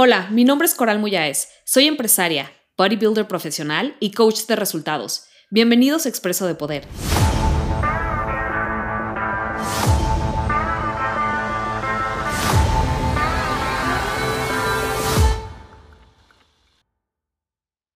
Hola, 0.00 0.28
mi 0.30 0.44
nombre 0.44 0.64
es 0.64 0.76
Coral 0.76 1.00
Muyáez. 1.00 1.48
Soy 1.64 1.88
empresaria, 1.88 2.52
bodybuilder 2.76 3.26
profesional 3.26 3.96
y 3.98 4.12
coach 4.12 4.46
de 4.46 4.54
resultados. 4.54 5.26
Bienvenidos 5.50 6.06
a 6.06 6.08
Expreso 6.08 6.46
de 6.46 6.54
Poder. 6.54 6.86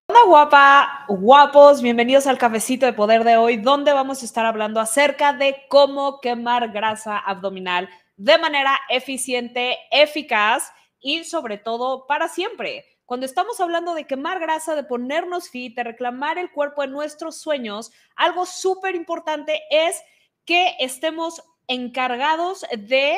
Hola 0.09 0.19
guapa, 0.27 1.05
guapos, 1.07 1.81
bienvenidos 1.81 2.27
al 2.27 2.37
cafecito 2.37 2.85
de 2.85 2.91
poder 2.91 3.23
de 3.23 3.37
hoy, 3.37 3.55
donde 3.55 3.93
vamos 3.93 4.21
a 4.23 4.25
estar 4.25 4.45
hablando 4.45 4.81
acerca 4.81 5.31
de 5.31 5.55
cómo 5.69 6.19
quemar 6.19 6.73
grasa 6.73 7.17
abdominal 7.17 7.87
de 8.17 8.37
manera 8.37 8.77
eficiente, 8.89 9.77
eficaz 9.89 10.69
y 11.03 11.25
sobre 11.25 11.59
todo 11.59 12.07
para 12.07 12.27
siempre. 12.27 12.85
Cuando 13.05 13.25
estamos 13.25 13.59
hablando 13.59 13.93
de 13.93 14.07
quemar 14.07 14.39
grasa, 14.39 14.75
de 14.75 14.85
ponernos 14.85 15.49
fit, 15.49 15.75
de 15.75 15.83
reclamar 15.83 16.39
el 16.39 16.51
cuerpo 16.51 16.81
de 16.81 16.87
nuestros 16.87 17.37
sueños, 17.37 17.91
algo 18.15 18.45
súper 18.45 18.95
importante 18.95 19.61
es 19.69 20.01
que 20.45 20.75
estemos 20.79 21.43
encargados 21.67 22.65
de 22.77 23.17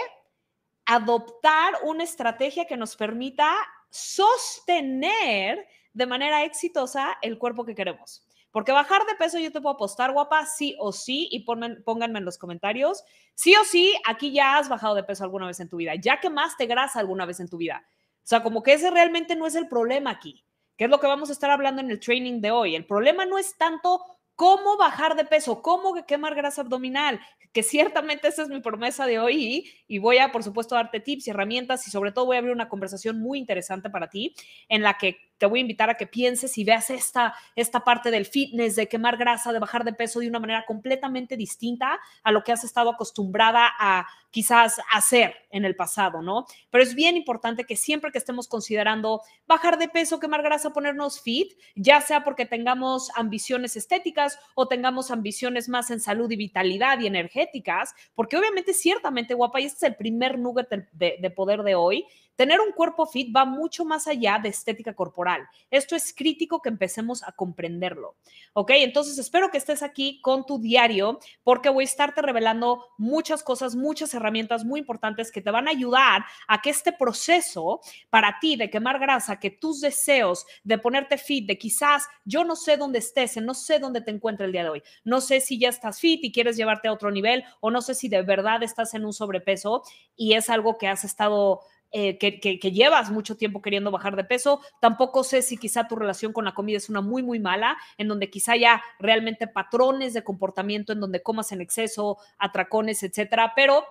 adoptar 0.85 1.75
una 1.83 2.03
estrategia 2.03 2.65
que 2.65 2.77
nos 2.77 2.95
permita 2.95 3.55
sostener 3.89 5.65
de 5.93 6.05
manera 6.05 6.43
exitosa 6.43 7.17
el 7.21 7.37
cuerpo 7.37 7.63
que 7.63 7.75
queremos. 7.75 8.24
Porque 8.55 8.71
bajar 8.71 9.05
de 9.05 9.15
peso 9.15 9.37
yo 9.37 9.51
te 9.51 9.59
puedo 9.59 9.75
apostar, 9.75 10.13
guapa, 10.13 10.45
sí 10.45 10.77
o 10.79 10.93
sí, 10.93 11.27
y 11.29 11.41
pónganme 11.41 12.19
en 12.19 12.23
los 12.23 12.37
comentarios, 12.37 13.03
sí 13.33 13.53
o 13.57 13.65
sí, 13.65 13.93
aquí 14.07 14.31
ya 14.31 14.57
has 14.57 14.69
bajado 14.69 14.95
de 14.95 15.03
peso 15.03 15.25
alguna 15.25 15.45
vez 15.45 15.59
en 15.59 15.67
tu 15.67 15.75
vida, 15.75 15.95
ya 15.95 16.21
quemaste 16.21 16.65
grasa 16.65 17.01
alguna 17.01 17.25
vez 17.25 17.41
en 17.41 17.49
tu 17.49 17.57
vida. 17.57 17.85
O 17.85 18.21
sea, 18.23 18.43
como 18.43 18.63
que 18.63 18.71
ese 18.71 18.91
realmente 18.91 19.35
no 19.35 19.45
es 19.45 19.55
el 19.55 19.67
problema 19.67 20.11
aquí, 20.11 20.45
que 20.77 20.85
es 20.85 20.89
lo 20.89 21.01
que 21.01 21.07
vamos 21.07 21.27
a 21.29 21.33
estar 21.33 21.51
hablando 21.51 21.81
en 21.81 21.91
el 21.91 21.99
training 21.99 22.39
de 22.39 22.51
hoy. 22.51 22.75
El 22.77 22.85
problema 22.85 23.25
no 23.25 23.37
es 23.37 23.57
tanto 23.57 24.01
cómo 24.35 24.77
bajar 24.77 25.17
de 25.17 25.25
peso, 25.25 25.61
cómo 25.61 26.05
quemar 26.05 26.33
grasa 26.33 26.61
abdominal, 26.61 27.19
que 27.51 27.61
ciertamente 27.61 28.27
esa 28.29 28.43
es 28.43 28.49
mi 28.49 28.61
promesa 28.61 29.05
de 29.05 29.19
hoy 29.19 29.69
y, 29.87 29.99
voy 29.99 30.17
a, 30.17 30.31
por 30.31 30.43
supuesto, 30.43 30.75
darte 30.75 30.99
tips 30.99 31.27
y 31.27 31.29
herramientas 31.31 31.87
y 31.87 31.91
sobre 31.91 32.11
todo 32.11 32.25
voy 32.25 32.35
a 32.35 32.39
abrir 32.39 32.53
una 32.53 32.69
conversación 32.69 33.19
muy 33.19 33.37
interesante 33.37 33.89
para 33.89 34.09
ti 34.09 34.33
en 34.67 34.81
la 34.81 34.97
que 34.97 35.17
te 35.37 35.45
voy 35.45 35.59
a 35.59 35.61
invitar 35.61 35.89
a 35.89 35.95
que 35.95 36.07
pienses 36.07 36.57
y 36.57 36.63
veas 36.63 36.89
esta, 36.89 37.35
esta 37.55 37.81
parte 37.81 38.11
del 38.11 38.25
fitness, 38.25 38.75
de 38.75 38.87
quemar 38.87 39.17
grasa, 39.17 39.51
de 39.51 39.59
bajar 39.59 39.83
de 39.83 39.93
peso 39.93 40.19
de 40.19 40.29
una 40.29 40.39
manera 40.39 40.65
completamente 40.65 41.37
distinta 41.37 41.99
a 42.23 42.31
lo 42.31 42.43
que 42.43 42.51
has 42.51 42.63
estado 42.63 42.89
acostumbrada 42.89 43.69
a 43.79 44.07
quizás 44.35 44.81
hacer 44.91 45.33
en 45.49 45.63
el 45.63 45.77
pasado, 45.77 46.21
¿no? 46.21 46.45
Pero 46.69 46.83
es 46.83 46.93
bien 46.93 47.15
importante 47.15 47.63
que 47.63 47.77
siempre 47.77 48.11
que 48.11 48.17
estemos 48.17 48.49
considerando 48.49 49.21
bajar 49.47 49.77
de 49.77 49.87
peso, 49.87 50.19
quemar 50.19 50.43
grasa, 50.43 50.73
ponernos 50.73 51.21
fit, 51.21 51.53
ya 51.75 52.01
sea 52.01 52.25
porque 52.25 52.45
tengamos 52.45 53.11
ambiciones 53.15 53.77
estéticas 53.77 54.37
o 54.53 54.67
tengamos 54.67 55.09
ambiciones 55.09 55.69
más 55.69 55.89
en 55.89 56.01
salud 56.01 56.29
y 56.31 56.35
vitalidad 56.35 56.99
y 56.99 57.07
energéticas, 57.07 57.95
porque 58.13 58.35
obviamente, 58.35 58.73
ciertamente, 58.73 59.33
guapa, 59.33 59.61
y 59.61 59.65
este 59.65 59.85
es 59.85 59.91
el 59.91 59.95
primer 59.95 60.37
nugget 60.37 60.67
de, 60.91 61.17
de 61.17 61.29
poder 61.29 61.63
de 61.63 61.75
hoy, 61.75 62.05
Tener 62.35 62.59
un 62.59 62.71
cuerpo 62.71 63.05
fit 63.05 63.35
va 63.35 63.45
mucho 63.45 63.85
más 63.85 64.07
allá 64.07 64.39
de 64.41 64.49
estética 64.49 64.93
corporal. 64.93 65.47
Esto 65.71 65.95
es 65.95 66.13
crítico 66.13 66.61
que 66.61 66.69
empecemos 66.69 67.23
a 67.23 67.31
comprenderlo. 67.31 68.15
¿Ok? 68.53 68.71
Entonces 68.75 69.17
espero 69.17 69.49
que 69.51 69.57
estés 69.57 69.83
aquí 69.83 70.19
con 70.21 70.45
tu 70.45 70.59
diario 70.59 71.19
porque 71.43 71.69
voy 71.69 71.83
a 71.83 71.85
estarte 71.85 72.21
revelando 72.21 72.85
muchas 72.97 73.43
cosas, 73.43 73.75
muchas 73.75 74.13
herramientas 74.13 74.65
muy 74.65 74.79
importantes 74.79 75.31
que 75.31 75.41
te 75.41 75.51
van 75.51 75.67
a 75.67 75.71
ayudar 75.71 76.25
a 76.47 76.61
que 76.61 76.69
este 76.69 76.91
proceso 76.91 77.81
para 78.09 78.37
ti 78.39 78.55
de 78.55 78.69
quemar 78.69 78.99
grasa, 78.99 79.39
que 79.39 79.51
tus 79.51 79.81
deseos 79.81 80.45
de 80.63 80.77
ponerte 80.77 81.17
fit, 81.17 81.47
de 81.47 81.57
quizás 81.57 82.07
yo 82.23 82.43
no 82.43 82.55
sé 82.55 82.77
dónde 82.77 82.99
estés, 82.99 83.37
no 83.37 83.53
sé 83.53 83.79
dónde 83.79 84.01
te 84.01 84.11
encuentras 84.11 84.47
el 84.47 84.51
día 84.51 84.63
de 84.63 84.69
hoy, 84.69 84.83
no 85.03 85.21
sé 85.21 85.41
si 85.41 85.59
ya 85.59 85.69
estás 85.69 85.99
fit 85.99 86.23
y 86.23 86.31
quieres 86.31 86.57
llevarte 86.57 86.87
a 86.87 86.93
otro 86.93 87.11
nivel 87.11 87.43
o 87.59 87.71
no 87.71 87.81
sé 87.81 87.95
si 87.95 88.09
de 88.09 88.21
verdad 88.21 88.63
estás 88.63 88.93
en 88.93 89.05
un 89.05 89.13
sobrepeso 89.13 89.83
y 90.15 90.33
es 90.33 90.49
algo 90.49 90.77
que 90.77 90.87
has 90.87 91.03
estado 91.03 91.61
eh, 91.91 92.17
que, 92.17 92.71
llevas 92.71 93.09
mucho 93.09 93.37
tiempo 93.37 93.61
queriendo 93.61 93.91
bajar 93.91 94.15
de 94.15 94.23
peso. 94.23 94.61
Tampoco 94.81 95.23
sé 95.23 95.41
si 95.41 95.57
quizá 95.57 95.87
tu 95.87 95.95
relación 95.95 96.33
con 96.33 96.45
la 96.45 96.53
comida 96.53 96.77
es 96.77 96.89
una 96.89 97.01
muy, 97.01 97.23
muy 97.23 97.39
mala, 97.39 97.77
en 97.97 98.07
donde 98.07 98.29
quizá 98.29 98.53
haya 98.53 98.81
realmente 98.99 99.47
patrones 99.47 100.13
de 100.13 100.23
comportamiento 100.23 100.91
en 100.93 100.99
donde 100.99 101.23
comas 101.23 101.51
en 101.51 101.61
exceso, 101.61 102.17
atracones, 102.37 103.01
etcétera. 103.03 103.53
Pero 103.55 103.85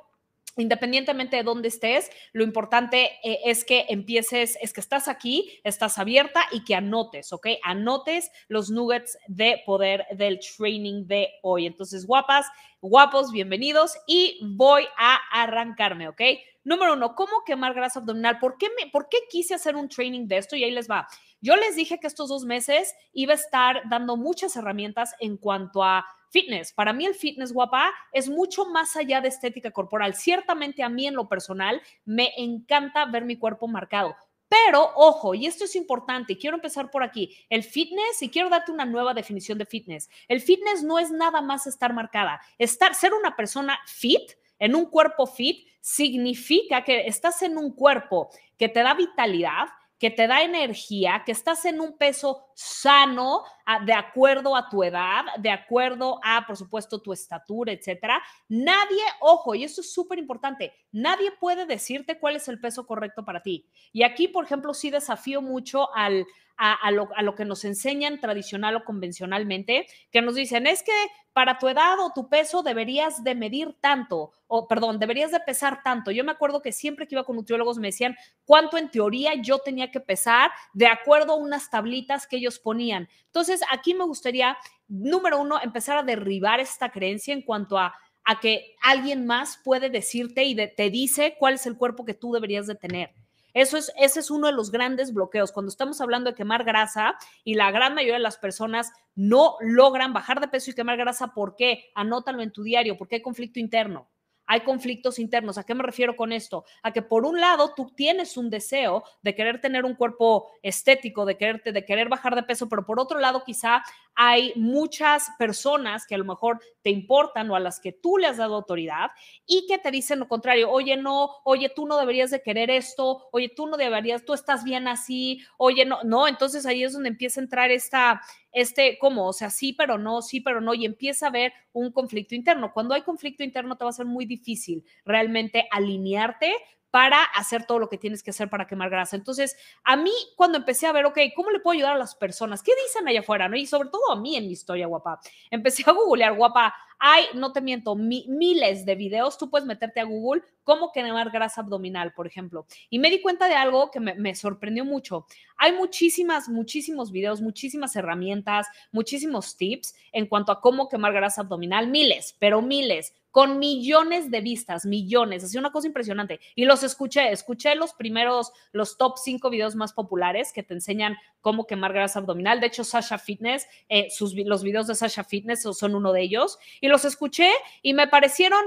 independientemente 0.56 1.36
de 1.36 1.42
dónde 1.42 1.68
estés, 1.68 2.10
lo 2.32 2.44
importante 2.44 3.10
eh, 3.22 3.40
es 3.44 3.64
que 3.64 3.86
empieces, 3.88 4.56
es 4.60 4.72
que 4.72 4.80
estás 4.80 5.08
aquí, 5.08 5.60
estás 5.64 5.98
abierta 5.98 6.46
y 6.52 6.64
que 6.64 6.74
anotes, 6.74 7.32
¿ok? 7.32 7.48
Anotes 7.62 8.30
los 8.48 8.70
nuggets 8.70 9.18
de 9.26 9.62
poder 9.66 10.06
del 10.12 10.38
training 10.38 11.06
de 11.06 11.30
hoy. 11.42 11.66
Entonces, 11.66 12.06
guapas, 12.06 12.46
guapos, 12.80 13.32
bienvenidos 13.32 13.96
y 14.06 14.38
voy 14.42 14.84
a 14.96 15.18
arrancarme, 15.32 16.08
¿ok? 16.08 16.22
Número 16.64 16.94
uno, 16.94 17.14
¿cómo 17.14 17.44
quemar 17.44 17.74
grasa 17.74 18.00
abdominal? 18.00 18.38
¿Por 18.38 18.56
qué, 18.56 18.68
me, 18.78 18.90
¿Por 18.90 19.08
qué 19.08 19.18
quise 19.28 19.54
hacer 19.54 19.76
un 19.76 19.88
training 19.88 20.26
de 20.26 20.38
esto? 20.38 20.56
Y 20.56 20.64
ahí 20.64 20.70
les 20.70 20.90
va. 20.90 21.06
Yo 21.42 21.56
les 21.56 21.76
dije 21.76 22.00
que 22.00 22.06
estos 22.06 22.30
dos 22.30 22.44
meses 22.44 22.94
iba 23.12 23.32
a 23.32 23.36
estar 23.36 23.82
dando 23.90 24.16
muchas 24.16 24.56
herramientas 24.56 25.14
en 25.20 25.36
cuanto 25.36 25.84
a 25.84 26.06
fitness. 26.34 26.72
Para 26.72 26.92
mí 26.92 27.06
el 27.06 27.14
fitness 27.14 27.52
guapa 27.52 27.92
es 28.12 28.28
mucho 28.28 28.66
más 28.66 28.96
allá 28.96 29.20
de 29.20 29.28
estética 29.28 29.70
corporal. 29.70 30.14
Ciertamente 30.14 30.82
a 30.82 30.88
mí 30.88 31.06
en 31.06 31.14
lo 31.14 31.28
personal 31.28 31.80
me 32.04 32.32
encanta 32.36 33.06
ver 33.06 33.24
mi 33.24 33.36
cuerpo 33.36 33.68
marcado. 33.68 34.16
Pero, 34.48 34.90
ojo, 34.96 35.34
y 35.34 35.46
esto 35.46 35.64
es 35.64 35.74
importante, 35.74 36.36
quiero 36.36 36.56
empezar 36.56 36.90
por 36.90 37.02
aquí, 37.02 37.36
el 37.48 37.62
fitness, 37.62 38.20
y 38.20 38.28
quiero 38.28 38.50
darte 38.50 38.72
una 38.72 38.84
nueva 38.84 39.14
definición 39.14 39.58
de 39.58 39.66
fitness. 39.66 40.10
El 40.28 40.40
fitness 40.40 40.82
no 40.82 40.98
es 40.98 41.10
nada 41.10 41.40
más 41.40 41.66
estar 41.66 41.92
marcada. 41.92 42.40
Estar, 42.58 42.94
ser 42.94 43.14
una 43.14 43.34
persona 43.34 43.78
fit, 43.86 44.32
en 44.58 44.74
un 44.74 44.86
cuerpo 44.86 45.26
fit, 45.26 45.66
significa 45.80 46.84
que 46.84 47.06
estás 47.06 47.42
en 47.42 47.58
un 47.58 47.72
cuerpo 47.72 48.28
que 48.56 48.68
te 48.68 48.82
da 48.82 48.94
vitalidad, 48.94 49.68
que 49.98 50.10
te 50.10 50.26
da 50.26 50.42
energía, 50.42 51.22
que 51.24 51.32
estás 51.32 51.64
en 51.64 51.80
un 51.80 51.96
peso 51.96 52.46
sano, 52.54 53.44
de 53.84 53.92
acuerdo 53.92 54.56
a 54.56 54.68
tu 54.68 54.82
edad, 54.84 55.24
de 55.38 55.50
acuerdo 55.50 56.20
a, 56.22 56.46
por 56.46 56.56
supuesto, 56.56 57.00
tu 57.00 57.12
estatura, 57.12 57.72
etcétera. 57.72 58.22
Nadie, 58.48 59.02
ojo, 59.20 59.54
y 59.54 59.64
eso 59.64 59.80
es 59.80 59.92
súper 59.92 60.18
importante, 60.18 60.72
nadie 60.92 61.32
puede 61.32 61.66
decirte 61.66 62.18
cuál 62.18 62.36
es 62.36 62.48
el 62.48 62.60
peso 62.60 62.86
correcto 62.86 63.24
para 63.24 63.42
ti. 63.42 63.66
Y 63.92 64.02
aquí, 64.02 64.28
por 64.28 64.44
ejemplo, 64.44 64.74
sí 64.74 64.90
desafío 64.90 65.42
mucho 65.42 65.94
al, 65.94 66.26
a, 66.56 66.90
lo, 66.90 67.08
a, 67.16 67.22
lo, 67.22 67.34
que 67.34 67.44
nos 67.44 67.64
enseñan 67.64 68.20
tradicional 68.20 68.76
o 68.76 68.84
convencionalmente, 68.84 69.86
que 70.10 70.22
nos 70.22 70.34
dicen, 70.34 70.66
es 70.66 70.82
que 70.82 70.92
para 71.32 71.58
tu 71.58 71.68
edad 71.68 71.98
o 71.98 72.12
tu 72.14 72.28
peso 72.28 72.62
deberías 72.62 73.24
de 73.24 73.34
medir 73.34 73.76
tanto, 73.80 74.30
o 74.46 74.68
perdón, 74.68 75.00
deberías 75.00 75.32
de 75.32 75.40
pesar 75.40 75.82
tanto. 75.82 76.12
Yo 76.12 76.22
me 76.22 76.30
acuerdo 76.30 76.62
que 76.62 76.70
siempre 76.70 77.08
que 77.08 77.16
iba 77.16 77.24
con 77.24 77.34
nutriólogos 77.34 77.78
me 77.78 77.88
decían 77.88 78.16
cuánto 78.44 78.78
en 78.78 78.88
teoría 78.88 79.34
yo 79.34 79.58
tenía 79.58 79.90
que 79.90 79.98
pesar 79.98 80.52
de 80.74 80.86
acuerdo 80.86 81.32
a 81.32 81.36
unas 81.36 81.70
tablitas 81.70 82.28
que 82.28 82.40
ellos 82.44 82.58
ponían. 82.58 83.08
Entonces, 83.26 83.60
aquí 83.70 83.94
me 83.94 84.04
gustaría, 84.04 84.56
número 84.88 85.40
uno, 85.40 85.60
empezar 85.62 85.98
a 85.98 86.02
derribar 86.02 86.60
esta 86.60 86.90
creencia 86.90 87.34
en 87.34 87.42
cuanto 87.42 87.78
a 87.78 87.94
a 88.24 88.40
que 88.40 88.74
alguien 88.82 89.26
más 89.26 89.60
puede 89.62 89.90
decirte 89.90 90.44
y 90.44 90.54
te 90.54 90.90
dice 90.90 91.36
cuál 91.38 91.54
es 91.54 91.66
el 91.66 91.76
cuerpo 91.76 92.04
que 92.04 92.14
tú 92.14 92.32
deberías 92.32 92.66
de 92.66 92.74
tener. 92.74 93.10
Eso 93.52 93.76
es, 93.76 93.92
ese 93.96 94.18
es 94.18 94.30
uno 94.32 94.48
de 94.48 94.52
los 94.52 94.72
grandes 94.72 95.12
bloqueos. 95.12 95.52
Cuando 95.52 95.68
estamos 95.68 96.00
hablando 96.00 96.30
de 96.30 96.36
quemar 96.36 96.64
grasa 96.64 97.14
y 97.44 97.54
la 97.54 97.70
gran 97.70 97.94
mayoría 97.94 98.14
de 98.14 98.20
las 98.20 98.38
personas 98.38 98.90
no 99.14 99.56
logran 99.60 100.12
bajar 100.12 100.40
de 100.40 100.48
peso 100.48 100.70
y 100.70 100.74
quemar 100.74 100.96
grasa, 100.96 101.34
¿por 101.34 101.54
qué? 101.54 101.92
Anótalo 101.94 102.42
en 102.42 102.50
tu 102.50 102.64
diario, 102.64 102.96
porque 102.96 103.16
hay 103.16 103.22
conflicto 103.22 103.60
interno 103.60 104.08
hay 104.46 104.60
conflictos 104.60 105.18
internos. 105.18 105.58
¿A 105.58 105.64
qué 105.64 105.74
me 105.74 105.82
refiero 105.82 106.16
con 106.16 106.32
esto? 106.32 106.64
A 106.82 106.92
que 106.92 107.02
por 107.02 107.24
un 107.24 107.40
lado 107.40 107.72
tú 107.74 107.92
tienes 107.94 108.36
un 108.36 108.50
deseo 108.50 109.04
de 109.22 109.34
querer 109.34 109.60
tener 109.60 109.84
un 109.84 109.94
cuerpo 109.94 110.50
estético, 110.62 111.24
de 111.24 111.36
quererte, 111.36 111.72
de 111.72 111.84
querer 111.84 112.08
bajar 112.08 112.34
de 112.34 112.42
peso, 112.42 112.68
pero 112.68 112.84
por 112.84 113.00
otro 113.00 113.18
lado 113.18 113.42
quizá 113.44 113.82
hay 114.14 114.52
muchas 114.56 115.28
personas 115.38 116.06
que 116.06 116.14
a 116.14 116.18
lo 116.18 116.24
mejor 116.24 116.60
te 116.82 116.90
importan 116.90 117.50
o 117.50 117.56
a 117.56 117.60
las 117.60 117.80
que 117.80 117.92
tú 117.92 118.18
le 118.18 118.26
has 118.26 118.36
dado 118.36 118.54
autoridad 118.54 119.10
y 119.46 119.66
que 119.66 119.78
te 119.78 119.90
dicen 119.90 120.20
lo 120.20 120.28
contrario, 120.28 120.70
oye, 120.70 120.96
no, 120.96 121.30
oye, 121.44 121.68
tú 121.74 121.86
no 121.86 121.96
deberías 121.96 122.30
de 122.30 122.42
querer 122.42 122.70
esto, 122.70 123.28
oye, 123.32 123.48
tú 123.48 123.66
no 123.66 123.76
deberías, 123.76 124.24
tú 124.24 124.34
estás 124.34 124.64
bien 124.64 124.86
así, 124.88 125.40
oye, 125.56 125.84
no, 125.84 126.02
no, 126.04 126.28
entonces 126.28 126.66
ahí 126.66 126.84
es 126.84 126.92
donde 126.92 127.08
empieza 127.08 127.40
a 127.40 127.44
entrar 127.44 127.70
esta, 127.70 128.20
este, 128.54 128.98
¿cómo? 128.98 129.28
O 129.28 129.32
sea, 129.32 129.50
sí, 129.50 129.72
pero 129.72 129.98
no, 129.98 130.22
sí, 130.22 130.40
pero 130.40 130.60
no, 130.60 130.72
y 130.74 130.86
empieza 130.86 131.26
a 131.26 131.28
haber 131.28 131.52
un 131.72 131.92
conflicto 131.92 132.34
interno. 132.34 132.72
Cuando 132.72 132.94
hay 132.94 133.02
conflicto 133.02 133.42
interno 133.42 133.76
te 133.76 133.84
va 133.84 133.90
a 133.90 133.92
ser 133.92 134.06
muy 134.06 134.24
difícil 134.24 134.84
realmente 135.04 135.66
alinearte 135.70 136.54
para 136.94 137.24
hacer 137.24 137.66
todo 137.66 137.80
lo 137.80 137.88
que 137.88 137.98
tienes 137.98 138.22
que 138.22 138.30
hacer 138.30 138.48
para 138.48 138.68
quemar 138.68 138.88
grasa. 138.88 139.16
Entonces, 139.16 139.56
a 139.82 139.96
mí 139.96 140.12
cuando 140.36 140.58
empecé 140.58 140.86
a 140.86 140.92
ver, 140.92 141.06
ok, 141.06 141.18
¿cómo 141.34 141.50
le 141.50 141.58
puedo 141.58 141.74
ayudar 141.74 141.96
a 141.96 141.98
las 141.98 142.14
personas? 142.14 142.62
¿Qué 142.62 142.70
dicen 142.86 143.08
allá 143.08 143.18
afuera? 143.18 143.48
¿no? 143.48 143.56
Y 143.56 143.66
sobre 143.66 143.88
todo 143.88 144.12
a 144.12 144.20
mí 144.20 144.36
en 144.36 144.46
mi 144.46 144.52
historia, 144.52 144.86
guapa. 144.86 145.18
Empecé 145.50 145.82
a 145.86 145.92
googlear, 145.92 146.36
guapa. 146.36 146.72
Hay, 147.00 147.24
no 147.34 147.52
te 147.52 147.60
miento, 147.60 147.96
miles 147.96 148.86
de 148.86 148.94
videos. 148.94 149.36
Tú 149.36 149.50
puedes 149.50 149.66
meterte 149.66 149.98
a 149.98 150.04
Google 150.04 150.42
cómo 150.62 150.92
quemar 150.92 151.32
grasa 151.32 151.62
abdominal, 151.62 152.12
por 152.12 152.28
ejemplo. 152.28 152.64
Y 152.90 153.00
me 153.00 153.10
di 153.10 153.20
cuenta 153.20 153.48
de 153.48 153.56
algo 153.56 153.90
que 153.90 153.98
me, 153.98 154.14
me 154.14 154.36
sorprendió 154.36 154.84
mucho. 154.84 155.26
Hay 155.56 155.72
muchísimas, 155.72 156.48
muchísimos 156.48 157.10
videos, 157.10 157.40
muchísimas 157.40 157.96
herramientas, 157.96 158.68
muchísimos 158.92 159.56
tips 159.56 159.96
en 160.12 160.28
cuanto 160.28 160.52
a 160.52 160.60
cómo 160.60 160.88
quemar 160.88 161.12
grasa 161.12 161.40
abdominal, 161.40 161.88
miles, 161.88 162.36
pero 162.38 162.62
miles 162.62 163.12
con 163.34 163.58
millones 163.58 164.30
de 164.30 164.40
vistas, 164.40 164.86
millones, 164.86 165.42
así 165.42 165.58
una 165.58 165.72
cosa 165.72 165.88
impresionante. 165.88 166.38
Y 166.54 166.66
los 166.66 166.84
escuché, 166.84 167.32
escuché 167.32 167.74
los 167.74 167.92
primeros, 167.92 168.52
los 168.70 168.96
top 168.96 169.18
cinco 169.18 169.50
videos 169.50 169.74
más 169.74 169.92
populares 169.92 170.52
que 170.52 170.62
te 170.62 170.72
enseñan 170.72 171.16
cómo 171.40 171.66
quemar 171.66 171.92
grasa 171.92 172.20
abdominal. 172.20 172.60
De 172.60 172.68
hecho, 172.68 172.84
Sasha 172.84 173.18
Fitness, 173.18 173.66
eh, 173.88 174.06
sus, 174.08 174.36
los 174.36 174.62
videos 174.62 174.86
de 174.86 174.94
Sasha 174.94 175.24
Fitness 175.24 175.62
son 175.62 175.96
uno 175.96 176.12
de 176.12 176.22
ellos. 176.22 176.60
Y 176.80 176.86
los 176.86 177.04
escuché 177.04 177.50
y 177.82 177.92
me 177.92 178.06
parecieron 178.06 178.62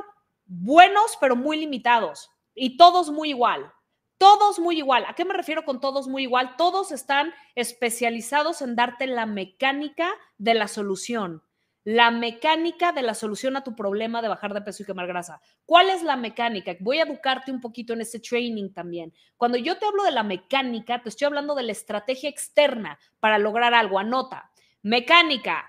buenos, 0.48 1.18
pero 1.22 1.38
muy 1.38 1.56
limitados. 1.56 2.30
Y 2.54 2.76
todos 2.76 3.10
muy 3.10 3.30
igual. 3.30 3.72
Todos 4.18 4.60
muy 4.60 4.80
igual. 4.80 5.06
¿A 5.08 5.16
qué 5.16 5.24
me 5.24 5.34
refiero 5.34 5.64
con 5.64 5.80
todos 5.80 6.10
muy 6.10 6.24
igual? 6.24 6.58
Todos 6.58 6.92
están 6.92 7.34
especializados 7.56 8.62
en 8.62 8.76
darte 8.76 9.08
la 9.08 9.28
mecánica 9.28 10.12
de 10.38 10.56
la 10.56 10.68
solución 10.68 11.42
la 11.88 12.12
mecánica 12.12 12.92
de 12.92 13.02
la 13.02 13.14
solución 13.14 13.56
a 13.56 13.64
tu 13.64 13.74
problema 13.74 14.22
de 14.22 14.28
bajar 14.28 14.54
de 14.54 14.62
peso 14.62 14.84
y 14.84 14.86
quemar 14.86 15.08
grasa. 15.08 15.40
¿Cuál 15.66 15.90
es 15.90 16.04
la 16.04 16.18
mecánica? 16.18 16.76
Voy 16.82 17.00
a 17.00 17.04
educarte 17.04 17.50
un 17.50 17.62
poquito 17.62 17.94
en 17.94 18.02
ese 18.02 18.20
training 18.20 18.74
también. 18.74 19.14
Cuando 19.38 19.58
yo 19.58 19.78
te 19.78 19.86
hablo 19.86 20.04
de 20.04 20.12
la 20.12 20.24
mecánica, 20.24 21.02
te 21.02 21.08
estoy 21.08 21.28
hablando 21.28 21.56
de 21.56 21.64
la 21.64 21.72
estrategia 21.72 22.30
externa 22.30 23.00
para 23.22 23.38
lograr 23.38 23.74
algo. 23.74 24.00
Anota. 24.00 24.52
Mecánica, 24.82 25.66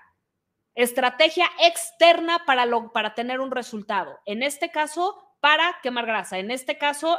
estrategia 0.75 1.45
externa 1.61 2.43
para, 2.45 2.67
para 2.91 3.15
tener 3.15 3.39
un 3.39 3.51
resultado. 3.51 4.19
En 4.25 4.43
este 4.43 4.71
caso, 4.71 5.37
para 5.39 5.77
quemar 5.81 6.05
grasa. 6.05 6.37
En 6.37 6.51
este 6.51 6.77
caso, 6.77 7.17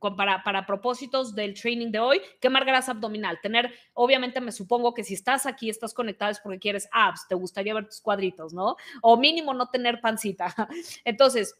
para, 0.00 0.42
para 0.42 0.66
propósitos 0.66 1.34
del 1.34 1.54
training 1.54 1.90
de 1.90 1.98
hoy, 1.98 2.20
quemar 2.40 2.64
grasa 2.64 2.92
abdominal. 2.92 3.38
Tener, 3.42 3.72
obviamente 3.94 4.40
me 4.40 4.52
supongo 4.52 4.94
que 4.94 5.04
si 5.04 5.14
estás 5.14 5.46
aquí, 5.46 5.70
estás 5.70 5.94
conectado 5.94 6.30
es 6.30 6.40
porque 6.40 6.58
quieres 6.58 6.88
abs, 6.92 7.26
te 7.28 7.34
gustaría 7.34 7.74
ver 7.74 7.86
tus 7.86 8.00
cuadritos, 8.00 8.52
¿no? 8.52 8.76
O 9.02 9.16
mínimo 9.16 9.54
no 9.54 9.68
tener 9.68 10.00
pancita. 10.00 10.54
Entonces, 11.04 11.54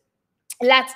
la, 0.60 0.86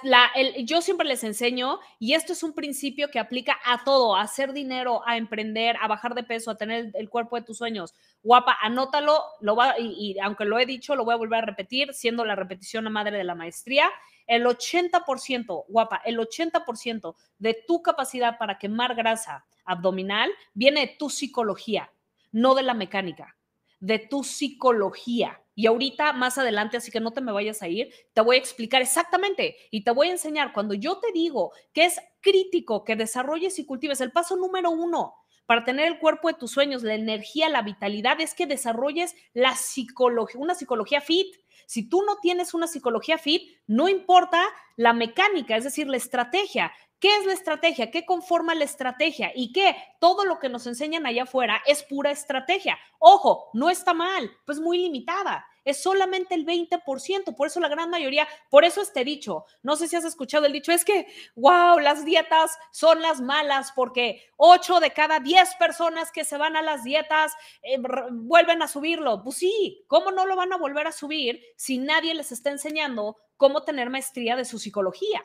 yo 0.65 0.81
siempre 0.81 1.07
les 1.07 1.23
enseño, 1.23 1.81
y 1.99 2.15
esto 2.15 2.33
es 2.33 2.43
un 2.43 2.55
principio 2.55 3.11
que 3.11 3.19
aplica 3.19 3.59
a 3.65 3.85
todo, 3.85 4.17
a 4.17 4.23
hacer 4.23 4.55
dinero, 4.55 5.03
a 5.07 5.19
emprender, 5.19 5.77
a 5.83 5.89
bajar 5.89 6.15
de 6.15 6.23
peso, 6.23 6.51
a 6.51 6.57
tener 6.57 6.91
el 6.95 7.11
cuerpo 7.11 7.37
de 7.37 7.43
tus 7.43 7.59
sueños. 7.59 7.95
Guapa, 8.23 8.57
anótalo, 8.63 9.23
lo 9.41 9.57
va, 9.57 9.75
y, 9.79 10.19
aunque 10.21 10.47
lo 10.47 10.59
he 10.59 10.65
dicho, 10.65 10.97
lo 10.97 11.05
voy 11.05 11.13
a 11.13 11.19
volver 11.19 11.43
a 11.43 11.47
repetir, 11.47 11.93
siendo 11.93 12.25
la 12.25 12.37
repetición 12.37 12.87
a 12.87 12.91
madre 12.91 13.19
de 13.19 13.25
la 13.25 13.35
maestría 13.35 13.91
el 14.31 14.47
80%, 14.47 15.65
guapa, 15.67 16.01
el 16.05 16.17
80% 16.19 17.17
de 17.39 17.65
tu 17.67 17.83
capacidad 17.83 18.39
para 18.39 18.59
quemar 18.59 18.95
grasa 18.95 19.45
abdominal 19.65 20.31
viene 20.55 20.87
de 20.87 20.97
tu 20.97 21.11
psicología, 21.11 21.93
no 22.31 22.55
de 22.55 22.63
la 22.63 22.75
mecánica, 22.75 23.37
de 23.81 23.99
tu 23.99 24.23
psicología. 24.23 25.43
Y 25.57 25.67
ahorita, 25.67 26.13
más 26.13 26.39
adelante, 26.39 26.77
así 26.77 26.93
que 26.93 27.01
no 27.01 27.11
te 27.11 27.21
me 27.21 27.33
vayas 27.33 27.61
a 27.61 27.67
ir, 27.67 27.93
te 28.13 28.21
voy 28.21 28.37
a 28.37 28.39
explicar 28.39 28.81
exactamente 28.81 29.57
y 29.73 29.83
te 29.83 29.91
voy 29.91 30.09
a 30.09 30.13
enseñar 30.13 30.53
cuando 30.53 30.75
yo 30.75 31.01
te 31.01 31.11
digo 31.11 31.53
que 31.73 31.87
es 31.87 32.01
crítico 32.21 32.85
que 32.85 32.95
desarrolles 32.95 33.59
y 33.59 33.67
cultives 33.67 34.01
el 34.01 34.13
paso 34.13 34.37
número 34.37 34.71
uno 34.71 35.17
para 35.51 35.65
tener 35.65 35.89
el 35.89 35.99
cuerpo 35.99 36.29
de 36.29 36.35
tus 36.35 36.53
sueños, 36.53 36.85
la 36.85 36.95
energía, 36.95 37.49
la 37.49 37.63
vitalidad, 37.63 38.21
es 38.21 38.35
que 38.35 38.47
desarrolles 38.47 39.17
la 39.33 39.57
psicología, 39.57 40.41
una 40.41 40.55
psicología 40.55 41.01
fit. 41.01 41.27
Si 41.71 41.89
tú 41.89 42.03
no 42.03 42.17
tienes 42.21 42.53
una 42.53 42.67
psicología 42.67 43.17
fit, 43.17 43.43
no 43.69 43.89
importa 43.89 44.45
la 44.75 44.93
mecánica, 44.93 45.57
es 45.57 45.63
decir, 45.63 45.87
la 45.87 45.99
estrategia. 45.99 46.73
¿Qué 47.01 47.17
es 47.17 47.27
la 47.27 47.33
estrategia? 47.33 47.91
¿Qué 47.91 48.05
conforma 48.05 48.55
la 48.55 48.65
estrategia? 48.65 49.33
¿Y 49.35 49.53
qué? 49.53 49.75
Todo 49.99 50.25
lo 50.25 50.39
que 50.39 50.51
nos 50.51 50.67
enseñan 50.67 51.07
allá 51.07 51.23
afuera 51.25 51.63
es 51.67 51.83
pura 51.83 52.11
estrategia. 52.11 52.79
Ojo, 52.99 53.51
no 53.55 53.71
está 53.71 53.95
mal, 53.95 54.31
pues 54.45 54.61
muy 54.61 54.79
limitada 54.79 55.47
es 55.65 55.83
solamente 55.83 56.35
el 56.35 56.47
20%, 56.47 57.35
por 57.35 57.47
eso 57.47 57.61
la 57.61 57.69
gran 57.69 57.91
mayoría, 57.91 58.27
por 58.49 58.65
eso 58.65 58.81
este 58.81 59.05
dicho, 59.05 59.45
no 59.63 59.77
sé 59.77 59.89
si 59.89 59.97
has 59.97 60.05
escuchado 60.05 60.47
el 60.47 60.53
dicho, 60.53 60.73
es 60.73 60.85
que, 60.85 61.07
wow, 61.35 61.79
las 61.79 62.05
dietas 62.05 62.59
son 62.73 63.03
las 63.03 63.21
malas 63.21 63.73
porque 63.75 64.25
8 64.37 64.81
de 64.81 64.93
cada 64.93 65.21
10 65.21 65.57
personas 65.57 66.11
que 66.13 66.25
se 66.25 66.39
van 66.39 66.57
a 66.57 66.63
las 66.63 66.83
dietas 66.85 67.33
eh, 67.63 67.79
vuelven 68.13 68.63
a 68.63 68.69
subirlo. 68.69 69.23
Pues 69.23 69.37
sí, 69.37 69.85
¿cómo 69.87 70.11
no 70.11 70.27
lo 70.27 70.37
van 70.37 70.53
a 70.53 70.59
volver 70.59 70.87
a 70.87 70.93
subir 70.93 71.43
si 71.57 71.79
nadie 71.79 72.15
les 72.15 72.33
está 72.33 72.51
enseñando 72.51 73.17
cómo 73.37 73.63
tener 73.63 73.91
maestría 73.91 74.37
de 74.37 74.45
su 74.45 74.59
psicología? 74.59 75.25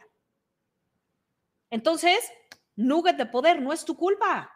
Entonces, 1.75 2.31
nugget 2.77 3.17
de 3.17 3.25
poder, 3.25 3.61
no 3.61 3.73
es 3.73 3.83
tu 3.83 3.97
culpa. 3.97 4.49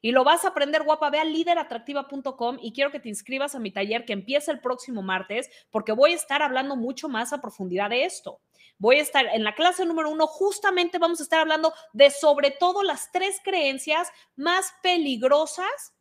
Y 0.00 0.12
lo 0.12 0.24
vas 0.24 0.46
a 0.46 0.48
aprender, 0.48 0.84
guapa. 0.84 1.10
Ve 1.10 1.18
a 1.18 1.24
lideratractiva.com 1.26 2.56
y 2.62 2.72
quiero 2.72 2.90
que 2.90 2.98
te 2.98 3.10
inscribas 3.10 3.54
a 3.54 3.58
mi 3.58 3.70
taller 3.70 4.06
que 4.06 4.14
empieza 4.14 4.52
el 4.52 4.60
próximo 4.60 5.02
martes, 5.02 5.50
porque 5.70 5.92
voy 5.92 6.12
a 6.12 6.16
estar 6.16 6.40
hablando 6.40 6.74
mucho 6.74 7.10
más 7.10 7.34
a 7.34 7.42
profundidad 7.42 7.90
de 7.90 8.06
esto. 8.06 8.40
Voy 8.78 8.96
a 9.00 9.02
estar 9.02 9.26
en 9.26 9.44
la 9.44 9.54
clase 9.54 9.84
número 9.84 10.08
uno, 10.08 10.26
justamente 10.26 10.96
vamos 10.96 11.20
a 11.20 11.24
estar 11.24 11.40
hablando 11.40 11.74
de 11.92 12.08
sobre 12.08 12.52
todo 12.52 12.82
las 12.82 13.12
tres 13.12 13.38
creencias 13.44 14.08
más 14.34 14.72
peligrosas 14.82 15.92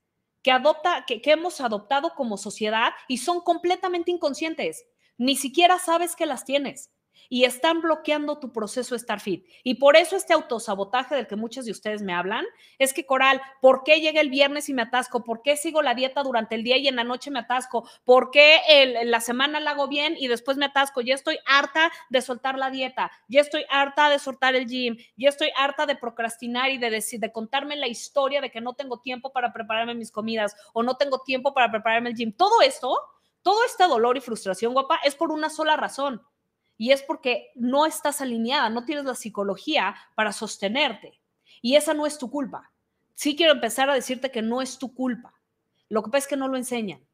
que, 0.42 0.52
adopta, 0.52 1.04
que, 1.06 1.22
que 1.22 1.32
hemos 1.32 1.60
adoptado 1.60 2.14
como 2.16 2.38
sociedad 2.38 2.94
y 3.10 3.18
son 3.18 3.42
completamente 3.42 4.10
inconscientes. 4.10 4.86
Ni 5.18 5.36
siquiera 5.36 5.80
sabes 5.80 6.16
que 6.16 6.26
las 6.26 6.46
tienes 6.46 6.95
y 7.30 7.46
están 7.46 7.82
bloqueando 7.82 8.40
tu 8.40 8.52
proceso 8.52 8.96
estar 8.96 9.20
fit. 9.20 9.46
Y 9.64 9.76
por 9.76 9.96
eso 9.96 10.16
este 10.16 10.34
autosabotaje 10.34 11.16
del 11.16 11.28
que 11.28 11.36
muchos 11.36 11.66
de 11.66 11.72
ustedes 11.72 12.02
me 12.02 12.14
hablan 12.14 12.46
es 12.80 12.94
que, 12.94 13.06
Coral, 13.06 13.42
¿por 13.62 13.84
qué 13.84 14.02
llega 14.02 14.22
el 14.22 14.30
viernes 14.30 14.70
y 14.70 14.74
me 14.74 14.84
atasco? 14.84 15.24
¿Por 15.24 15.42
qué 15.42 15.58
sigo 15.58 15.82
la 15.82 15.96
dieta 15.96 16.24
durante 16.24 16.56
el 16.56 16.64
día 16.64 16.78
y 16.78 16.88
en 16.88 16.96
la 16.96 17.04
noche 17.04 17.32
me 17.32 17.40
atasco? 17.40 17.88
¿Por 18.04 18.32
qué 18.32 18.60
el, 18.68 19.12
la 19.12 19.22
semana 19.22 19.60
la 19.60 19.72
hago 19.72 19.88
bien 19.88 20.16
y 20.18 20.28
después 20.28 20.58
me 20.58 20.66
atasco? 20.66 21.02
Ya 21.02 21.16
estoy 21.16 21.40
harta 21.46 21.92
de 22.10 22.22
soltar 22.22 22.58
la 22.58 22.70
dieta, 22.70 23.12
ya 23.28 23.42
estoy 23.42 23.66
harta 23.70 24.10
de 24.10 24.20
soltar 24.20 24.56
el 24.56 24.68
gym, 24.68 24.98
ya 25.18 25.30
estoy 25.30 25.50
harta 25.58 25.86
de 25.86 25.96
procrastinar 25.96 26.70
y 26.72 26.78
de, 26.78 26.90
decir, 26.90 27.20
de 27.20 27.32
contarme 27.32 27.76
la 27.76 27.88
historia 27.88 28.42
de 28.42 28.52
que 28.52 28.62
no 28.62 28.74
tengo 28.74 29.00
tiempo 29.00 29.32
para 29.32 29.54
prepararme 29.54 29.96
mis 29.96 30.12
comidas 30.12 30.56
o 30.74 30.84
no 30.84 30.98
tengo 30.98 31.20
tiempo 31.20 31.54
para 31.54 31.72
prepararme 31.72 32.10
el 32.10 32.16
gym. 32.16 32.32
Todo 32.32 32.62
esto, 32.62 32.98
todo 33.42 33.64
este 33.66 33.88
dolor 33.88 34.18
y 34.18 34.22
frustración, 34.22 34.74
guapa, 34.74 35.00
es 35.04 35.16
por 35.16 35.32
una 35.32 35.50
sola 35.50 35.76
razón 35.76 36.22
y 36.78 36.92
es 36.92 37.02
porque 37.02 37.52
no 37.56 37.86
estás 37.86 38.22
alineada, 38.22 38.70
no 38.70 38.86
tienes 38.86 39.06
la 39.06 39.16
psicología 39.16 39.96
para 40.16 40.32
sostenerte. 40.32 41.20
Y 41.62 41.76
esa 41.76 41.94
no 41.94 42.06
es 42.06 42.18
tu 42.18 42.30
culpa. 42.30 42.72
Sí 43.14 43.36
quiero 43.36 43.54
empezar 43.54 43.90
a 43.90 43.96
decirte 43.96 44.32
que 44.32 44.42
no 44.42 44.62
es 44.62 44.78
tu 44.78 44.94
culpa. 44.94 45.34
Lo 45.90 46.04
que 46.04 46.10
pasa 46.10 46.20
es 46.20 46.28
que 46.28 46.38
no 46.38 46.48
lo 46.48 46.58
enseñan. 46.58 47.06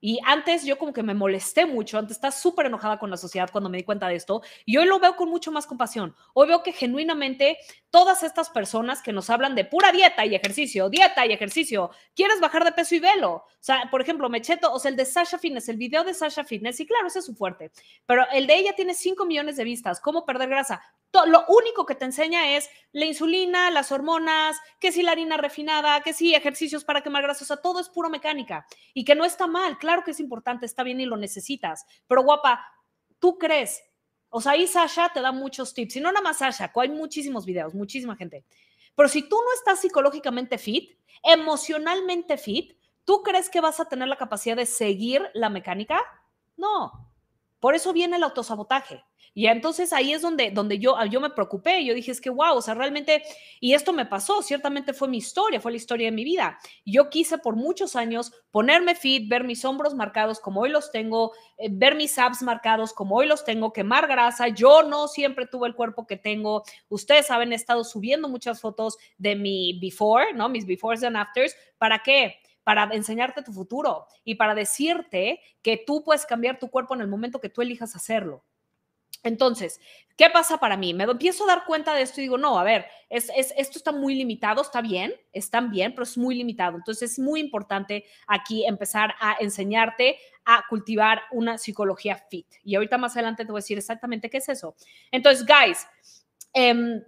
Y 0.00 0.20
antes 0.24 0.64
yo 0.64 0.78
como 0.78 0.92
que 0.92 1.02
me 1.02 1.14
molesté 1.14 1.66
mucho, 1.66 1.98
antes 1.98 2.16
estaba 2.16 2.30
súper 2.30 2.66
enojada 2.66 2.98
con 2.98 3.10
la 3.10 3.16
sociedad 3.16 3.50
cuando 3.50 3.68
me 3.68 3.78
di 3.78 3.84
cuenta 3.84 4.08
de 4.08 4.14
esto, 4.14 4.42
y 4.64 4.76
hoy 4.76 4.86
lo 4.86 5.00
veo 5.00 5.16
con 5.16 5.28
mucho 5.28 5.50
más 5.50 5.66
compasión. 5.66 6.14
Hoy 6.34 6.48
veo 6.48 6.62
que 6.62 6.72
genuinamente 6.72 7.58
todas 7.90 8.22
estas 8.22 8.50
personas 8.50 9.02
que 9.02 9.12
nos 9.12 9.30
hablan 9.30 9.54
de 9.54 9.64
pura 9.64 9.90
dieta 9.90 10.24
y 10.24 10.34
ejercicio, 10.34 10.88
dieta 10.88 11.26
y 11.26 11.32
ejercicio, 11.32 11.90
quieres 12.14 12.40
bajar 12.40 12.64
de 12.64 12.72
peso 12.72 12.94
y 12.94 13.00
velo. 13.00 13.32
O 13.32 13.44
sea, 13.60 13.88
por 13.90 14.00
ejemplo, 14.00 14.28
Mecheto, 14.28 14.72
o 14.72 14.78
sea, 14.78 14.90
el 14.90 14.96
de 14.96 15.04
Sasha 15.04 15.38
Fitness, 15.38 15.68
el 15.68 15.76
video 15.76 16.04
de 16.04 16.14
Sasha 16.14 16.44
Fitness, 16.44 16.78
y 16.80 16.86
claro, 16.86 17.08
ese 17.08 17.18
es 17.18 17.24
su 17.24 17.34
fuerte, 17.34 17.72
pero 18.06 18.24
el 18.32 18.46
de 18.46 18.56
ella 18.56 18.74
tiene 18.74 18.94
5 18.94 19.24
millones 19.26 19.56
de 19.56 19.64
vistas, 19.64 20.00
cómo 20.00 20.24
perder 20.24 20.48
grasa 20.48 20.82
lo 21.12 21.44
único 21.48 21.86
que 21.86 21.94
te 21.94 22.04
enseña 22.04 22.56
es 22.56 22.68
la 22.92 23.06
insulina, 23.06 23.70
las 23.70 23.92
hormonas, 23.92 24.58
que 24.78 24.92
si 24.92 25.02
la 25.02 25.12
harina 25.12 25.36
refinada, 25.36 26.00
que 26.02 26.12
si 26.12 26.34
ejercicios 26.34 26.84
para 26.84 27.02
quemar 27.02 27.22
grasa, 27.22 27.44
o 27.44 27.46
sea, 27.46 27.56
todo 27.56 27.80
es 27.80 27.88
puro 27.88 28.10
mecánica. 28.10 28.66
Y 28.94 29.04
que 29.04 29.14
no 29.14 29.24
está 29.24 29.46
mal, 29.46 29.78
claro 29.78 30.04
que 30.04 30.10
es 30.12 30.20
importante, 30.20 30.66
está 30.66 30.82
bien 30.82 31.00
y 31.00 31.06
lo 31.06 31.16
necesitas, 31.16 31.86
pero 32.06 32.22
guapa, 32.22 32.64
tú 33.18 33.38
crees, 33.38 33.82
o 34.28 34.40
sea, 34.40 34.52
ahí 34.52 34.66
Sasha 34.66 35.10
te 35.12 35.20
da 35.20 35.32
muchos 35.32 35.74
tips, 35.74 35.96
y 35.96 36.00
no 36.00 36.12
nada 36.12 36.22
más 36.22 36.38
Sasha, 36.38 36.70
hay 36.74 36.88
muchísimos 36.90 37.46
videos, 37.46 37.74
muchísima 37.74 38.16
gente, 38.16 38.44
pero 38.94 39.08
si 39.08 39.22
tú 39.22 39.36
no 39.36 39.52
estás 39.54 39.80
psicológicamente 39.80 40.58
fit, 40.58 40.98
emocionalmente 41.22 42.36
fit, 42.36 42.76
¿tú 43.04 43.22
crees 43.22 43.48
que 43.48 43.60
vas 43.60 43.80
a 43.80 43.86
tener 43.88 44.08
la 44.08 44.16
capacidad 44.16 44.56
de 44.56 44.66
seguir 44.66 45.28
la 45.34 45.48
mecánica? 45.48 46.00
No, 46.56 47.08
por 47.60 47.74
eso 47.74 47.92
viene 47.92 48.16
el 48.16 48.22
autosabotaje. 48.22 49.04
Y 49.38 49.46
entonces 49.46 49.92
ahí 49.92 50.12
es 50.12 50.20
donde, 50.20 50.50
donde 50.50 50.80
yo, 50.80 50.96
yo 51.04 51.20
me 51.20 51.30
preocupé. 51.30 51.84
Yo 51.84 51.94
dije, 51.94 52.10
es 52.10 52.20
que 52.20 52.28
wow, 52.28 52.56
o 52.56 52.60
sea, 52.60 52.74
realmente, 52.74 53.22
y 53.60 53.74
esto 53.74 53.92
me 53.92 54.04
pasó, 54.04 54.42
ciertamente 54.42 54.92
fue 54.92 55.06
mi 55.06 55.18
historia, 55.18 55.60
fue 55.60 55.70
la 55.70 55.76
historia 55.76 56.08
de 56.08 56.10
mi 56.10 56.24
vida. 56.24 56.58
Yo 56.84 57.08
quise 57.08 57.38
por 57.38 57.54
muchos 57.54 57.94
años 57.94 58.32
ponerme 58.50 58.96
fit, 58.96 59.28
ver 59.28 59.44
mis 59.44 59.64
hombros 59.64 59.94
marcados 59.94 60.40
como 60.40 60.62
hoy 60.62 60.70
los 60.70 60.90
tengo, 60.90 61.34
eh, 61.56 61.68
ver 61.70 61.94
mis 61.94 62.18
abs 62.18 62.42
marcados 62.42 62.92
como 62.92 63.14
hoy 63.14 63.28
los 63.28 63.44
tengo, 63.44 63.72
quemar 63.72 64.08
grasa. 64.08 64.48
Yo 64.48 64.82
no 64.82 65.06
siempre 65.06 65.46
tuve 65.46 65.68
el 65.68 65.76
cuerpo 65.76 66.04
que 66.04 66.16
tengo. 66.16 66.64
Ustedes 66.88 67.28
saben, 67.28 67.52
he 67.52 67.54
estado 67.54 67.84
subiendo 67.84 68.28
muchas 68.28 68.60
fotos 68.60 68.98
de 69.18 69.36
mi 69.36 69.78
before, 69.80 70.32
¿no? 70.34 70.48
Mis 70.48 70.66
befores 70.66 71.04
and 71.04 71.16
afters. 71.16 71.54
¿Para 71.78 72.00
qué? 72.00 72.40
para 72.64 72.84
enseñarte 72.92 73.42
tu 73.42 73.52
futuro 73.52 74.06
y 74.24 74.34
para 74.34 74.54
decirte 74.54 75.40
que 75.62 75.82
tú 75.86 76.02
puedes 76.04 76.26
cambiar 76.26 76.58
tu 76.58 76.68
cuerpo 76.68 76.94
en 76.94 77.00
el 77.00 77.08
momento 77.08 77.40
que 77.40 77.48
tú 77.48 77.62
elijas 77.62 77.96
hacerlo. 77.96 78.44
Entonces, 79.22 79.80
¿qué 80.16 80.30
pasa 80.30 80.58
para 80.58 80.76
mí? 80.76 80.94
Me 80.94 81.04
empiezo 81.04 81.44
a 81.44 81.48
dar 81.48 81.64
cuenta 81.64 81.94
de 81.94 82.02
esto 82.02 82.20
y 82.20 82.24
digo, 82.24 82.38
no, 82.38 82.58
a 82.58 82.64
ver, 82.64 82.86
es, 83.08 83.30
esto 83.34 83.78
está 83.78 83.92
muy 83.92 84.14
limitado, 84.14 84.62
está 84.62 84.80
bien, 84.80 85.14
están 85.32 85.70
bien, 85.70 85.92
pero 85.92 86.04
es 86.04 86.16
muy 86.16 86.34
limitado. 86.34 86.76
Entonces, 86.76 87.12
es 87.12 87.18
muy 87.18 87.40
importante 87.40 88.04
aquí 88.26 88.66
empezar 88.66 89.14
a 89.20 89.36
enseñarte 89.40 90.18
a 90.44 90.64
cultivar 90.68 91.22
una 91.32 91.58
psicología 91.58 92.16
fit. 92.16 92.46
Y 92.64 92.74
ahorita 92.74 92.98
más 92.98 93.14
adelante 93.16 93.44
te 93.44 93.52
voy 93.52 93.58
a 93.58 93.62
decir 93.62 93.78
exactamente 93.78 94.30
qué 94.30 94.38
es 94.38 94.48
eso. 94.48 94.74
Entonces, 95.10 95.46
guys, 95.46 95.86
em, 96.52 97.02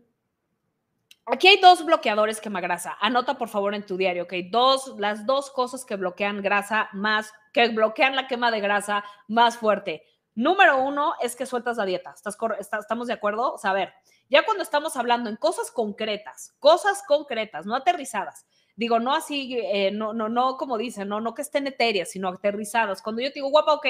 Aquí 1.32 1.46
hay 1.46 1.60
dos 1.60 1.84
bloqueadores 1.84 2.40
quema 2.40 2.60
grasa. 2.60 2.96
Anota 3.00 3.38
por 3.38 3.48
favor 3.48 3.74
en 3.74 3.86
tu 3.86 3.96
diario, 3.96 4.24
¿ok? 4.24 4.32
Dos, 4.50 4.94
las 4.98 5.26
dos 5.26 5.50
cosas 5.50 5.84
que 5.84 5.94
bloquean 5.94 6.42
grasa 6.42 6.88
más, 6.92 7.32
que 7.52 7.68
bloquean 7.68 8.16
la 8.16 8.26
quema 8.26 8.50
de 8.50 8.60
grasa 8.60 9.04
más 9.28 9.56
fuerte. 9.56 10.02
Número 10.34 10.82
uno 10.82 11.14
es 11.20 11.34
que 11.34 11.46
sueltas 11.46 11.76
la 11.76 11.84
dieta. 11.84 12.14
¿Estás, 12.14 12.36
¿Estamos 12.78 13.08
de 13.08 13.12
acuerdo? 13.12 13.54
O 13.54 13.58
ya 14.28 14.44
cuando 14.44 14.62
estamos 14.62 14.96
hablando 14.96 15.28
en 15.28 15.36
cosas 15.36 15.70
concretas, 15.72 16.54
cosas 16.60 17.02
concretas, 17.06 17.66
no 17.66 17.74
aterrizadas. 17.74 18.46
Digo, 18.76 19.00
no 19.00 19.12
así, 19.12 19.58
eh, 19.58 19.90
no, 19.90 20.12
no, 20.12 20.28
no 20.28 20.56
como 20.56 20.78
dicen, 20.78 21.08
no, 21.08 21.20
no 21.20 21.34
que 21.34 21.42
estén 21.42 21.66
etéreas, 21.66 22.10
sino 22.10 22.28
aterrizadas. 22.28 23.02
Cuando 23.02 23.20
yo 23.20 23.28
te 23.28 23.34
digo, 23.34 23.50
guapa, 23.50 23.74
ok, 23.74 23.86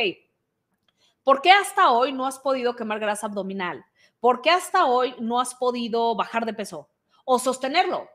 ¿por 1.23 1.43
qué 1.43 1.53
hasta 1.53 1.91
hoy 1.91 2.13
no 2.13 2.27
has 2.27 2.39
podido 2.39 2.75
quemar 2.75 2.99
grasa 2.99 3.27
abdominal? 3.27 3.85
¿Por 4.19 4.41
qué 4.41 4.51
hasta 4.51 4.87
hoy 4.87 5.15
no 5.21 5.41
has 5.41 5.55
podido 5.55 6.17
bajar 6.17 6.47
de 6.47 6.55
peso 6.55 6.89
o 7.25 7.39
sostenerlo? 7.39 8.09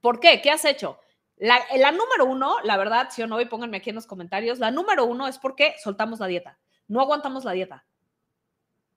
¿Por 0.00 0.20
qué? 0.20 0.40
¿Qué 0.40 0.50
has 0.50 0.64
hecho? 0.64 1.00
La, 1.36 1.58
la 1.76 1.90
número 1.90 2.26
uno, 2.26 2.56
la 2.62 2.76
verdad, 2.76 3.08
si 3.10 3.22
o 3.22 3.26
no, 3.26 3.40
y 3.40 3.46
pónganme 3.46 3.78
aquí 3.78 3.90
en 3.90 3.96
los 3.96 4.06
comentarios, 4.06 4.60
la 4.60 4.70
número 4.70 5.04
uno 5.04 5.26
es 5.26 5.38
porque 5.38 5.74
soltamos 5.82 6.20
la 6.20 6.28
dieta 6.28 6.58
no 6.90 7.00
aguantamos 7.00 7.44
la 7.44 7.52
dieta. 7.52 7.86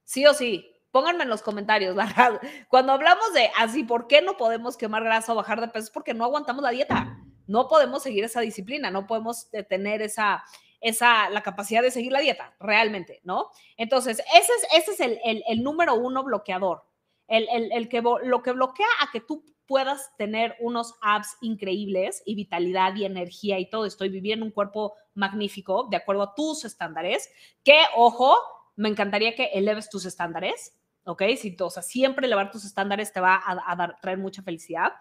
Sí 0.04 0.26
o 0.26 0.34
sí, 0.34 0.70
pónganme 0.92 1.24
en 1.24 1.30
los 1.30 1.42
comentarios, 1.42 1.96
la 1.96 2.42
Cuando 2.68 2.92
hablamos 2.92 3.34
de 3.34 3.50
así, 3.58 3.84
¿por 3.84 4.08
qué 4.08 4.22
no 4.22 4.36
podemos 4.36 4.76
quemar 4.76 5.04
grasa 5.04 5.32
o 5.32 5.36
bajar 5.36 5.62
de 5.62 5.68
peso? 5.68 5.86
Es 5.86 5.92
porque 5.92 6.14
no 6.14 6.26
aguantamos 6.26 6.64
la 6.64 6.72
dieta. 6.72 7.18
No 7.46 7.68
podemos 7.68 8.02
seguir 8.02 8.24
esa 8.24 8.42
disciplina, 8.42 8.90
no 8.90 9.06
podemos 9.06 9.50
tener 9.70 10.02
esa, 10.02 10.44
esa, 10.82 11.30
la 11.30 11.44
capacidad 11.44 11.82
de 11.82 11.92
seguir 11.92 12.12
la 12.12 12.20
dieta, 12.20 12.56
realmente, 12.60 13.20
¿no? 13.24 13.50
Entonces, 13.78 14.24
ese 14.34 14.52
es, 14.54 14.68
ese 14.88 14.92
es 14.92 15.00
el, 15.00 15.44
el, 15.48 15.62
número 15.62 15.94
uno 15.96 16.24
bloqueador, 16.24 16.86
el, 17.28 17.72
el, 17.72 17.90
que, 17.90 18.02
lo 18.02 18.44
que 18.44 18.52
bloquea 18.52 18.88
a 19.02 19.12
que 19.12 19.22
tú 19.22 19.44
puedas 19.68 20.16
tener 20.18 20.56
unos 20.60 20.96
abs 21.02 21.38
increíbles 21.42 22.22
y 22.26 22.36
vitalidad 22.36 22.96
y 22.96 23.06
energía 23.06 23.60
y 23.60 23.70
todo. 23.70 23.86
Estoy 23.86 24.10
viviendo 24.10 24.46
un 24.46 24.52
cuerpo 24.52 24.94
magnífico 25.16 25.88
de 25.90 25.98
acuerdo 25.98 26.24
a 26.24 26.36
tus 26.36 26.66
estándares, 26.66 27.30
que, 27.64 27.80
ojo, 27.96 28.38
me 28.76 28.90
encantaría 28.90 29.36
que 29.36 29.46
eleves 29.54 29.90
tus 29.90 30.06
estándares, 30.06 30.76
¿ok? 31.06 31.24
Si, 31.38 31.56
o 31.60 31.70
sea, 31.70 31.84
siempre 31.84 32.26
elevar 32.26 32.52
tus 32.52 32.66
estándares 32.66 33.14
te 33.14 33.20
va 33.20 33.42
a, 33.46 33.76
dar, 33.76 34.00
traer 34.02 34.18
mucha 34.18 34.42
felicidad. 34.42 34.94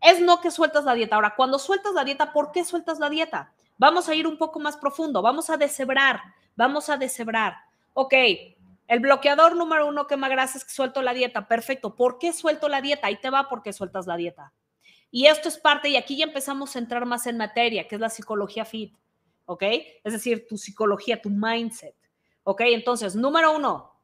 Es 0.00 0.20
no 0.20 0.40
que 0.40 0.50
sueltas 0.50 0.84
la 0.84 0.94
dieta. 0.94 1.16
Ahora, 1.16 1.34
cuando 1.36 1.58
sueltas 1.58 1.92
la 1.94 2.04
dieta, 2.04 2.32
¿por 2.32 2.52
qué 2.52 2.64
sueltas 2.64 2.98
la 2.98 3.10
dieta? 3.10 3.52
Vamos 3.76 4.08
a 4.08 4.14
ir 4.14 4.26
un 4.26 4.38
poco 4.38 4.60
más 4.60 4.76
profundo, 4.76 5.22
vamos 5.22 5.50
a 5.50 5.56
deshebrar, 5.56 6.20
vamos 6.54 6.88
a 6.88 6.96
deshebrar. 6.96 7.56
Ok, 7.94 8.14
el 8.90 8.98
bloqueador 8.98 9.54
número 9.54 9.86
uno 9.86 10.08
que 10.08 10.16
me 10.16 10.28
grasa 10.28 10.58
es 10.58 10.64
que 10.64 10.72
suelto 10.72 11.00
la 11.00 11.14
dieta. 11.14 11.46
Perfecto. 11.46 11.94
¿Por 11.94 12.18
qué 12.18 12.32
suelto 12.32 12.68
la 12.68 12.80
dieta? 12.80 13.06
Ahí 13.06 13.20
te 13.20 13.30
va 13.30 13.48
porque 13.48 13.72
sueltas 13.72 14.08
la 14.08 14.16
dieta. 14.16 14.52
Y 15.12 15.26
esto 15.26 15.48
es 15.48 15.58
parte, 15.58 15.88
y 15.88 15.96
aquí 15.96 16.16
ya 16.16 16.24
empezamos 16.24 16.74
a 16.74 16.80
entrar 16.80 17.06
más 17.06 17.28
en 17.28 17.36
materia, 17.36 17.86
que 17.86 17.94
es 17.94 18.00
la 18.00 18.10
psicología 18.10 18.64
fit. 18.64 18.92
¿Ok? 19.44 19.62
Es 20.02 20.12
decir, 20.12 20.48
tu 20.48 20.58
psicología, 20.58 21.22
tu 21.22 21.30
mindset. 21.30 21.94
¿Ok? 22.42 22.62
Entonces, 22.62 23.14
número 23.14 23.54
uno, 23.54 23.94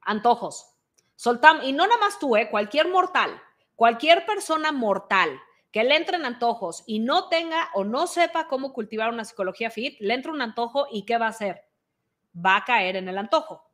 antojos. 0.00 0.66
Soltamos, 1.14 1.64
y 1.64 1.72
no 1.72 1.86
nada 1.86 2.00
más 2.00 2.18
tú, 2.18 2.36
¿eh? 2.36 2.50
Cualquier 2.50 2.88
mortal, 2.88 3.40
cualquier 3.76 4.26
persona 4.26 4.72
mortal 4.72 5.40
que 5.70 5.84
le 5.84 5.94
entre 5.94 6.16
en 6.16 6.24
antojos 6.24 6.82
y 6.88 6.98
no 6.98 7.28
tenga 7.28 7.70
o 7.74 7.84
no 7.84 8.08
sepa 8.08 8.48
cómo 8.48 8.72
cultivar 8.72 9.12
una 9.12 9.24
psicología 9.24 9.70
fit, 9.70 9.96
le 10.00 10.14
entra 10.14 10.32
un 10.32 10.42
antojo 10.42 10.88
y 10.90 11.04
¿qué 11.04 11.18
va 11.18 11.26
a 11.26 11.30
hacer? 11.30 11.68
Va 12.34 12.56
a 12.56 12.64
caer 12.64 12.96
en 12.96 13.08
el 13.08 13.16
antojo. 13.16 13.73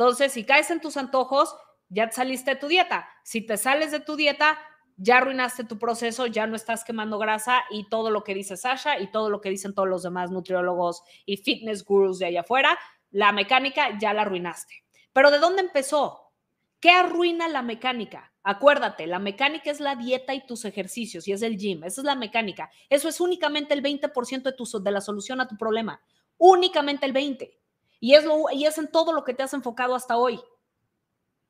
Entonces, 0.00 0.32
si 0.32 0.44
caes 0.44 0.70
en 0.70 0.80
tus 0.80 0.96
antojos, 0.96 1.54
ya 1.90 2.10
saliste 2.10 2.52
de 2.52 2.56
tu 2.56 2.68
dieta. 2.68 3.06
Si 3.22 3.42
te 3.42 3.58
sales 3.58 3.90
de 3.90 4.00
tu 4.00 4.16
dieta, 4.16 4.58
ya 4.96 5.18
arruinaste 5.18 5.64
tu 5.64 5.78
proceso, 5.78 6.26
ya 6.26 6.46
no 6.46 6.56
estás 6.56 6.84
quemando 6.84 7.18
grasa 7.18 7.64
y 7.68 7.86
todo 7.90 8.10
lo 8.10 8.24
que 8.24 8.32
dice 8.32 8.56
Sasha 8.56 8.98
y 8.98 9.10
todo 9.10 9.28
lo 9.28 9.42
que 9.42 9.50
dicen 9.50 9.74
todos 9.74 9.90
los 9.90 10.02
demás 10.02 10.30
nutriólogos 10.30 11.02
y 11.26 11.36
fitness 11.36 11.84
gurus 11.84 12.18
de 12.18 12.24
allá 12.24 12.40
afuera, 12.40 12.78
la 13.10 13.32
mecánica 13.32 13.98
ya 13.98 14.14
la 14.14 14.22
arruinaste. 14.22 14.72
Pero 15.12 15.30
¿de 15.30 15.38
dónde 15.38 15.60
empezó? 15.60 16.32
¿Qué 16.80 16.88
arruina 16.88 17.46
la 17.48 17.60
mecánica? 17.60 18.32
Acuérdate, 18.42 19.06
la 19.06 19.18
mecánica 19.18 19.70
es 19.70 19.80
la 19.80 19.96
dieta 19.96 20.32
y 20.32 20.46
tus 20.46 20.64
ejercicios 20.64 21.28
y 21.28 21.32
es 21.32 21.42
el 21.42 21.58
gym. 21.58 21.84
Esa 21.84 22.00
es 22.00 22.06
la 22.06 22.14
mecánica. 22.14 22.70
Eso 22.88 23.06
es 23.10 23.20
únicamente 23.20 23.74
el 23.74 23.82
20% 23.82 24.44
de, 24.44 24.82
de 24.82 24.90
la 24.90 25.02
solución 25.02 25.42
a 25.42 25.46
tu 25.46 25.58
problema. 25.58 26.00
Únicamente 26.38 27.04
el 27.04 27.12
20%. 27.12 27.59
Y 28.00 28.14
es, 28.14 28.24
lo, 28.24 28.50
y 28.52 28.64
es 28.64 28.78
en 28.78 28.90
todo 28.90 29.12
lo 29.12 29.24
que 29.24 29.34
te 29.34 29.42
has 29.42 29.54
enfocado 29.54 29.94
hasta 29.94 30.16
hoy. 30.16 30.40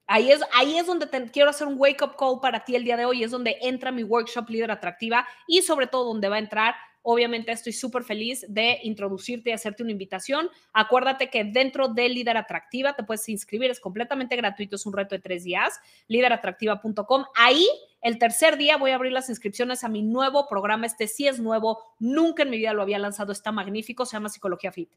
Ahí 0.06 0.32
es, 0.32 0.40
ahí 0.52 0.76
es 0.76 0.86
donde 0.86 1.08
quiero 1.30 1.50
hacer 1.50 1.68
un 1.68 1.76
wake 1.78 2.02
up 2.02 2.16
call 2.18 2.40
para 2.42 2.64
ti 2.64 2.74
el 2.74 2.82
día 2.82 2.96
de 2.96 3.04
hoy. 3.04 3.22
Es 3.22 3.30
donde 3.30 3.56
entra 3.62 3.92
mi 3.92 4.02
workshop 4.02 4.50
líder 4.50 4.72
atractiva 4.72 5.24
y 5.46 5.62
sobre 5.62 5.86
todo 5.86 6.04
donde 6.06 6.28
va 6.28 6.36
a 6.36 6.40
entrar. 6.40 6.74
Obviamente 7.02 7.52
estoy 7.52 7.72
súper 7.72 8.02
feliz 8.02 8.44
de 8.48 8.78
introducirte 8.82 9.50
y 9.50 9.52
hacerte 9.52 9.82
una 9.82 9.92
invitación. 9.92 10.50
Acuérdate 10.72 11.30
que 11.30 11.44
dentro 11.44 11.88
de 11.88 12.08
Líder 12.08 12.36
Atractiva 12.36 12.94
te 12.94 13.04
puedes 13.04 13.26
inscribir, 13.28 13.70
es 13.70 13.80
completamente 13.80 14.36
gratuito, 14.36 14.76
es 14.76 14.84
un 14.84 14.92
reto 14.92 15.14
de 15.14 15.20
tres 15.20 15.44
días, 15.44 15.80
lideratractiva.com. 16.08 17.24
Ahí 17.36 17.66
el 18.02 18.18
tercer 18.18 18.58
día 18.58 18.76
voy 18.76 18.90
a 18.90 18.96
abrir 18.96 19.12
las 19.12 19.30
inscripciones 19.30 19.82
a 19.82 19.88
mi 19.88 20.02
nuevo 20.02 20.46
programa. 20.46 20.86
Este 20.86 21.06
sí 21.06 21.26
es 21.26 21.40
nuevo, 21.40 21.78
nunca 21.98 22.42
en 22.42 22.50
mi 22.50 22.58
vida 22.58 22.74
lo 22.74 22.82
había 22.82 22.98
lanzado, 22.98 23.32
está 23.32 23.50
magnífico, 23.50 24.04
se 24.04 24.16
llama 24.16 24.28
Psicología 24.28 24.72
Fit. 24.72 24.90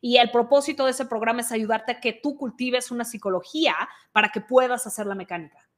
Y 0.00 0.16
el 0.16 0.30
propósito 0.30 0.84
de 0.84 0.92
ese 0.92 1.04
programa 1.04 1.42
es 1.42 1.52
ayudarte 1.52 1.92
a 1.92 2.00
que 2.00 2.12
tú 2.12 2.36
cultives 2.36 2.90
una 2.90 3.04
psicología 3.04 3.76
para 4.12 4.30
que 4.30 4.40
puedas 4.40 4.86
hacer 4.86 5.06
la 5.06 5.14
mecánica. 5.14 5.68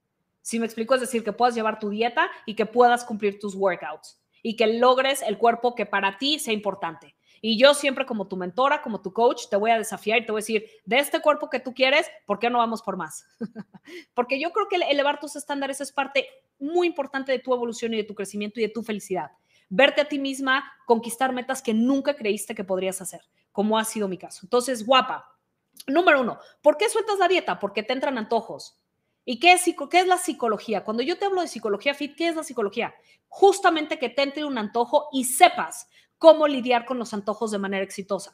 Si 0.41 0.59
me 0.59 0.67
explico, 0.67 0.95
es 0.95 1.00
decir, 1.00 1.25
que 1.25 1.33
puedas 1.33 1.55
llevar 1.55 1.79
tu 1.79 1.91
dieta 1.91 2.31
y 2.47 2.55
que 2.55 2.67
puedas 2.67 3.05
cumplir 3.05 3.38
tus 3.38 3.55
workouts 3.55 4.21
y 4.43 4.57
que 4.57 4.67
logres 4.67 5.23
el 5.23 5.38
cuerpo 5.38 5.75
que 5.75 5.87
para 5.87 6.19
ti 6.19 6.38
sea 6.38 6.52
importante. 6.52 7.17
Y 7.41 7.59
yo 7.59 7.75
siempre 7.75 8.07
como 8.07 8.29
tu 8.29 8.37
mentora, 8.37 8.83
como 8.83 9.02
tu 9.02 9.12
coach, 9.12 9.49
te 9.50 9.57
voy 9.57 9.73
a 9.73 9.79
desafiar 9.79 10.19
y 10.19 10.26
te 10.26 10.31
voy 10.31 10.41
a 10.41 10.43
decir, 10.43 10.64
de 10.85 10.99
este 10.99 11.21
cuerpo 11.21 11.50
que 11.50 11.59
tú 11.59 11.75
quieres, 11.75 12.09
¿por 12.25 12.38
qué 12.38 12.50
no 12.50 12.59
vamos 12.59 12.83
por 12.83 12.97
más? 12.97 13.25
Porque 14.14 14.41
yo 14.41 14.52
creo 14.52 14.69
que 14.69 14.76
elevar 14.76 15.19
tus 15.19 15.35
estándares 15.35 15.81
es 15.81 15.91
parte 15.91 16.29
muy 16.61 16.87
importante 16.87 17.33
de 17.33 17.41
tu 17.41 17.52
evolución 17.52 17.95
y 17.95 17.97
de 17.97 18.05
tu 18.05 18.14
crecimiento 18.14 18.61
y 18.61 18.64
de 18.64 18.69
tu 18.69 18.85
felicidad. 18.85 19.33
Verte 19.69 20.02
a 20.02 20.09
ti 20.09 20.21
misma, 20.21 20.71
conquistar 20.87 21.33
metas 21.33 21.62
que 21.62 21.75
nunca 21.75 22.14
creíste 22.14 22.55
que 22.55 22.62
podrías 22.62 23.00
hacer 23.00 23.23
como 23.52 23.78
ha 23.78 23.85
sido 23.85 24.09
mi 24.09 24.18
caso. 24.18 24.40
Entonces, 24.42 24.85
guapa, 24.85 25.38
número 25.87 26.21
uno, 26.21 26.38
¿por 26.62 26.76
qué 26.76 26.88
sueltas 26.88 27.18
la 27.18 27.28
dieta? 27.28 27.61
Porque 27.61 27.82
te 27.82 27.92
entran 27.92 28.18
antojos. 28.18 28.78
¿Y 29.25 29.38
qué 29.38 29.52
es, 29.52 29.62
qué 29.90 30.00
es 30.00 30.06
la 30.06 30.18
psicología? 30.18 30.85
Cuando 30.85 31.02
yo 31.02 31.18
te 31.18 31.26
hablo 31.26 31.42
de 31.42 31.49
psicología 31.49 31.94
fit, 31.94 32.16
¿qué 32.16 32.28
es 32.28 32.37
la 32.37 32.42
psicología? 32.42 32.94
Justamente 33.28 33.99
que 33.99 34.09
te 34.09 34.23
entre 34.23 34.44
un 34.44 34.59
antojo 34.59 35.09
y 35.12 35.25
sepas 35.25 35.87
cómo 36.18 36.49
lidiar 36.49 36.85
con 36.85 36.99
los 36.99 37.14
antojos 37.14 37.50
de 37.52 37.59
manera 37.59 37.85
exitosa. 37.85 38.32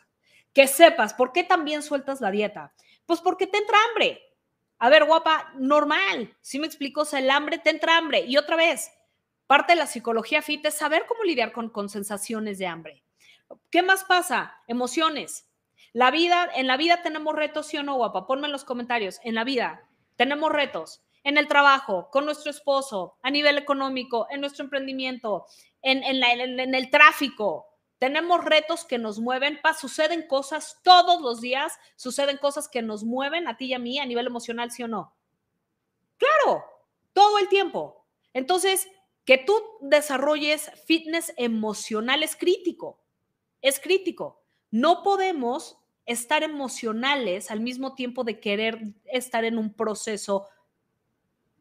Que 0.55 0.67
sepas 0.67 1.13
por 1.13 1.33
qué 1.33 1.45
también 1.45 1.83
sueltas 1.83 2.21
la 2.21 2.31
dieta. 2.31 2.73
Pues 3.05 3.21
porque 3.21 3.47
te 3.47 3.59
entra 3.59 3.77
hambre. 3.89 4.23
A 4.79 4.89
ver, 4.89 5.05
guapa, 5.05 5.53
normal. 5.57 6.37
Si 6.41 6.59
me 6.59 6.67
explico, 6.67 7.03
o 7.03 7.17
el 7.17 7.31
hambre 7.31 7.59
te 7.59 7.71
entra 7.71 7.99
hambre. 7.99 8.25
Y 8.27 8.37
otra 8.37 8.57
vez, 8.57 8.91
parte 9.47 9.73
de 9.73 9.79
la 9.79 9.87
psicología 9.87 10.41
fit 10.41 10.65
es 10.65 10.75
saber 10.75 11.05
cómo 11.07 11.23
lidiar 11.25 11.53
con, 11.53 11.69
con 11.69 11.89
sensaciones 11.89 12.59
de 12.59 12.67
hambre. 12.67 13.03
¿Qué 13.71 13.83
más 13.83 14.05
pasa? 14.05 14.55
Emociones. 14.67 15.49
La 15.93 16.11
vida, 16.11 16.49
en 16.55 16.67
la 16.67 16.77
vida 16.77 17.03
tenemos 17.03 17.35
retos, 17.35 17.67
¿sí 17.67 17.79
o 17.79 17.83
no, 17.83 17.97
guapa? 17.97 18.27
Ponme 18.27 18.47
en 18.47 18.53
los 18.53 18.65
comentarios. 18.65 19.21
En 19.23 19.35
la 19.35 19.45
vida 19.45 19.89
tenemos 20.17 20.53
retos. 20.53 21.03
En 21.25 21.39
el 21.39 21.49
trabajo, 21.49 22.09
con 22.11 22.25
nuestro 22.25 22.51
esposo, 22.51 23.17
a 23.23 23.31
nivel 23.31 23.59
económico, 23.59 24.27
en 24.31 24.41
nuestro 24.41 24.65
emprendimiento, 24.65 25.47
en, 25.83 26.03
en, 26.05 26.75
el 26.75 26.91
tráfico. 26.91 27.67
Tenemos 27.99 28.45
retos 28.45 28.85
que 28.85 28.99
nos 28.99 29.19
mueven, 29.19 29.61
pa, 29.61 29.75
suceden 29.75 30.27
cosas 30.27 30.79
todos 30.85 31.21
los 31.21 31.41
días, 31.41 31.77
suceden 31.97 32.37
cosas 32.37 32.69
que 32.69 32.83
nos 32.83 33.03
mueven 33.05 33.49
a 33.49 33.57
ti 33.57 33.67
y 33.67 33.75
a 33.75 33.79
mí 33.79 33.99
a 33.99 34.07
nivel 34.07 34.27
emocional, 34.27 34.71
¿sí 34.71 34.85
o 34.85 34.89
no? 34.89 35.15
Claro, 36.17 36.65
todo 37.13 37.39
el 37.39 37.49
tiempo. 37.49 38.07
Entonces, 38.33 38.89
que 39.25 39.39
tú 39.39 39.61
desarrolles 39.81 40.71
fitness 40.87 41.35
emocional 41.37 42.23
es 42.23 42.37
crítico 42.37 43.01
es 43.69 43.81
crítico. 43.81 44.43
No 44.71 45.03
podemos 45.03 45.79
estar 46.07 46.43
emocionales 46.43 47.51
al 47.51 47.61
mismo 47.61 47.95
tiempo 47.95 48.25
de 48.25 48.41
querer 48.41 48.81
estar 49.05 49.45
en 49.45 49.59
un 49.59 49.75
proceso 49.75 50.47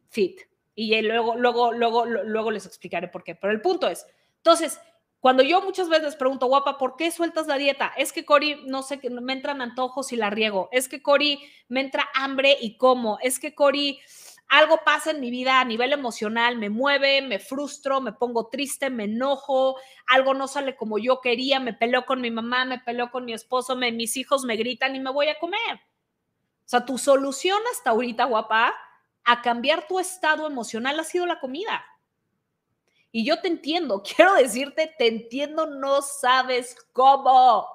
fit. 0.08 0.40
Y 0.74 1.00
luego, 1.02 1.36
luego, 1.36 1.72
luego, 1.72 2.06
luego 2.06 2.50
les 2.50 2.66
explicaré 2.66 3.08
por 3.08 3.24
qué. 3.24 3.34
Pero 3.34 3.52
el 3.52 3.60
punto 3.60 3.88
es, 3.88 4.06
entonces, 4.36 4.80
Cuando 5.20 5.42
yo 5.42 5.60
muchas 5.62 5.88
veces 5.88 6.14
pregunto, 6.14 6.46
guapa, 6.46 6.78
¿por 6.78 6.94
qué 6.96 7.10
sueltas 7.10 7.48
la 7.48 7.58
dieta? 7.58 7.92
Es 7.96 8.12
que, 8.12 8.24
Cori, 8.24 8.62
no 8.66 8.82
sé, 8.82 9.00
me 9.10 9.32
entran 9.32 9.60
antojos 9.60 10.12
y 10.12 10.16
la 10.16 10.30
riego. 10.30 10.68
Es 10.70 10.88
que, 10.88 11.02
Cori, 11.02 11.40
me 11.68 11.80
entra 11.80 12.08
hambre 12.14 12.56
y 12.60 12.76
como. 12.76 13.18
Es 13.20 13.40
que, 13.40 13.52
Cori, 13.54 13.98
algo 14.48 14.82
pasa 14.84 15.10
en 15.10 15.20
mi 15.20 15.30
vida 15.30 15.60
a 15.60 15.64
nivel 15.64 15.92
emocional, 15.92 16.56
me 16.56 16.70
mueve, 16.70 17.20
me 17.22 17.38
frustro, 17.38 18.00
me 18.00 18.12
pongo 18.12 18.48
triste, 18.48 18.88
me 18.88 19.04
enojo, 19.04 19.76
algo 20.06 20.32
no 20.32 20.48
sale 20.48 20.74
como 20.74 20.98
yo 20.98 21.20
quería, 21.20 21.60
me 21.60 21.74
peleo 21.74 22.06
con 22.06 22.20
mi 22.20 22.30
mamá, 22.30 22.64
me 22.64 22.78
peleo 22.78 23.10
con 23.10 23.26
mi 23.26 23.34
esposo, 23.34 23.76
me, 23.76 23.92
mis 23.92 24.16
hijos 24.16 24.44
me 24.44 24.56
gritan 24.56 24.96
y 24.96 25.00
me 25.00 25.10
voy 25.10 25.28
a 25.28 25.38
comer. 25.38 25.74
O 25.74 26.68
sea, 26.68 26.84
tu 26.84 26.98
solución 26.98 27.58
hasta 27.72 27.90
ahorita, 27.90 28.24
guapa, 28.24 28.74
a 29.24 29.42
cambiar 29.42 29.86
tu 29.86 29.98
estado 29.98 30.46
emocional 30.46 30.98
ha 30.98 31.04
sido 31.04 31.26
la 31.26 31.40
comida. 31.40 31.84
Y 33.10 33.24
yo 33.24 33.40
te 33.40 33.48
entiendo, 33.48 34.02
quiero 34.16 34.34
decirte, 34.34 34.94
te 34.98 35.08
entiendo, 35.08 35.66
no 35.66 36.02
sabes 36.02 36.76
cómo, 36.92 37.68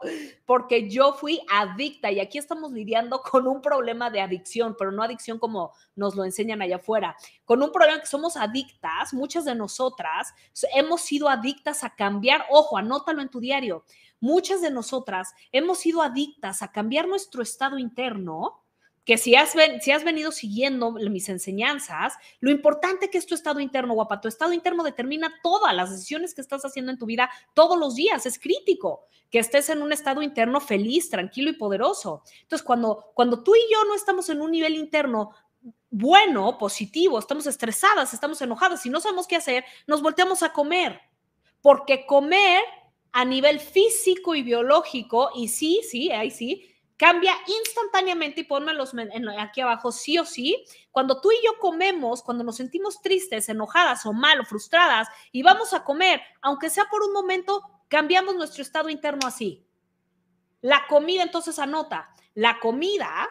porque 0.46 0.90
yo 0.90 1.14
fui 1.14 1.42
adicta 1.52 2.12
y 2.12 2.20
aquí 2.20 2.38
estamos 2.38 2.72
lidiando 2.72 3.22
con 3.22 3.48
un 3.48 3.62
problema 3.62 4.10
de 4.10 4.22
adicción, 4.22 4.76
pero 4.78 4.92
no 4.92 5.02
adicción 5.02 5.40
como 5.40 5.74
nos 5.96 6.16
lo 6.16 6.24
enseñan 6.24 6.62
allá 6.62 6.76
afuera, 6.76 7.16
con 7.46 7.64
un 7.64 7.72
problema 7.72 8.00
que 8.00 8.06
somos 8.06 8.38
adictas, 8.38 9.14
muchas 9.14 9.46
de 9.46 9.56
nosotras 9.56 10.34
hemos 10.76 11.02
sido 11.02 11.30
adictas 11.30 11.84
a 11.84 11.96
cambiar, 11.96 12.46
ojo, 12.50 12.78
anótalo 12.78 13.22
en 13.22 13.30
tu 13.30 13.40
diario, 13.40 13.86
muchas 14.20 14.62
de 14.62 14.72
nosotras 14.72 15.34
hemos 15.52 15.80
sido 15.80 16.02
adictas 16.02 16.62
a 16.62 16.72
cambiar 16.72 17.08
nuestro 17.08 17.42
estado 17.42 17.78
interno 17.78 18.63
que 19.06 19.18
si 19.18 19.36
has, 19.36 19.54
venido 20.06 20.32
siguiendo 20.32 20.92
mis 20.92 21.28
enseñanzas, 21.28 22.14
lo 22.40 22.52
importante 22.52 23.10
que 23.10 23.18
es 23.18 23.26
tu 23.26 23.36
estado 23.36 23.60
interno, 23.60 23.94
guapa, 23.94 24.22
tu 24.22 24.28
estado 24.28 24.54
interno 24.54 24.84
determina 24.84 25.34
todas 25.44 25.76
las 25.76 25.92
decisiones 25.92 26.34
que 26.34 26.42
estás 26.42 26.64
haciendo 26.64 26.92
en 26.92 26.98
tu 26.98 27.06
vida 27.06 27.30
todos 27.54 27.78
los 27.78 27.96
días, 27.96 28.26
es 28.26 28.40
crítico 28.40 29.06
que 29.30 29.40
estés 29.40 29.70
en 29.70 29.82
un 29.82 29.92
estado 29.92 30.22
interno 30.22 30.62
feliz, 30.62 31.10
tranquilo 31.10 31.50
y 31.50 31.54
poderoso. 31.54 32.22
Entonces, 32.44 32.64
cuando, 32.64 33.12
cuando 33.16 33.42
tú 33.42 33.56
y 33.56 33.74
yo 33.74 33.84
no 33.86 33.96
estamos 33.96 34.30
en 34.30 34.42
un 34.42 34.52
nivel 34.52 34.76
interno 34.76 35.32
bueno, 35.90 36.58
positivo, 36.58 37.20
estamos 37.20 37.48
estresadas, 37.48 38.14
estamos 38.14 38.42
enojadas 38.42 38.86
y 38.86 38.90
no 38.90 39.00
sabemos 39.00 39.28
qué 39.28 39.36
hacer, 39.36 39.66
nos 39.88 40.02
volteamos 40.02 40.44
a 40.44 40.54
comer, 40.54 41.00
porque 41.62 42.06
comer 42.06 42.62
a 43.12 43.26
nivel 43.26 43.60
físico 43.60 44.34
y 44.36 44.44
biológico, 44.44 45.30
y 45.36 45.48
sí, 45.48 45.82
sí, 45.90 46.12
ahí 46.12 46.32
sí, 46.32 46.73
cambia 47.04 47.36
instantáneamente 47.48 48.40
y 48.40 48.44
ponme 48.46 48.72
aquí 49.38 49.60
abajo 49.60 49.92
sí 49.92 50.18
o 50.18 50.24
sí. 50.24 50.64
Cuando 50.90 51.20
tú 51.20 51.34
y 51.34 51.46
yo 51.46 51.60
comemos, 51.60 52.24
cuando 52.24 52.46
nos 52.46 52.56
sentimos 52.56 53.02
tristes, 53.02 53.50
enojadas 53.50 54.06
o 54.06 54.14
mal 54.14 54.40
o 54.40 54.46
frustradas 54.46 55.10
y 55.34 55.44
vamos 55.44 55.74
a 55.74 55.84
comer, 55.84 56.22
aunque 56.42 56.70
sea 56.70 56.86
por 56.90 57.04
un 57.04 57.12
momento, 57.12 57.62
cambiamos 57.90 58.36
nuestro 58.36 58.62
estado 58.62 58.88
interno 58.88 59.28
así. 59.28 59.68
La 60.62 60.88
comida, 60.88 61.24
entonces 61.24 61.60
anota, 61.60 62.10
la 62.36 62.62
comida 62.62 63.30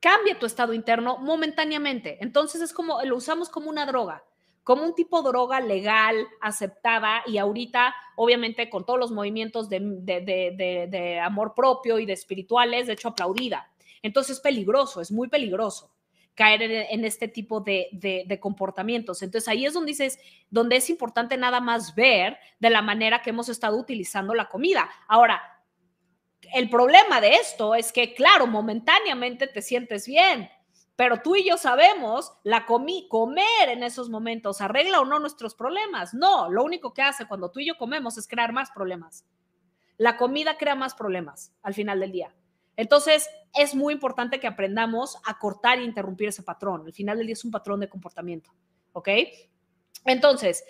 cambia 0.00 0.36
tu 0.40 0.44
estado 0.44 0.72
interno 0.72 1.18
momentáneamente. 1.18 2.18
Entonces 2.22 2.60
es 2.60 2.72
como, 2.72 3.00
lo 3.02 3.14
usamos 3.16 3.50
como 3.50 3.70
una 3.70 3.86
droga 3.86 4.24
como 4.64 4.82
un 4.82 4.94
tipo 4.94 5.22
de 5.22 5.28
droga 5.28 5.60
legal, 5.60 6.26
aceptada 6.40 7.22
y 7.26 7.36
ahorita, 7.36 7.94
obviamente, 8.16 8.70
con 8.70 8.84
todos 8.86 8.98
los 8.98 9.12
movimientos 9.12 9.68
de, 9.68 11.20
amor 11.22 11.54
propio 11.54 11.98
y 11.98 12.06
de 12.06 12.14
espirituales, 12.14 12.86
de 12.86 12.94
hecho, 12.94 13.08
aplaudida. 13.08 13.70
Entonces 14.02 14.36
es 14.36 14.42
peligroso, 14.42 15.00
es 15.00 15.12
muy 15.12 15.28
peligroso 15.28 15.92
caer 16.34 16.62
en, 16.62 17.04
este 17.04 17.28
tipo 17.28 17.60
de, 17.60 17.88
de, 17.92 18.40
comportamientos. 18.40 19.22
Entonces 19.22 19.46
ahí 19.48 19.66
es 19.66 19.74
donde 19.74 19.92
dices, 19.92 20.18
donde 20.50 20.76
es 20.76 20.90
importante 20.90 21.36
nada 21.36 21.60
más 21.60 21.94
ver 21.94 22.38
de 22.58 22.70
la 22.70 22.82
manera 22.82 23.22
que 23.22 23.30
hemos 23.30 23.48
estado 23.48 23.76
utilizando 23.76 24.34
la 24.34 24.48
comida. 24.48 24.90
Ahora, 25.06 25.40
el 26.52 26.68
problema 26.68 27.20
de 27.20 27.34
esto 27.34 27.74
es 27.74 27.92
que, 27.92 28.14
claro, 28.14 28.46
momentáneamente 28.46 29.46
te 29.46 29.62
sientes 29.62 30.06
bien, 30.06 30.50
pero 30.96 31.22
tú 31.22 31.34
y 31.34 31.48
yo 31.48 31.56
sabemos, 31.56 32.32
la 32.44 32.66
comí, 32.66 33.08
comer 33.08 33.68
en 33.68 33.82
esos 33.82 34.08
momentos 34.08 34.60
arregla 34.60 35.00
o 35.00 35.04
no 35.04 35.18
nuestros 35.18 35.54
problemas. 35.54 36.14
No, 36.14 36.48
lo 36.50 36.62
único 36.62 36.94
que 36.94 37.02
hace 37.02 37.26
cuando 37.26 37.50
tú 37.50 37.60
y 37.60 37.66
yo 37.66 37.76
comemos 37.76 38.16
es 38.16 38.28
crear 38.28 38.52
más 38.52 38.70
problemas. 38.70 39.26
La 39.96 40.16
comida 40.16 40.56
crea 40.56 40.74
más 40.74 40.94
problemas 40.94 41.52
al 41.62 41.74
final 41.74 42.00
del 42.00 42.12
día. 42.12 42.34
Entonces, 42.76 43.28
es 43.54 43.74
muy 43.74 43.94
importante 43.94 44.40
que 44.40 44.46
aprendamos 44.46 45.18
a 45.24 45.38
cortar 45.38 45.78
e 45.78 45.84
interrumpir 45.84 46.28
ese 46.28 46.42
patrón. 46.42 46.84
Al 46.86 46.92
final 46.92 47.18
del 47.18 47.26
día 47.26 47.34
es 47.34 47.44
un 47.44 47.50
patrón 47.50 47.80
de 47.80 47.88
comportamiento. 47.88 48.52
¿Ok? 48.92 49.08
Entonces, 50.04 50.64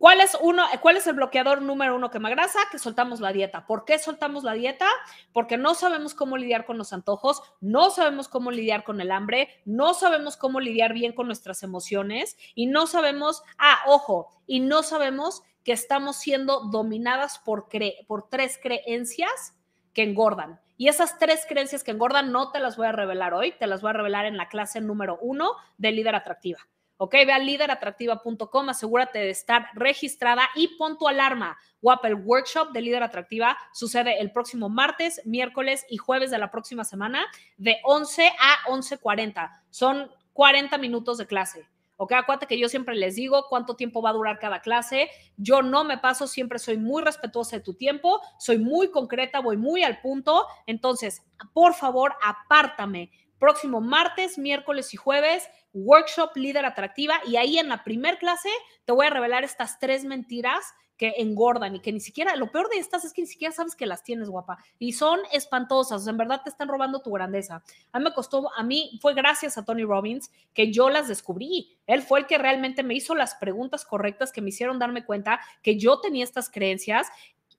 ¿Cuál 0.00 0.22
es, 0.22 0.34
uno, 0.40 0.64
¿Cuál 0.80 0.96
es 0.96 1.06
el 1.06 1.12
bloqueador 1.12 1.60
número 1.60 1.94
uno 1.94 2.10
que 2.10 2.18
me 2.18 2.28
agrasa? 2.28 2.58
Que 2.72 2.78
soltamos 2.78 3.20
la 3.20 3.34
dieta. 3.34 3.66
¿Por 3.66 3.84
qué 3.84 3.98
soltamos 3.98 4.44
la 4.44 4.54
dieta? 4.54 4.86
Porque 5.34 5.58
no 5.58 5.74
sabemos 5.74 6.14
cómo 6.14 6.38
lidiar 6.38 6.64
con 6.64 6.78
los 6.78 6.94
antojos, 6.94 7.42
no 7.60 7.90
sabemos 7.90 8.26
cómo 8.26 8.50
lidiar 8.50 8.82
con 8.82 9.02
el 9.02 9.10
hambre, 9.10 9.60
no 9.66 9.92
sabemos 9.92 10.38
cómo 10.38 10.58
lidiar 10.58 10.94
bien 10.94 11.12
con 11.12 11.26
nuestras 11.26 11.62
emociones 11.62 12.38
y 12.54 12.66
no 12.66 12.86
sabemos, 12.86 13.42
ah, 13.58 13.80
ojo, 13.86 14.30
y 14.46 14.60
no 14.60 14.82
sabemos 14.82 15.42
que 15.64 15.72
estamos 15.72 16.16
siendo 16.16 16.60
dominadas 16.70 17.38
por, 17.38 17.68
por 18.06 18.30
tres 18.30 18.58
creencias 18.62 19.54
que 19.92 20.04
engordan. 20.04 20.62
Y 20.78 20.88
esas 20.88 21.18
tres 21.18 21.44
creencias 21.46 21.84
que 21.84 21.90
engordan 21.90 22.32
no 22.32 22.52
te 22.52 22.60
las 22.60 22.78
voy 22.78 22.86
a 22.86 22.92
revelar 22.92 23.34
hoy, 23.34 23.52
te 23.52 23.66
las 23.66 23.82
voy 23.82 23.90
a 23.90 23.92
revelar 23.92 24.24
en 24.24 24.38
la 24.38 24.48
clase 24.48 24.80
número 24.80 25.18
uno 25.20 25.56
de 25.76 25.92
líder 25.92 26.14
atractiva. 26.14 26.60
¿Ok? 27.00 27.14
Ve 27.26 27.32
a 27.32 27.38
lideratractiva.com, 27.38 28.68
asegúrate 28.68 29.20
de 29.20 29.30
estar 29.30 29.70
registrada 29.72 30.42
y 30.54 30.76
pon 30.76 30.98
tu 30.98 31.08
alarma. 31.08 31.56
Guapa, 31.80 32.08
el 32.08 32.14
workshop 32.14 32.72
de 32.72 32.82
Líder 32.82 33.02
Atractiva 33.02 33.56
sucede 33.72 34.20
el 34.20 34.32
próximo 34.32 34.68
martes, 34.68 35.22
miércoles 35.24 35.86
y 35.88 35.96
jueves 35.96 36.30
de 36.30 36.36
la 36.36 36.50
próxima 36.50 36.84
semana 36.84 37.26
de 37.56 37.78
11 37.84 38.26
a 38.38 38.70
11.40. 38.70 39.50
Son 39.70 40.10
40 40.34 40.76
minutos 40.76 41.16
de 41.16 41.26
clase. 41.26 41.66
¿ok? 41.96 42.12
Acuérdate 42.12 42.46
que 42.46 42.58
yo 42.58 42.68
siempre 42.68 42.94
les 42.94 43.14
digo 43.14 43.46
cuánto 43.48 43.76
tiempo 43.76 44.02
va 44.02 44.10
a 44.10 44.14
durar 44.14 44.38
cada 44.38 44.60
clase. 44.60 45.08
Yo 45.38 45.62
no 45.62 45.84
me 45.84 45.96
paso, 45.96 46.26
siempre 46.26 46.58
soy 46.58 46.76
muy 46.76 47.02
respetuosa 47.02 47.56
de 47.56 47.62
tu 47.62 47.72
tiempo, 47.72 48.20
soy 48.38 48.58
muy 48.58 48.90
concreta, 48.90 49.40
voy 49.40 49.56
muy 49.56 49.84
al 49.84 50.02
punto. 50.02 50.46
Entonces, 50.66 51.22
por 51.52 51.74
favor, 51.74 52.14
apártame. 52.22 53.10
Próximo 53.38 53.80
martes, 53.80 54.36
miércoles 54.38 54.92
y 54.92 54.96
jueves 54.96 55.48
workshop 55.72 56.36
líder 56.36 56.64
atractiva 56.64 57.20
y 57.26 57.36
ahí 57.36 57.58
en 57.58 57.68
la 57.68 57.84
primer 57.84 58.18
clase 58.18 58.48
te 58.84 58.92
voy 58.92 59.06
a 59.06 59.10
revelar 59.10 59.44
estas 59.44 59.78
tres 59.78 60.04
mentiras 60.04 60.64
que 60.96 61.14
engordan 61.16 61.76
y 61.76 61.80
que 61.80 61.92
ni 61.92 62.00
siquiera, 62.00 62.36
lo 62.36 62.52
peor 62.52 62.68
de 62.68 62.76
estas 62.76 63.06
es 63.06 63.14
que 63.14 63.22
ni 63.22 63.26
siquiera 63.26 63.54
sabes 63.54 63.74
que 63.74 63.86
las 63.86 64.02
tienes, 64.02 64.28
guapa, 64.28 64.58
y 64.78 64.92
son 64.92 65.18
espantosas, 65.32 66.06
en 66.06 66.18
verdad 66.18 66.42
te 66.44 66.50
están 66.50 66.68
robando 66.68 67.00
tu 67.00 67.10
grandeza. 67.10 67.62
A 67.90 67.98
mí 67.98 68.04
me 68.04 68.12
costó, 68.12 68.52
a 68.54 68.62
mí 68.62 68.98
fue 69.00 69.14
gracias 69.14 69.56
a 69.56 69.64
Tony 69.64 69.84
Robbins 69.84 70.30
que 70.52 70.70
yo 70.70 70.90
las 70.90 71.08
descubrí. 71.08 71.78
Él 71.86 72.02
fue 72.02 72.18
el 72.18 72.26
que 72.26 72.36
realmente 72.36 72.82
me 72.82 72.92
hizo 72.92 73.14
las 73.14 73.34
preguntas 73.34 73.86
correctas 73.86 74.30
que 74.30 74.42
me 74.42 74.50
hicieron 74.50 74.78
darme 74.78 75.06
cuenta 75.06 75.40
que 75.62 75.78
yo 75.78 76.00
tenía 76.00 76.22
estas 76.22 76.50
creencias 76.50 77.06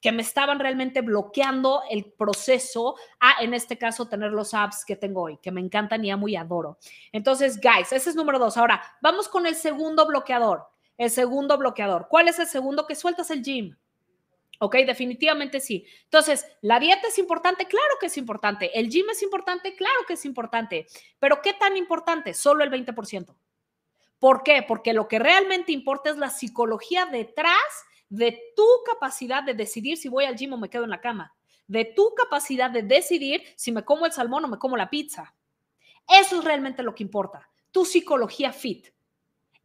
que 0.02 0.12
me 0.12 0.24
estaban 0.24 0.60
realmente 0.60 1.02
bloqueando 1.02 1.84
el 1.90 2.06
proceso 2.06 2.96
a, 3.20 3.44
en 3.44 3.54
este 3.54 3.78
caso, 3.78 4.08
tener 4.08 4.32
los 4.32 4.54
apps 4.54 4.84
que 4.84 4.96
tengo 4.96 5.22
hoy, 5.22 5.38
que 5.38 5.52
me 5.52 5.62
encantan 5.62 6.04
y 6.04 6.10
amo 6.10 6.28
y 6.28 6.36
adoro. 6.36 6.80
Entonces, 7.12 7.62
guys, 7.62 7.94
ese 7.94 8.10
es 8.10 8.16
número 8.16 8.40
dos. 8.40 8.58
Ahora, 8.58 8.82
vamos 9.02 9.30
con 9.30 9.46
el 9.46 9.56
segundo 9.56 10.08
bloqueador. 10.08 10.68
El 10.98 11.12
segundo 11.12 11.58
bloqueador. 11.58 12.08
¿Cuál 12.10 12.28
es 12.28 12.40
el 12.40 12.48
segundo? 12.48 12.88
Que 12.88 12.96
sueltas 12.96 13.30
el 13.30 13.44
gym. 13.44 13.76
¿Ok? 14.60 14.76
Definitivamente 14.86 15.60
sí. 15.60 15.86
Entonces, 16.04 16.46
¿la 16.62 16.80
dieta 16.80 17.08
es 17.08 17.18
importante? 17.18 17.66
Claro 17.66 17.96
que 18.00 18.08
es 18.08 18.18
importante. 18.18 18.78
¿El 18.78 18.90
gym 18.90 19.10
es 19.10 19.22
importante? 19.24 19.76
Claro 19.76 20.00
que 20.08 20.14
es 20.14 20.26
importante. 20.26 20.88
Pero 21.20 21.42
¿qué 21.42 21.54
tan 21.54 21.78
importante? 21.78 22.34
Solo 22.34 22.64
el 22.64 22.72
20%. 22.72 23.36
¿Por 24.20 24.44
qué? 24.44 24.64
Porque 24.68 24.94
lo 24.94 25.08
que 25.08 25.18
realmente 25.18 25.72
importa 25.72 26.12
es 26.12 26.18
la 26.18 26.30
psicología 26.30 27.08
detrás 27.08 27.58
de 28.12 28.54
tu 28.58 28.66
capacidad 28.86 29.42
de 29.42 29.54
decidir 29.54 29.98
si 29.98 30.10
voy 30.10 30.26
al 30.26 30.36
gym 30.36 30.52
o 30.52 30.58
me 30.58 30.70
quedo 30.70 30.84
en 30.84 30.90
la 30.90 31.00
cama, 31.00 31.34
de 31.66 31.86
tu 31.86 32.14
capacidad 32.14 32.70
de 32.70 32.84
decidir 32.84 33.42
si 33.56 33.72
me 33.72 33.86
como 33.86 34.06
el 34.06 34.12
salmón 34.12 34.44
o 34.44 34.50
me 34.50 34.60
como 34.60 34.76
la 34.76 34.90
pizza. 34.90 35.34
Eso 36.08 36.40
es 36.40 36.44
realmente 36.44 36.84
lo 36.84 36.94
que 36.94 37.04
importa, 37.04 37.50
tu 37.72 37.86
psicología 37.86 38.52
fit. 38.52 38.88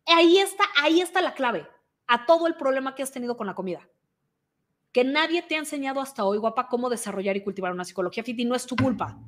Ahí 0.06 0.38
está, 0.38 0.62
ahí 0.80 1.00
está 1.00 1.20
la 1.20 1.34
clave 1.34 1.66
a 2.06 2.24
todo 2.24 2.46
el 2.46 2.54
problema 2.54 2.94
que 2.94 3.02
has 3.02 3.10
tenido 3.10 3.36
con 3.36 3.48
la 3.48 3.56
comida. 3.56 3.88
Que 4.92 5.02
nadie 5.02 5.42
te 5.42 5.56
ha 5.56 5.58
enseñado 5.58 6.00
hasta 6.00 6.24
hoy, 6.24 6.38
guapa, 6.38 6.68
cómo 6.68 6.88
desarrollar 6.88 7.36
y 7.36 7.42
cultivar 7.42 7.72
una 7.72 7.84
psicología 7.84 8.22
fit 8.22 8.38
y 8.38 8.44
no 8.44 8.54
es 8.54 8.64
tu 8.64 8.76
culpa. 8.76 9.18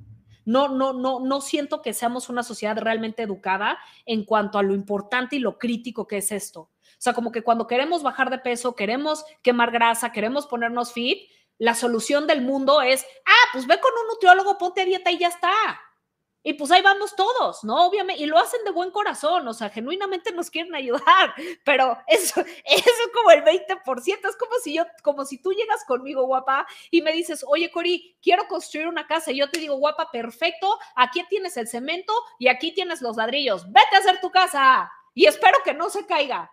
No, 0.45 0.69
no, 0.69 0.93
no, 0.93 1.19
no 1.19 1.41
siento 1.41 1.83
que 1.83 1.93
seamos 1.93 2.29
una 2.29 2.45
sociedad 2.45 2.79
realmente 2.79 3.25
educada 3.25 3.79
en 4.07 4.25
cuanto 4.25 4.59
a 4.59 4.63
lo 4.63 4.75
importante 4.75 5.35
y 5.35 5.41
lo 5.41 5.59
crítico 5.59 6.07
que 6.07 6.19
es 6.19 6.31
esto. 6.31 6.71
O 6.99 7.01
sea, 7.01 7.13
como 7.13 7.31
que 7.31 7.43
cuando 7.43 7.69
queremos 7.69 8.03
bajar 8.03 8.29
de 8.29 8.39
peso, 8.39 8.75
queremos 8.75 9.25
quemar 9.43 9.71
grasa, 9.71 10.11
queremos 10.11 10.49
ponernos 10.49 10.93
fit, 10.93 11.31
la 11.57 11.75
solución 11.75 12.27
del 12.27 12.43
mundo 12.43 12.83
es, 12.83 13.07
ah, 13.25 13.49
pues 13.53 13.67
ve 13.67 13.79
con 13.81 13.93
un 14.03 14.09
nutriólogo, 14.09 14.59
ponte 14.59 14.83
a 14.83 14.85
dieta 14.85 15.11
y 15.13 15.19
ya 15.19 15.29
está. 15.29 15.53
Y 16.43 16.55
pues 16.55 16.71
ahí 16.71 16.83
vamos 16.83 17.15
todos, 17.15 17.63
¿no? 17.65 17.87
Obviamente, 17.87 18.23
y 18.23 18.27
lo 18.27 18.39
hacen 18.39 18.65
de 18.65 18.71
buen 18.71 18.91
corazón, 18.91 19.47
o 19.47 19.55
sea, 19.55 19.71
genuinamente 19.71 20.33
nos 20.33 20.51
quieren 20.51 20.75
ayudar, 20.75 21.35
pero 21.65 21.99
eso, 22.07 22.41
eso 22.41 22.47
es 22.65 23.13
como 23.15 23.31
el 23.33 23.45
20%, 23.45 24.29
es 24.29 24.37
como 24.37 24.55
si 24.63 24.75
yo, 24.75 24.87
como 25.03 25.25
si 25.25 25.43
tú 25.43 25.53
llegas 25.53 25.85
conmigo, 25.85 26.27
guapa, 26.27 26.67
y 26.91 27.03
me 27.03 27.13
dices, 27.13 27.45
oye, 27.47 27.71
Cori, 27.71 28.17
quiero 28.23 28.47
construir 28.49 28.87
una 28.89 29.07
casa, 29.07 29.33
y 29.33 29.39
yo 29.39 29.51
te 29.51 29.59
digo, 29.59 29.77
guapa, 29.77 30.11
perfecto, 30.11 30.79
aquí 30.95 31.25
tienes 31.29 31.57
el 31.57 31.69
cemento 31.69 32.13
y 32.39 32.49
aquí 32.49 32.73
tienes 32.73 33.03
los 33.03 33.17
ladrillos, 33.17 33.67
vete 33.71 33.97
a 33.97 33.99
hacer 33.99 34.21
tu 34.21 34.31
casa, 34.31 34.91
y 35.15 35.27
espero 35.27 35.59
que 35.65 35.75
no 35.75 35.91
se 35.91 36.07
caiga. 36.07 36.51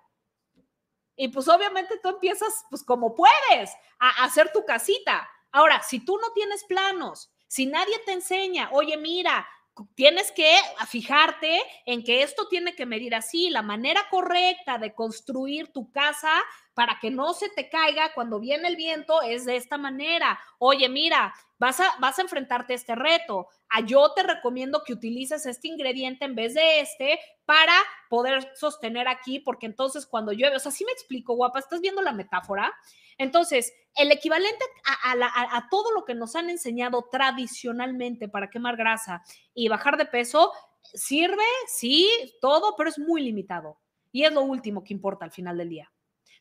Y 1.15 1.29
pues 1.29 1.47
obviamente 1.47 1.99
tú 2.01 2.09
empiezas, 2.09 2.65
pues 2.69 2.83
como 2.83 3.15
puedes, 3.15 3.71
a 3.99 4.23
hacer 4.23 4.51
tu 4.51 4.65
casita. 4.65 5.29
Ahora, 5.51 5.81
si 5.83 6.03
tú 6.03 6.17
no 6.17 6.31
tienes 6.33 6.63
planos, 6.65 7.31
si 7.47 7.65
nadie 7.65 7.97
te 8.05 8.11
enseña, 8.11 8.69
oye, 8.73 8.97
mira, 8.97 9.47
tienes 9.95 10.31
que 10.31 10.55
fijarte 10.87 11.61
en 11.85 12.03
que 12.03 12.23
esto 12.23 12.47
tiene 12.47 12.75
que 12.75 12.85
medir 12.85 13.13
así, 13.15 13.49
la 13.49 13.61
manera 13.61 14.01
correcta 14.09 14.77
de 14.77 14.93
construir 14.93 15.71
tu 15.73 15.91
casa 15.91 16.31
para 16.73 16.99
que 16.99 17.11
no 17.11 17.33
se 17.33 17.49
te 17.49 17.69
caiga 17.69 18.13
cuando 18.13 18.39
viene 18.39 18.67
el 18.67 18.75
viento 18.75 19.21
es 19.21 19.45
de 19.45 19.57
esta 19.57 19.77
manera. 19.77 20.39
Oye, 20.59 20.87
mira, 20.89 21.33
vas 21.57 21.79
a, 21.79 21.85
vas 21.99 22.19
a 22.19 22.23
enfrentarte 22.23 22.73
a 22.73 22.75
este 22.75 22.95
reto. 22.95 23.47
A 23.69 23.77
ah, 23.77 23.85
yo 23.85 24.11
te 24.13 24.23
recomiendo 24.23 24.83
que 24.85 24.93
utilices 24.93 25.45
este 25.45 25.67
ingrediente 25.67 26.25
en 26.25 26.35
vez 26.35 26.53
de 26.53 26.81
este 26.81 27.19
para 27.45 27.73
poder 28.09 28.51
sostener 28.55 29.07
aquí, 29.07 29.39
porque 29.39 29.65
entonces 29.65 30.05
cuando 30.05 30.31
llueve, 30.31 30.55
o 30.55 30.59
sea, 30.59 30.71
sí 30.71 30.85
me 30.85 30.91
explico, 30.91 31.35
guapa, 31.35 31.59
¿estás 31.59 31.81
viendo 31.81 32.01
la 32.01 32.11
metáfora? 32.11 32.73
Entonces, 33.17 33.73
el 33.95 34.11
equivalente 34.11 34.63
a, 35.03 35.67
todo 35.69 35.91
lo 35.91 36.03
que 36.03 36.15
nos 36.15 36.35
han 36.35 36.49
enseñado 36.49 37.07
tradicionalmente 37.11 38.27
para 38.27 38.49
quemar 38.49 38.75
grasa 38.75 39.23
y 39.53 39.69
bajar 39.69 39.97
de 39.97 40.05
peso, 40.05 40.51
sirve, 40.81 41.43
sí, 41.67 42.09
todo, 42.41 42.75
pero 42.75 42.89
es 42.89 42.99
muy 42.99 43.21
limitado. 43.21 43.79
Y 44.11 44.23
es 44.23 44.33
lo 44.33 44.41
último 44.41 44.83
que 44.83 44.93
importa 44.93 45.25
al 45.25 45.31
final 45.31 45.57
del 45.57 45.69
día. 45.69 45.91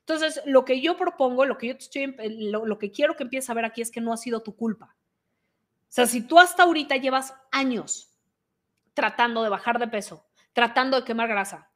Entonces, 0.01 0.43
lo 0.45 0.65
que 0.65 0.81
yo 0.81 0.97
propongo, 0.97 1.45
lo 1.45 1.57
que 1.57 1.69
yo 1.69 1.75
estoy, 1.75 2.15
lo, 2.51 2.67
lo 2.67 2.79
que 2.79 2.91
quiero 2.91 3.17
que 3.17 3.23
empieces 3.23 3.51
a 3.51 3.55
ver 3.55 3.65
aquí 3.65 3.81
es 3.81 3.91
que 3.91 4.01
no 4.01 4.13
ha 4.13 4.17
sido 4.17 4.43
tu 4.43 4.55
culpa. 4.57 4.97
Sea, 5.95 6.07
si 6.07 6.27
tú 6.27 6.41
hasta 6.41 6.65
ahorita 6.65 6.97
llevas 6.97 7.33
años 7.53 8.19
tratando 8.95 9.45
de 9.45 9.49
bajar 9.49 9.79
de 9.79 9.87
peso, 9.87 10.27
tratando 10.53 10.99
de 10.99 11.05
quemar 11.05 11.29
grasa, 11.29 11.71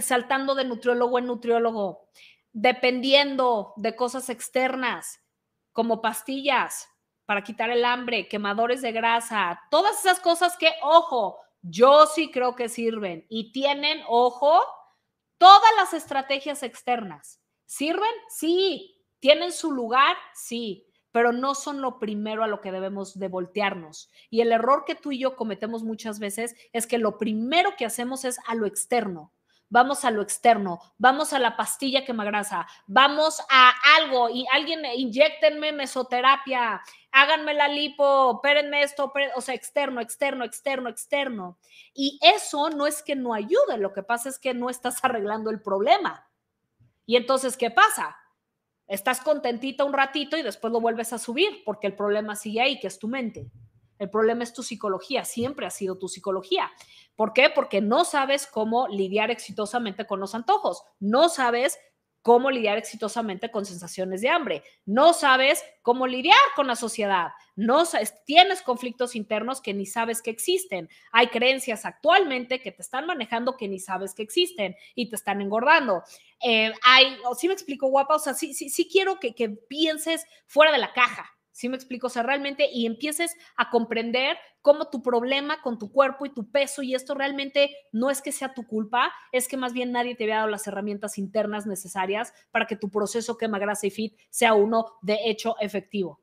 saltando 0.00 0.54
de 0.54 0.64
nutriólogo 0.64 1.18
en 1.18 1.26
nutriólogo, 1.26 2.08
dependiendo 2.52 3.72
de 3.74 3.96
cosas 3.96 4.30
externas 4.30 5.20
como 5.72 6.00
pastillas 6.00 6.88
para 7.24 7.42
quitar 7.42 7.70
el 7.70 7.84
hambre, 7.84 8.28
quemadores 8.28 8.82
de 8.82 8.92
grasa, 8.92 9.60
todas 9.68 9.98
esas 9.98 10.20
cosas 10.20 10.56
que, 10.56 10.72
ojo, 10.82 11.40
yo 11.60 12.06
sí 12.06 12.30
creo 12.30 12.54
que 12.54 12.68
sirven 12.68 13.26
y 13.28 13.50
tienen, 13.50 14.00
ojo, 14.06 14.62
todas 15.38 15.72
las 15.76 15.92
estrategias 15.92 16.62
externas. 16.62 17.42
¿Sirven? 17.64 18.14
Sí. 18.28 19.04
¿Tienen 19.18 19.50
su 19.50 19.72
lugar? 19.72 20.16
Sí 20.34 20.86
pero 21.16 21.32
no 21.32 21.54
son 21.54 21.80
lo 21.80 21.98
primero 21.98 22.44
a 22.44 22.46
lo 22.46 22.60
que 22.60 22.70
debemos 22.70 23.18
de 23.18 23.28
voltearnos. 23.28 24.10
Y 24.28 24.42
el 24.42 24.52
error 24.52 24.84
que 24.84 24.94
tú 24.94 25.12
y 25.12 25.18
yo 25.18 25.34
cometemos 25.34 25.82
muchas 25.82 26.18
veces 26.18 26.54
es 26.74 26.86
que 26.86 26.98
lo 26.98 27.16
primero 27.16 27.70
que 27.78 27.86
hacemos 27.86 28.26
es 28.26 28.38
a 28.46 28.54
lo 28.54 28.66
externo 28.66 29.32
vamos 29.70 30.04
a 30.04 30.10
lo 30.10 30.20
externo, 30.20 30.78
vamos 30.98 31.32
a 31.32 31.38
la 31.38 31.56
pastilla 31.56 32.04
que 32.04 32.12
me 32.12 32.26
grasa, 32.26 32.66
vamos 32.86 33.40
a 33.50 33.72
algo 33.96 34.28
y 34.28 34.46
alguien 34.52 34.84
inyectenme 34.84 35.72
mesoterapia, 35.72 36.82
háganme 37.10 37.54
la 37.54 37.66
lipo, 37.66 38.04
opérenme 38.04 38.82
esto, 38.82 39.10
o 39.34 39.40
sea, 39.40 39.54
externo, 39.54 40.02
externo, 40.02 40.44
externo, 40.44 40.90
externo. 40.90 41.58
Y 41.94 42.20
eso 42.22 42.68
no 42.68 42.86
es 42.86 43.02
que 43.02 43.16
no 43.16 43.32
ayude, 43.32 43.78
lo 43.78 43.94
que 43.94 44.02
pasa 44.02 44.28
es 44.28 44.38
que 44.38 44.52
no 44.52 44.68
estás 44.68 45.02
arreglando 45.02 45.50
el 45.50 45.62
problema. 45.62 46.28
Y 47.06 47.16
entonces, 47.16 47.56
¿qué 47.56 47.70
pasa? 47.70 48.16
Estás 48.88 49.20
contentita 49.20 49.84
un 49.84 49.92
ratito 49.92 50.36
y 50.36 50.42
después 50.42 50.72
lo 50.72 50.80
vuelves 50.80 51.12
a 51.12 51.18
subir 51.18 51.62
porque 51.64 51.88
el 51.88 51.96
problema 51.96 52.36
sigue 52.36 52.60
ahí, 52.60 52.78
que 52.78 52.86
es 52.86 52.98
tu 52.98 53.08
mente. 53.08 53.50
El 53.98 54.10
problema 54.10 54.44
es 54.44 54.52
tu 54.52 54.62
psicología, 54.62 55.24
siempre 55.24 55.66
ha 55.66 55.70
sido 55.70 55.98
tu 55.98 56.08
psicología. 56.08 56.70
¿Por 57.16 57.32
qué? 57.32 57.50
Porque 57.54 57.80
no 57.80 58.04
sabes 58.04 58.46
cómo 58.46 58.88
lidiar 58.88 59.30
exitosamente 59.30 60.06
con 60.06 60.20
los 60.20 60.34
antojos, 60.34 60.82
no 61.00 61.28
sabes 61.28 61.78
cómo 62.26 62.50
lidiar 62.50 62.76
exitosamente 62.76 63.52
con 63.52 63.64
sensaciones 63.64 64.20
de 64.20 64.30
hambre, 64.30 64.64
no 64.84 65.12
sabes 65.12 65.62
cómo 65.80 66.08
lidiar 66.08 66.34
con 66.56 66.66
la 66.66 66.74
sociedad, 66.74 67.28
no 67.54 67.84
tienes 68.24 68.62
conflictos 68.62 69.14
internos 69.14 69.60
que 69.60 69.72
ni 69.72 69.86
sabes 69.86 70.22
que 70.22 70.32
existen, 70.32 70.88
hay 71.12 71.28
creencias 71.28 71.84
actualmente 71.84 72.60
que 72.60 72.72
te 72.72 72.82
están 72.82 73.06
manejando 73.06 73.56
que 73.56 73.68
ni 73.68 73.78
sabes 73.78 74.12
que 74.12 74.24
existen 74.24 74.74
y 74.96 75.08
te 75.08 75.14
están 75.14 75.40
engordando. 75.40 76.02
Eh, 76.42 76.72
hay, 76.82 77.16
sí 77.38 77.46
me 77.46 77.54
explico 77.54 77.86
guapa, 77.86 78.16
o 78.16 78.18
sea, 78.18 78.34
sí, 78.34 78.54
sí, 78.54 78.70
sí 78.70 78.88
quiero 78.90 79.20
que, 79.20 79.32
que 79.32 79.50
pienses 79.50 80.26
fuera 80.46 80.72
de 80.72 80.78
la 80.78 80.92
caja, 80.92 81.30
¿Sí 81.56 81.70
me 81.70 81.76
explico? 81.76 82.08
O 82.08 82.10
sea, 82.10 82.22
realmente 82.22 82.68
y 82.70 82.84
empieces 82.84 83.34
a 83.56 83.70
comprender 83.70 84.36
cómo 84.60 84.90
tu 84.90 85.02
problema 85.02 85.62
con 85.62 85.78
tu 85.78 85.90
cuerpo 85.90 86.26
y 86.26 86.34
tu 86.34 86.50
peso 86.50 86.82
y 86.82 86.94
esto 86.94 87.14
realmente 87.14 87.74
no 87.92 88.10
es 88.10 88.20
que 88.20 88.30
sea 88.30 88.52
tu 88.52 88.66
culpa, 88.66 89.10
es 89.32 89.48
que 89.48 89.56
más 89.56 89.72
bien 89.72 89.90
nadie 89.90 90.14
te 90.14 90.24
había 90.24 90.36
dado 90.36 90.48
las 90.48 90.66
herramientas 90.66 91.16
internas 91.16 91.64
necesarias 91.64 92.34
para 92.50 92.66
que 92.66 92.76
tu 92.76 92.90
proceso 92.90 93.38
quema 93.38 93.58
grasa 93.58 93.86
y 93.86 93.90
fit 93.90 94.18
sea 94.28 94.52
uno 94.52 94.98
de 95.00 95.18
hecho 95.24 95.56
efectivo. 95.58 96.20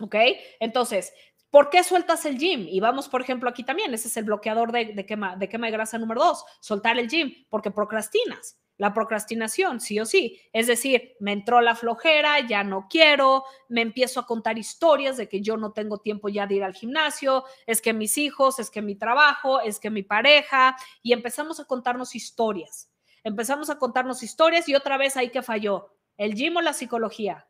¿Ok? 0.00 0.14
Entonces, 0.60 1.12
¿Por 1.50 1.68
qué 1.68 1.82
sueltas 1.82 2.24
el 2.26 2.38
gym? 2.38 2.68
Y 2.68 2.78
vamos, 2.78 3.08
por 3.08 3.22
ejemplo, 3.22 3.50
aquí 3.50 3.64
también, 3.64 3.92
ese 3.92 4.06
es 4.06 4.16
el 4.16 4.22
bloqueador 4.22 4.70
de, 4.70 4.92
de, 4.94 5.04
quema, 5.04 5.34
de 5.34 5.48
quema 5.48 5.66
de 5.66 5.72
grasa 5.72 5.98
número 5.98 6.22
dos, 6.22 6.44
soltar 6.60 6.96
el 6.96 7.08
gym, 7.08 7.34
porque 7.48 7.72
procrastinas 7.72 8.59
la 8.80 8.94
procrastinación, 8.94 9.78
sí 9.78 10.00
o 10.00 10.06
sí. 10.06 10.40
Es 10.54 10.66
decir, 10.66 11.14
me 11.20 11.32
entró 11.32 11.60
la 11.60 11.74
flojera, 11.74 12.40
ya 12.40 12.64
no 12.64 12.86
quiero, 12.88 13.44
me 13.68 13.82
empiezo 13.82 14.20
a 14.20 14.26
contar 14.26 14.56
historias 14.56 15.18
de 15.18 15.28
que 15.28 15.42
yo 15.42 15.58
no 15.58 15.72
tengo 15.72 15.98
tiempo 15.98 16.30
ya 16.30 16.46
de 16.46 16.54
ir 16.54 16.64
al 16.64 16.72
gimnasio, 16.72 17.44
es 17.66 17.82
que 17.82 17.92
mis 17.92 18.16
hijos, 18.16 18.58
es 18.58 18.70
que 18.70 18.80
mi 18.80 18.94
trabajo, 18.94 19.60
es 19.60 19.80
que 19.80 19.90
mi 19.90 20.02
pareja, 20.02 20.78
y 21.02 21.12
empezamos 21.12 21.60
a 21.60 21.66
contarnos 21.66 22.14
historias. 22.14 22.90
Empezamos 23.22 23.68
a 23.68 23.78
contarnos 23.78 24.22
historias 24.22 24.66
y 24.66 24.74
otra 24.74 24.96
vez 24.96 25.14
ahí 25.18 25.28
que 25.28 25.42
falló, 25.42 25.94
el 26.16 26.34
gym 26.34 26.56
o 26.56 26.62
la 26.62 26.72
psicología. 26.72 27.46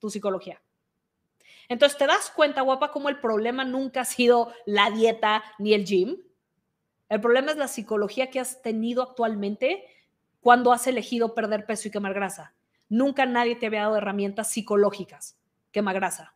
Tu 0.00 0.10
psicología. 0.10 0.62
Entonces 1.70 1.96
te 1.96 2.06
das 2.06 2.30
cuenta, 2.30 2.60
guapa, 2.60 2.92
como 2.92 3.08
el 3.08 3.20
problema 3.20 3.64
nunca 3.64 4.02
ha 4.02 4.04
sido 4.04 4.52
la 4.66 4.90
dieta 4.90 5.42
ni 5.58 5.72
el 5.72 5.86
gym, 5.86 6.18
el 7.08 7.20
problema 7.20 7.52
es 7.52 7.56
la 7.56 7.68
psicología 7.68 8.30
que 8.30 8.40
has 8.40 8.62
tenido 8.62 9.02
actualmente 9.02 9.84
cuando 10.40 10.72
has 10.72 10.86
elegido 10.86 11.34
perder 11.34 11.66
peso 11.66 11.88
y 11.88 11.90
quemar 11.90 12.14
grasa. 12.14 12.54
Nunca 12.88 13.26
nadie 13.26 13.56
te 13.56 13.66
había 13.66 13.82
dado 13.82 13.96
herramientas 13.96 14.50
psicológicas, 14.50 15.38
quemar 15.72 15.94
grasa. 15.96 16.34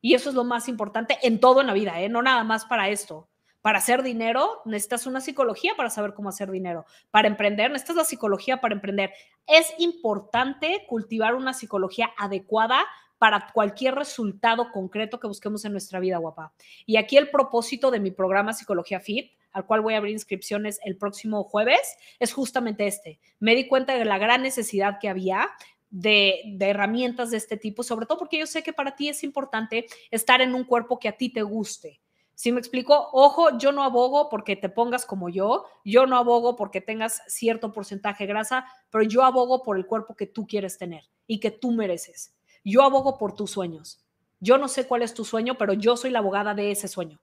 Y 0.00 0.14
eso 0.14 0.30
es 0.30 0.34
lo 0.34 0.44
más 0.44 0.68
importante 0.68 1.18
en 1.22 1.40
todo 1.40 1.60
en 1.60 1.66
la 1.66 1.74
vida, 1.74 2.00
¿eh? 2.00 2.08
no 2.08 2.22
nada 2.22 2.44
más 2.44 2.64
para 2.64 2.88
esto. 2.88 3.28
Para 3.62 3.78
hacer 3.78 4.02
dinero 4.02 4.62
necesitas 4.64 5.06
una 5.06 5.20
psicología 5.20 5.74
para 5.76 5.90
saber 5.90 6.14
cómo 6.14 6.30
hacer 6.30 6.50
dinero. 6.50 6.86
Para 7.10 7.28
emprender 7.28 7.70
necesitas 7.70 7.96
la 7.96 8.04
psicología 8.04 8.60
para 8.60 8.74
emprender. 8.74 9.12
Es 9.46 9.72
importante 9.78 10.86
cultivar 10.88 11.34
una 11.34 11.52
psicología 11.52 12.10
adecuada 12.16 12.86
para 13.18 13.50
cualquier 13.52 13.96
resultado 13.96 14.72
concreto 14.72 15.20
que 15.20 15.26
busquemos 15.26 15.66
en 15.66 15.72
nuestra 15.72 16.00
vida, 16.00 16.16
guapa. 16.16 16.54
Y 16.86 16.96
aquí 16.96 17.18
el 17.18 17.30
propósito 17.30 17.90
de 17.90 18.00
mi 18.00 18.10
programa 18.10 18.54
Psicología 18.54 18.98
Fit 18.98 19.32
al 19.52 19.66
cual 19.66 19.80
voy 19.80 19.94
a 19.94 19.98
abrir 19.98 20.12
inscripciones 20.12 20.78
el 20.84 20.96
próximo 20.96 21.44
jueves, 21.44 21.96
es 22.18 22.32
justamente 22.32 22.86
este. 22.86 23.20
Me 23.38 23.54
di 23.54 23.68
cuenta 23.68 23.94
de 23.94 24.04
la 24.04 24.18
gran 24.18 24.42
necesidad 24.42 24.98
que 25.00 25.08
había 25.08 25.48
de, 25.90 26.56
herramientas 26.60 27.30
de 27.30 27.36
este 27.36 27.56
tipo, 27.56 27.82
sobre 27.82 28.06
todo 28.06 28.18
porque 28.18 28.38
yo 28.38 28.46
sé 28.46 28.62
que 28.62 28.72
para 28.72 28.94
ti 28.94 29.08
es 29.08 29.22
importante 29.24 29.86
estar 30.10 30.40
en 30.40 30.54
un 30.54 30.64
cuerpo 30.64 30.98
que 30.98 31.08
a 31.08 31.16
ti 31.16 31.32
te 31.32 31.42
guste. 31.42 32.00
Si 32.34 32.52
me 32.52 32.60
explico, 32.60 33.10
ojo, 33.12 33.58
yo 33.58 33.70
no 33.70 33.82
abogo 33.82 34.30
porque 34.30 34.56
te 34.56 34.70
pongas 34.70 35.04
como 35.04 35.28
yo, 35.28 35.66
yo 35.84 36.06
no 36.06 36.16
abogo 36.16 36.56
porque 36.56 36.80
tengas 36.80 37.22
cierto 37.26 37.70
porcentaje 37.72 38.24
de 38.24 38.28
grasa, 38.28 38.64
pero 38.88 39.04
yo 39.04 39.24
abogo 39.24 39.62
por 39.62 39.76
el 39.76 39.84
cuerpo 39.84 40.16
que 40.16 40.26
tú 40.26 40.46
quieres 40.46 40.78
tener 40.78 41.04
y 41.26 41.38
que 41.38 41.50
tú 41.50 41.70
mereces. 41.72 42.34
Yo 42.64 42.82
abogo 42.82 43.18
por 43.18 43.34
tus 43.34 43.50
sueños. 43.50 44.06
Yo 44.38 44.56
no 44.56 44.68
sé 44.68 44.86
cuál 44.86 45.02
es 45.02 45.12
tu 45.12 45.26
sueño, 45.26 45.58
pero 45.58 45.74
yo 45.74 45.98
soy 45.98 46.10
la 46.10 46.20
abogada 46.20 46.54
de 46.54 46.70
ese 46.70 46.88
sueño. 46.88 47.20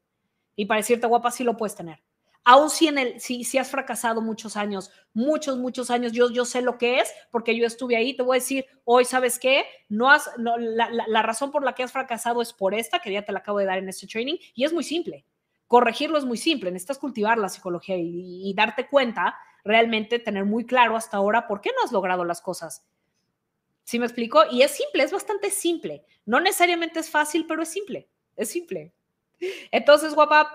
Y 0.56 0.66
para 0.66 0.82
decirte 0.82 1.08
guapa, 1.08 1.32
sí 1.32 1.44
lo 1.44 1.58
puedes 1.58 1.76
tener 1.76 2.04
aún 2.47 2.69
si, 2.69 2.88
en 2.88 2.97
el, 2.97 3.19
si, 3.19 3.43
si 3.43 3.57
has 3.57 3.69
fracasado 3.69 4.21
muchos 4.21 4.55
años, 4.55 4.89
muchos, 5.13 5.57
muchos 5.57 5.91
años, 5.91 6.13
yo, 6.13 6.31
yo 6.31 6.45
sé 6.45 6.62
lo 6.62 6.77
que 6.77 7.01
es 7.01 7.12
porque 7.29 7.53
yo 7.57 7.67
estuve 7.67 7.97
ahí, 7.97 8.15
te 8.15 8.23
voy 8.23 8.38
a 8.38 8.39
decir, 8.39 8.65
hoy, 8.86 9.03
¿sabes 9.03 9.38
qué? 9.38 9.65
No 9.89 10.10
has, 10.10 10.29
la, 10.38 10.89
la, 10.89 11.21
razón 11.21 11.51
por 11.51 11.65
la 11.65 11.75
que 11.75 11.83
has 11.83 11.91
fracasado 11.91 12.41
es 12.41 12.53
por 12.53 12.73
esta, 12.73 12.99
que 12.99 13.12
ya 13.12 13.25
te 13.25 13.33
la 13.33 13.39
acabo 13.39 13.60
de 13.60 13.65
dar 13.65 13.79
en 13.79 13.89
este 13.89 14.07
training, 14.07 14.38
y 14.55 14.63
es 14.63 14.71
muy 14.71 14.86
simple. 14.86 15.25
Corregirlo 15.67 16.17
es 16.17 16.23
muy 16.23 16.38
simple, 16.38 16.71
necesitas 16.71 16.99
cultivar 16.99 17.38
la 17.38 17.49
psicología 17.49 17.97
y, 17.97 18.49
y 18.49 18.53
darte 18.53 18.88
cuenta, 18.88 19.38
realmente 19.65 20.17
tener 20.17 20.45
muy 20.45 20.65
claro 20.65 20.95
hasta 20.95 21.17
ahora 21.17 21.47
por 21.47 21.60
qué 21.60 21.71
no 21.75 21.83
has 21.83 21.91
logrado 21.91 22.23
las 22.23 22.39
cosas. 22.39 22.86
¿Sí 23.83 23.99
me 23.99 24.05
explico? 24.05 24.43
Y 24.49 24.62
es 24.62 24.71
simple, 24.71 25.03
es 25.03 25.12
bastante 25.12 25.49
simple. 25.51 26.05
No 26.25 26.39
necesariamente 26.39 27.01
es 27.01 27.10
fácil, 27.10 27.45
pero 27.45 27.62
es 27.62 27.67
simple, 27.67 28.07
es 28.38 28.49
simple. 28.49 28.93
Entonces, 29.71 30.13
guapa, 30.13 30.49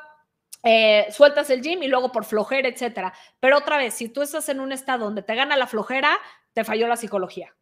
eh, 0.62 1.06
sueltas 1.10 1.50
el 1.50 1.62
gym 1.62 1.82
y 1.82 1.88
luego 1.88 2.12
por 2.12 2.24
flojera, 2.24 2.68
etcétera. 2.68 3.12
Pero 3.40 3.58
otra 3.58 3.78
vez, 3.78 3.94
si 3.94 4.08
tú 4.08 4.22
estás 4.22 4.48
en 4.48 4.60
un 4.60 4.72
estado 4.72 5.04
donde 5.04 5.22
te 5.22 5.34
gana 5.34 5.56
la 5.56 5.66
flojera, 5.66 6.18
te 6.52 6.64
falló 6.64 6.86
la 6.88 6.96
psicología. 6.96 7.54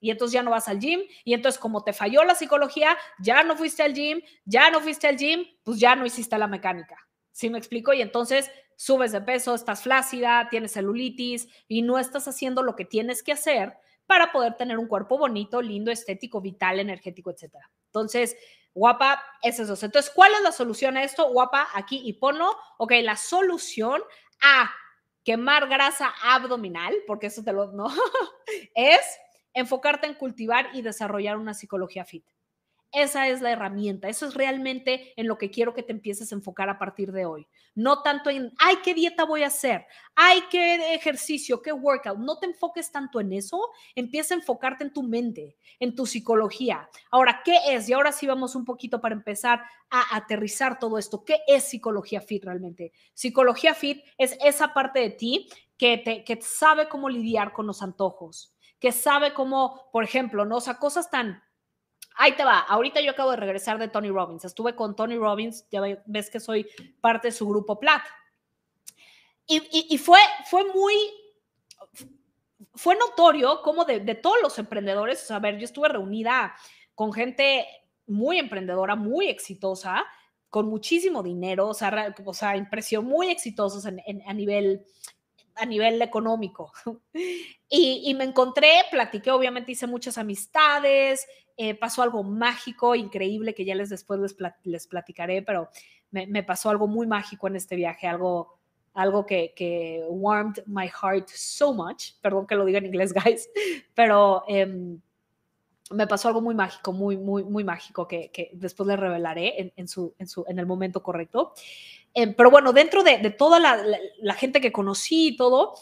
Y 0.00 0.10
entonces 0.10 0.32
ya 0.32 0.42
no 0.42 0.50
vas 0.50 0.68
al 0.68 0.78
gym. 0.78 1.00
Y 1.24 1.34
entonces, 1.34 1.58
como 1.58 1.82
te 1.82 1.92
falló 1.92 2.24
la 2.24 2.34
psicología, 2.34 2.96
ya 3.18 3.42
no 3.42 3.56
fuiste 3.56 3.82
al 3.82 3.94
gym, 3.94 4.20
ya 4.44 4.70
no 4.70 4.80
fuiste 4.80 5.08
al 5.08 5.16
gym, 5.16 5.44
pues 5.64 5.78
ya 5.78 5.96
no 5.96 6.06
hiciste 6.06 6.36
la 6.38 6.46
mecánica. 6.46 6.96
¿Sí 7.32 7.50
me 7.50 7.58
explico? 7.58 7.92
Y 7.92 8.02
entonces 8.02 8.50
subes 8.76 9.12
de 9.12 9.20
peso, 9.20 9.54
estás 9.54 9.82
flácida, 9.82 10.48
tienes 10.50 10.72
celulitis 10.72 11.48
y 11.66 11.82
no 11.82 11.98
estás 11.98 12.28
haciendo 12.28 12.62
lo 12.62 12.76
que 12.76 12.84
tienes 12.84 13.22
que 13.22 13.32
hacer 13.32 13.74
para 14.06 14.32
poder 14.32 14.54
tener 14.56 14.78
un 14.78 14.86
cuerpo 14.86 15.18
bonito, 15.18 15.60
lindo, 15.60 15.90
estético, 15.90 16.40
vital, 16.40 16.78
energético, 16.78 17.30
etcétera. 17.30 17.70
Entonces, 17.86 18.36
guapa, 18.76 19.22
es 19.42 19.58
eso. 19.58 19.72
Entonces, 19.72 20.12
¿cuál 20.14 20.32
es 20.34 20.42
la 20.42 20.52
solución 20.52 20.96
a 20.96 21.02
esto? 21.02 21.28
Guapa, 21.32 21.68
aquí 21.74 22.02
y 22.04 22.12
ponlo. 22.12 22.54
Ok, 22.76 22.92
la 23.02 23.16
solución 23.16 24.02
a 24.40 24.70
quemar 25.24 25.66
grasa 25.66 26.14
abdominal, 26.22 26.94
porque 27.06 27.26
eso 27.28 27.42
te 27.42 27.52
lo, 27.52 27.72
no, 27.72 27.86
es 28.74 29.00
enfocarte 29.54 30.06
en 30.06 30.14
cultivar 30.14 30.68
y 30.74 30.82
desarrollar 30.82 31.38
una 31.38 31.54
psicología 31.54 32.04
fit. 32.04 32.24
Esa 32.92 33.28
es 33.28 33.42
la 33.42 33.50
herramienta, 33.50 34.08
eso 34.08 34.26
es 34.26 34.34
realmente 34.34 35.12
en 35.16 35.26
lo 35.26 35.36
que 35.36 35.50
quiero 35.50 35.74
que 35.74 35.82
te 35.82 35.92
empieces 35.92 36.32
a 36.32 36.34
enfocar 36.34 36.70
a 36.70 36.78
partir 36.78 37.12
de 37.12 37.26
hoy. 37.26 37.46
No 37.74 38.02
tanto 38.02 38.30
en, 38.30 38.52
ay, 38.58 38.76
qué 38.82 38.94
dieta 38.94 39.24
voy 39.24 39.42
a 39.42 39.48
hacer, 39.48 39.86
ay, 40.14 40.40
qué 40.50 40.94
ejercicio, 40.94 41.60
qué 41.60 41.72
workout. 41.72 42.18
No 42.18 42.38
te 42.38 42.46
enfoques 42.46 42.90
tanto 42.90 43.20
en 43.20 43.32
eso, 43.32 43.60
empieza 43.94 44.34
a 44.34 44.38
enfocarte 44.38 44.84
en 44.84 44.92
tu 44.92 45.02
mente, 45.02 45.56
en 45.78 45.94
tu 45.94 46.06
psicología. 46.06 46.88
Ahora, 47.10 47.42
¿qué 47.44 47.58
es? 47.68 47.88
Y 47.88 47.92
ahora 47.92 48.12
sí 48.12 48.26
vamos 48.26 48.54
un 48.54 48.64
poquito 48.64 49.00
para 49.00 49.14
empezar 49.14 49.62
a 49.90 50.16
aterrizar 50.16 50.78
todo 50.78 50.96
esto. 50.96 51.24
¿Qué 51.24 51.40
es 51.46 51.64
psicología 51.64 52.20
fit 52.20 52.44
realmente? 52.44 52.92
Psicología 53.12 53.74
fit 53.74 54.02
es 54.16 54.38
esa 54.42 54.72
parte 54.72 55.00
de 55.00 55.10
ti 55.10 55.48
que, 55.76 55.98
te, 55.98 56.24
que 56.24 56.40
sabe 56.40 56.88
cómo 56.88 57.08
lidiar 57.08 57.52
con 57.52 57.66
los 57.66 57.82
antojos, 57.82 58.54
que 58.78 58.92
sabe 58.92 59.34
cómo, 59.34 59.90
por 59.92 60.04
ejemplo, 60.04 60.44
¿no? 60.44 60.56
O 60.56 60.60
sea, 60.60 60.78
cosas 60.78 61.10
tan 61.10 61.42
Ahí 62.18 62.32
te 62.32 62.44
va. 62.44 62.60
Ahorita 62.60 63.00
yo 63.00 63.10
acabo 63.10 63.30
de 63.30 63.36
regresar 63.36 63.78
de 63.78 63.88
Tony 63.88 64.08
Robbins. 64.08 64.44
Estuve 64.44 64.74
con 64.74 64.96
Tony 64.96 65.16
Robbins, 65.16 65.66
ya 65.70 65.82
ves 66.06 66.30
que 66.30 66.40
soy 66.40 66.66
parte 67.00 67.28
de 67.28 67.32
su 67.32 67.46
grupo 67.46 67.78
Plat. 67.78 68.02
Y, 69.48 69.98
fue, 69.98 70.18
fue 70.50 70.64
muy, 70.74 70.94
fue 72.74 72.96
notorio 72.96 73.62
como 73.62 73.84
de, 73.84 74.00
todos 74.16 74.38
los 74.42 74.58
emprendedores, 74.58 75.30
a 75.30 75.38
ver, 75.38 75.56
yo 75.56 75.64
estuve 75.64 75.88
reunida 75.88 76.52
con 76.96 77.12
gente 77.12 77.64
muy 78.08 78.38
emprendedora, 78.38 78.96
muy 78.96 79.28
exitosa, 79.28 80.04
con 80.50 80.66
muchísimo 80.66 81.22
dinero, 81.22 81.68
o 81.68 81.74
sea, 81.74 82.12
o 82.24 82.34
sea 82.34 82.56
impresión, 82.56 83.04
muy 83.04 83.28
exitosos 83.28 83.86
a 83.86 84.32
nivel 84.32 84.84
a 85.56 85.66
nivel 85.66 86.00
económico. 86.02 86.72
Y, 87.68 88.14
me 88.14 88.22
encontré, 88.22 88.70
platiqué, 88.92 89.32
obviamente 89.32 89.72
hice 89.72 89.88
muchas 89.88 90.18
amistades, 90.18 91.26
eh, 91.56 91.74
pasó 91.74 92.02
algo 92.02 92.22
mágico, 92.22 92.94
increíble, 92.94 93.54
que 93.54 93.64
ya 93.64 93.74
les 93.74 93.90
después 93.90 94.20
les, 94.62 94.86
platicaré, 94.86 95.42
pero 95.42 95.68
me, 96.12 96.44
pasó 96.44 96.70
algo 96.70 96.86
muy 96.86 97.08
mágico 97.08 97.48
en 97.48 97.56
este 97.56 97.74
viaje, 97.74 98.06
algo, 98.06 98.60
algo 98.94 99.26
que, 99.26 99.52
que, 99.56 100.04
warmed 100.08 100.62
my 100.66 100.86
heart 100.86 101.28
so 101.28 101.74
much, 101.74 102.12
perdón 102.20 102.46
que 102.46 102.54
lo 102.54 102.64
diga 102.64 102.78
en 102.78 102.86
inglés, 102.86 103.12
guys, 103.24 103.50
pero 103.94 104.44
em, 104.46 105.00
me 105.90 106.06
pasó 106.06 106.28
algo 106.28 106.40
muy 106.40 106.54
mágico, 106.54 106.92
muy, 106.92 107.16
muy, 107.16 107.44
muy 107.44 107.64
mágico, 107.64 108.08
que, 108.08 108.30
que 108.30 108.50
después 108.54 108.86
les 108.86 108.98
revelaré 108.98 109.72
en, 109.76 109.88
su, 109.88 110.14
en, 110.18 110.26
su, 110.26 110.44
en 110.48 110.58
el 110.58 110.66
momento 110.66 111.02
correcto. 111.02 111.52
Em, 112.14 112.34
pero 112.34 112.50
bueno, 112.50 112.72
dentro 112.72 113.02
de, 113.02 113.18
de 113.18 113.30
toda 113.30 113.60
la, 113.60 113.78
la, 114.18 114.34
gente 114.34 114.60
que 114.60 114.72
conocí 114.72 115.28
y 115.28 115.36
todo, 115.36 115.74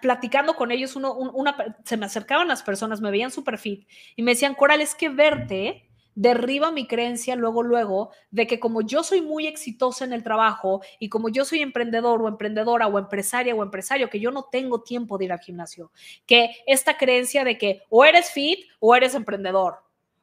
platicando 0.00 0.56
con 0.56 0.70
ellos, 0.70 0.96
uno, 0.96 1.12
una, 1.14 1.76
se 1.84 1.96
me 1.96 2.06
acercaban 2.06 2.48
las 2.48 2.62
personas, 2.62 3.00
me 3.00 3.10
veían 3.10 3.30
súper 3.30 3.58
fit 3.58 3.86
y 4.16 4.22
me 4.22 4.32
decían, 4.32 4.54
Coral, 4.54 4.80
es 4.80 4.94
que 4.94 5.08
verte 5.08 5.88
derriba 6.14 6.70
mi 6.70 6.86
creencia 6.86 7.36
luego, 7.36 7.62
luego, 7.62 8.10
de 8.30 8.46
que 8.46 8.60
como 8.60 8.80
yo 8.82 9.02
soy 9.02 9.20
muy 9.20 9.46
exitosa 9.46 10.04
en 10.04 10.12
el 10.12 10.22
trabajo 10.22 10.82
y 10.98 11.08
como 11.08 11.28
yo 11.28 11.44
soy 11.44 11.60
emprendedor 11.60 12.22
o 12.22 12.28
emprendedora 12.28 12.86
o 12.86 12.98
empresaria 12.98 13.54
o 13.54 13.62
empresario, 13.62 14.10
que 14.10 14.20
yo 14.20 14.30
no 14.30 14.44
tengo 14.44 14.82
tiempo 14.82 15.18
de 15.18 15.26
ir 15.26 15.32
al 15.32 15.40
gimnasio, 15.40 15.90
que 16.26 16.56
esta 16.66 16.96
creencia 16.96 17.44
de 17.44 17.58
que 17.58 17.82
o 17.88 18.04
eres 18.04 18.30
fit 18.30 18.60
o 18.78 18.94
eres 18.94 19.14
emprendedor, 19.14 19.78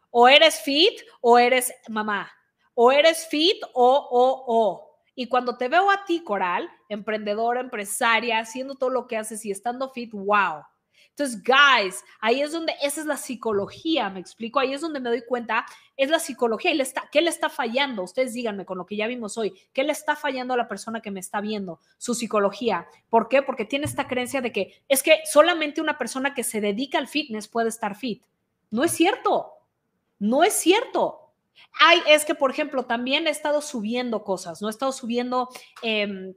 o 0.10 0.28
eres 0.28 0.60
fit 0.62 1.02
o 1.22 1.38
eres 1.38 1.74
mamá, 1.88 2.32
o 2.74 2.92
eres 2.92 3.28
fit 3.28 3.62
o, 3.74 4.08
o, 4.12 4.44
o. 4.48 4.92
Y 5.14 5.28
cuando 5.28 5.58
te 5.58 5.68
veo 5.68 5.92
a 5.92 6.06
ti, 6.06 6.24
Coral, 6.24 6.70
emprendedora, 6.88 7.60
empresaria, 7.60 8.40
haciendo 8.40 8.76
todo 8.76 8.90
lo 8.90 9.08
que 9.08 9.18
haces 9.18 9.46
y 9.46 9.52
estando 9.52 9.90
fit, 9.90 10.12
wow. 10.14 10.64
Entonces, 11.12 11.44
guys, 11.44 12.04
ahí 12.20 12.42
es 12.42 12.52
donde, 12.52 12.74
esa 12.82 13.02
es 13.02 13.06
la 13.06 13.18
psicología, 13.18 14.10
me 14.10 14.20
explico, 14.20 14.60
ahí 14.60 14.74
es 14.74 14.82
donde 14.82 15.00
me 15.00 15.10
doy 15.10 15.24
cuenta, 15.26 15.66
es 15.98 16.10
la 16.10 16.20
psicología, 16.20 16.72
y 16.72 16.76
le 16.76 16.84
está, 16.84 17.10
¿qué 17.12 17.22
le 17.22 17.30
está 17.30 17.50
fallando? 17.50 18.02
Ustedes 18.04 18.34
díganme 18.34 18.66
con 18.66 18.78
lo 18.78 18.86
que 18.86 18.96
ya 18.96 19.08
vimos 19.08 19.38
hoy, 19.38 19.54
¿qué 19.74 19.84
le 19.84 19.92
está 19.92 20.16
fallando 20.16 20.54
a 20.54 20.58
la 20.58 20.68
persona 20.68 21.02
que 21.02 21.12
me 21.12 21.20
está 21.20 21.42
viendo? 21.42 21.80
Su 21.98 22.16
psicología. 22.16 22.88
¿Por 23.10 23.28
qué? 23.28 23.42
Porque 23.42 23.66
tiene 23.66 23.86
esta 23.86 24.08
creencia 24.08 24.42
de 24.42 24.52
que 24.52 24.82
es 24.88 25.04
que 25.04 25.20
solamente 25.26 25.82
una 25.82 25.98
persona 25.98 26.34
que 26.34 26.44
se 26.44 26.62
dedica 26.62 26.98
al 26.98 27.08
fitness 27.08 27.48
puede 27.48 27.70
estar 27.70 27.96
fit. 27.96 28.24
No 28.70 28.84
es 28.86 28.92
cierto, 28.92 29.52
no 30.18 30.44
es 30.44 30.54
cierto. 30.54 31.34
Ay, 31.80 32.00
es 32.08 32.26
que, 32.26 32.36
por 32.36 32.52
ejemplo, 32.52 32.86
también 32.86 33.28
he 33.28 33.30
estado 33.30 33.62
subiendo 33.62 34.24
cosas, 34.24 34.62
¿no? 34.62 34.70
He 34.70 34.72
estado 34.72 34.92
subiendo 34.92 35.50
em, 35.82 36.34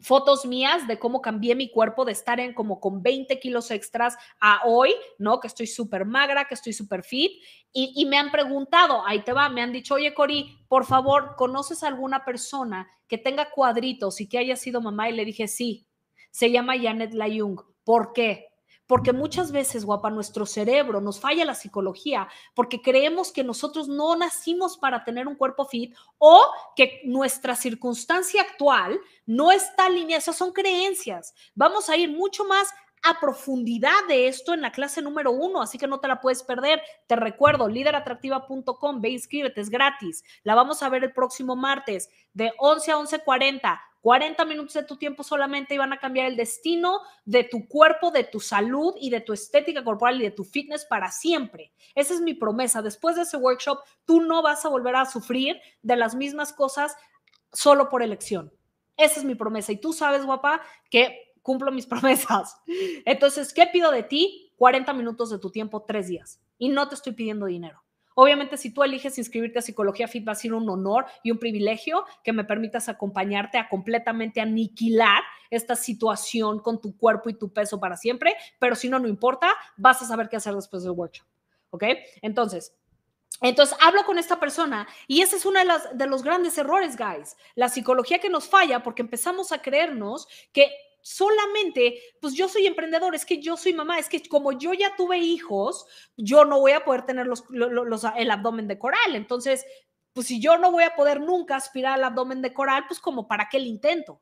fotos 0.00 0.46
mías 0.46 0.86
de 0.86 0.98
cómo 0.98 1.20
cambié 1.20 1.54
mi 1.54 1.70
cuerpo 1.70 2.04
de 2.04 2.12
estar 2.12 2.40
en 2.40 2.54
como 2.54 2.80
con 2.80 3.02
20 3.02 3.38
kilos 3.40 3.70
extras 3.70 4.16
a 4.40 4.62
hoy, 4.64 4.94
¿no? 5.18 5.40
Que 5.40 5.48
estoy 5.48 5.66
súper 5.66 6.04
magra, 6.04 6.46
que 6.46 6.54
estoy 6.54 6.72
súper 6.72 7.02
fit. 7.02 7.32
Y, 7.72 7.92
y, 7.96 8.06
me 8.06 8.16
han 8.16 8.30
preguntado, 8.30 9.06
ahí 9.06 9.22
te 9.22 9.32
va, 9.32 9.48
me 9.48 9.60
han 9.60 9.72
dicho, 9.72 9.94
oye, 9.94 10.14
Cori, 10.14 10.64
por 10.68 10.86
favor, 10.86 11.34
¿conoces 11.36 11.82
alguna 11.82 12.24
persona 12.24 12.88
que 13.06 13.18
tenga 13.18 13.50
cuadritos 13.50 14.20
y 14.20 14.28
que 14.28 14.38
haya 14.38 14.56
sido 14.56 14.80
mamá? 14.80 15.10
Y 15.10 15.12
le 15.12 15.24
dije, 15.24 15.48
sí, 15.48 15.86
se 16.30 16.50
llama 16.50 16.78
Janet 16.80 17.12
Layung. 17.14 17.60
¿Por 17.84 18.12
qué? 18.12 18.46
Porque 18.88 19.12
muchas 19.12 19.52
veces, 19.52 19.84
guapa, 19.84 20.10
nuestro 20.10 20.46
cerebro 20.46 21.00
nos 21.00 21.20
falla 21.20 21.44
la 21.44 21.54
psicología 21.54 22.26
porque 22.54 22.82
creemos 22.82 23.30
que 23.30 23.44
nosotros 23.44 23.86
no 23.86 24.16
nacimos 24.16 24.78
para 24.78 25.04
tener 25.04 25.28
un 25.28 25.36
cuerpo 25.36 25.66
fit 25.66 25.94
o 26.16 26.40
que 26.74 27.02
nuestra 27.04 27.54
circunstancia 27.54 28.42
actual 28.42 28.98
no 29.26 29.52
está 29.52 29.86
alineada. 29.86 30.18
Esas 30.18 30.36
son 30.36 30.52
creencias. 30.52 31.34
Vamos 31.54 31.90
a 31.90 31.96
ir 31.96 32.10
mucho 32.10 32.44
más 32.46 32.68
a 33.02 33.20
profundidad 33.20 34.06
de 34.08 34.28
esto 34.28 34.54
en 34.54 34.62
la 34.62 34.72
clase 34.72 35.02
número 35.02 35.32
uno, 35.32 35.62
así 35.62 35.78
que 35.78 35.86
no 35.86 36.00
te 36.00 36.08
la 36.08 36.20
puedes 36.20 36.42
perder. 36.42 36.80
Te 37.06 37.16
recuerdo, 37.16 37.68
lideratractiva.com, 37.68 39.00
ve 39.00 39.10
inscríbete, 39.10 39.60
es 39.60 39.70
gratis. 39.70 40.24
La 40.42 40.54
vamos 40.54 40.82
a 40.82 40.88
ver 40.88 41.04
el 41.04 41.12
próximo 41.12 41.56
martes 41.56 42.10
de 42.32 42.52
11 42.58 42.92
a 42.92 42.96
11.40. 42.96 43.80
40 44.00 44.44
minutos 44.44 44.74
de 44.74 44.84
tu 44.84 44.96
tiempo 44.96 45.22
solamente 45.22 45.74
iban 45.74 45.92
a 45.92 45.98
cambiar 45.98 46.26
el 46.26 46.36
destino 46.36 47.00
de 47.24 47.44
tu 47.44 47.66
cuerpo, 47.66 48.10
de 48.10 48.24
tu 48.24 48.40
salud 48.40 48.94
y 49.00 49.10
de 49.10 49.20
tu 49.20 49.32
estética 49.32 49.82
corporal 49.82 50.20
y 50.20 50.24
de 50.24 50.30
tu 50.30 50.44
fitness 50.44 50.84
para 50.84 51.10
siempre. 51.10 51.72
Esa 51.94 52.14
es 52.14 52.20
mi 52.20 52.34
promesa. 52.34 52.80
Después 52.80 53.16
de 53.16 53.22
ese 53.22 53.36
workshop, 53.36 53.80
tú 54.04 54.20
no 54.20 54.40
vas 54.40 54.64
a 54.64 54.68
volver 54.68 54.94
a 54.96 55.06
sufrir 55.06 55.60
de 55.82 55.96
las 55.96 56.14
mismas 56.14 56.52
cosas 56.52 56.96
solo 57.52 57.88
por 57.88 58.02
elección. 58.02 58.52
Esa 58.96 59.20
es 59.20 59.24
mi 59.24 59.34
promesa. 59.34 59.72
Y 59.72 59.76
tú 59.76 59.92
sabes, 59.92 60.24
guapa, 60.24 60.60
que 60.90 61.27
cumplo 61.48 61.72
mis 61.72 61.86
promesas. 61.94 62.60
Entonces, 63.06 63.54
¿qué 63.54 63.66
pido 63.72 63.90
de 63.90 64.02
ti? 64.02 64.52
40 64.56 64.92
minutos 64.92 65.30
de 65.30 65.38
tu 65.38 65.50
tiempo, 65.50 65.82
tres 65.82 66.08
días. 66.08 66.42
Y 66.58 66.68
no 66.68 66.86
te 66.88 66.94
estoy 66.94 67.14
pidiendo 67.14 67.46
dinero. 67.46 67.82
Obviamente, 68.14 68.58
si 68.58 68.74
tú 68.74 68.82
eliges 68.82 69.16
inscribirte 69.16 69.60
a 69.60 69.62
Psicología 69.62 70.08
Fit, 70.08 70.26
va 70.28 70.32
a 70.32 70.34
ser 70.34 70.52
un 70.52 70.68
honor 70.68 71.06
y 71.22 71.30
un 71.30 71.38
privilegio 71.38 72.04
que 72.22 72.34
me 72.34 72.44
permitas 72.44 72.90
acompañarte 72.90 73.56
a 73.56 73.68
completamente 73.68 74.42
aniquilar 74.42 75.22
esta 75.50 75.74
situación 75.74 76.58
con 76.58 76.80
tu 76.80 76.98
cuerpo 76.98 77.30
y 77.30 77.38
tu 77.38 77.50
peso 77.50 77.80
para 77.80 77.96
siempre. 77.96 78.36
Pero 78.58 78.74
si 78.74 78.90
no, 78.90 78.98
no 78.98 79.08
importa, 79.08 79.48
vas 79.76 80.02
a 80.02 80.04
saber 80.04 80.28
qué 80.28 80.36
hacer 80.36 80.54
después 80.54 80.82
del 80.82 80.92
workshop. 80.92 81.26
¿Ok? 81.70 81.84
Entonces, 82.20 82.74
entonces 83.40 83.76
hablo 83.80 84.04
con 84.04 84.18
esta 84.18 84.40
persona 84.40 84.88
y 85.06 85.22
ese 85.22 85.36
es 85.36 85.46
uno 85.46 85.60
de, 85.60 85.96
de, 85.96 86.06
los 86.06 86.22
grandes 86.24 86.58
errores, 86.58 86.96
guys. 86.96 87.36
La 87.54 87.68
psicología 87.68 88.18
que 88.18 88.28
nos 88.28 88.48
falla 88.48 88.82
porque 88.82 89.02
empezamos 89.02 89.52
a 89.52 89.62
creernos 89.62 90.26
que 90.52 90.72
solamente, 91.00 92.00
pues 92.20 92.34
yo 92.34 92.48
soy 92.48 92.66
emprendedor, 92.66 93.14
es 93.14 93.24
que 93.24 93.40
yo 93.40 93.56
soy 93.56 93.72
mamá, 93.72 93.98
es 93.98 94.08
que 94.08 94.22
como 94.28 94.52
yo 94.52 94.74
ya 94.74 94.94
tuve 94.96 95.18
hijos, 95.18 95.86
yo 96.16 96.44
no 96.44 96.60
voy 96.60 96.72
a 96.72 96.84
poder 96.84 97.06
tener 97.06 97.26
los, 97.26 97.44
el 98.16 98.30
abdomen 98.30 98.68
de 98.68 98.78
coral. 98.78 99.14
Entonces, 99.14 99.64
pues 100.12 100.26
si 100.26 100.40
yo 100.40 100.58
no 100.58 100.72
voy 100.72 100.84
a 100.84 100.96
poder 100.96 101.20
nunca 101.20 101.56
aspirar 101.56 101.94
al 101.94 102.04
abdomen 102.04 102.42
de 102.42 102.52
coral, 102.52 102.84
pues 102.88 103.00
como 103.00 103.28
para 103.28 103.48
qué 103.48 103.58
el 103.58 103.66
intento. 103.66 104.20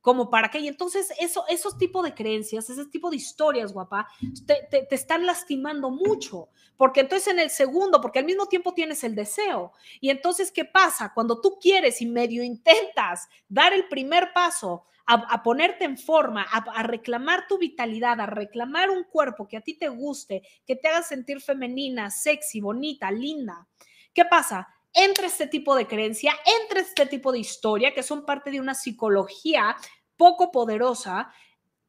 como 0.00 0.30
para 0.30 0.48
qué. 0.50 0.60
Y 0.60 0.68
entonces 0.68 1.12
eso, 1.18 1.44
esos 1.48 1.76
tipos 1.76 2.04
de 2.04 2.14
creencias, 2.14 2.70
ese 2.70 2.86
tipo 2.86 3.10
de 3.10 3.16
historias, 3.16 3.72
guapa, 3.72 4.06
te, 4.46 4.68
te, 4.70 4.94
están 4.94 5.26
lastimando 5.26 5.90
mucho. 5.90 6.50
Porque 6.76 7.00
entonces 7.00 7.28
en 7.28 7.40
el 7.40 7.50
segundo, 7.50 8.00
porque 8.00 8.20
al 8.20 8.24
mismo 8.24 8.46
tiempo 8.46 8.72
tienes 8.74 9.02
el 9.02 9.14
deseo. 9.14 9.72
Y 10.00 10.10
entonces, 10.10 10.52
¿qué 10.52 10.64
pasa? 10.64 11.12
Cuando 11.12 11.40
tú 11.40 11.58
quieres 11.60 12.00
y 12.00 12.06
medio 12.06 12.42
intentas 12.44 13.28
dar 13.48 13.72
el 13.72 13.88
primer 13.88 14.32
paso 14.32 14.84
a, 15.10 15.42
ponerte 15.42 15.84
en 15.84 15.96
forma, 15.96 16.42
a, 16.42 16.58
a, 16.58 16.82
reclamar 16.82 17.46
tu 17.48 17.56
vitalidad, 17.56 18.20
a 18.20 18.26
reclamar 18.26 18.90
un 18.90 19.04
cuerpo 19.04 19.48
que 19.48 19.56
a 19.56 19.62
ti 19.62 19.78
te 19.78 19.88
guste, 19.88 20.42
que 20.66 20.76
te 20.76 20.88
haga 20.88 21.02
sentir 21.02 21.40
femenina, 21.40 22.10
sexy, 22.10 22.60
bonita, 22.60 23.10
linda. 23.10 23.66
¿Qué 24.12 24.26
pasa? 24.26 24.68
Entre 24.92 25.26
este 25.26 25.46
tipo 25.46 25.74
de 25.74 25.86
creencia, 25.86 26.34
entre 26.62 26.80
este 26.80 27.06
tipo 27.06 27.32
de 27.32 27.38
historia, 27.38 27.94
que 27.94 28.02
son 28.02 28.26
parte 28.26 28.50
de 28.50 28.60
una 28.60 28.74
psicología 28.74 29.76
poco 30.16 30.50
poderosa 30.50 31.32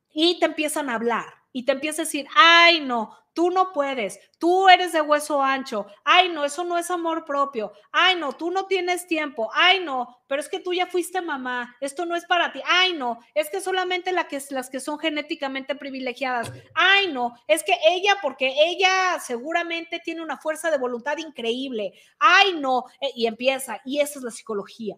y 0.10 0.40
te 0.40 0.46
empiezan 0.46 0.90
a 0.90 0.96
hablar 0.96 1.39
y 1.52 1.66
te 1.66 1.72
empiezan 1.72 2.04
a 2.04 2.06
decir, 2.06 2.28
ay 2.36 2.82
no, 2.82 3.16
tú 3.34 3.50
no 3.50 3.72
puedes, 3.72 4.20
tú 4.38 4.68
eres 4.68 4.92
de 4.92 5.02
hueso 5.02 5.42
ancho, 5.42 5.86
ay 6.04 6.30
no, 6.30 6.46
eso 6.46 6.64
no 6.64 6.78
es 6.78 6.92
amor 6.92 7.26
propio, 7.26 7.72
ay 7.92 8.16
no, 8.18 8.34
tú 8.34 8.52
no 8.52 8.66
tienes 8.66 9.08
tiempo, 9.08 9.50
ay 9.54 9.80
no, 9.80 10.18
pero 10.28 10.42
es 10.42 10.50
que 10.50 10.60
tú 10.60 10.74
ya 10.74 10.88
fuiste 10.88 11.22
mamá, 11.22 11.76
esto 11.80 12.06
no 12.06 12.16
es 12.16 12.26
para 12.26 12.52
ti, 12.52 12.62
ay 12.66 12.94
no, 12.94 13.20
es 13.34 13.50
que 13.50 13.62
solamente 13.62 14.12
la 14.12 14.28
que, 14.28 14.42
las 14.50 14.70
que 14.70 14.80
son 14.80 15.00
genéticamente 15.00 15.76
privilegiadas, 15.76 16.52
ay 16.76 17.12
no, 17.14 17.34
es 17.48 17.64
que 17.64 17.78
ella, 17.88 18.18
porque 18.22 18.54
ella 18.58 19.20
seguramente 19.20 20.00
tiene 20.04 20.22
una 20.22 20.38
fuerza 20.38 20.70
de 20.70 20.78
voluntad 20.78 21.18
increíble, 21.18 21.94
ay 22.20 22.56
no, 22.60 22.86
e, 23.00 23.12
y 23.16 23.28
empieza, 23.28 23.82
y 23.86 24.02
esa 24.02 24.20
es 24.20 24.26
la 24.26 24.32
psicología. 24.32 24.96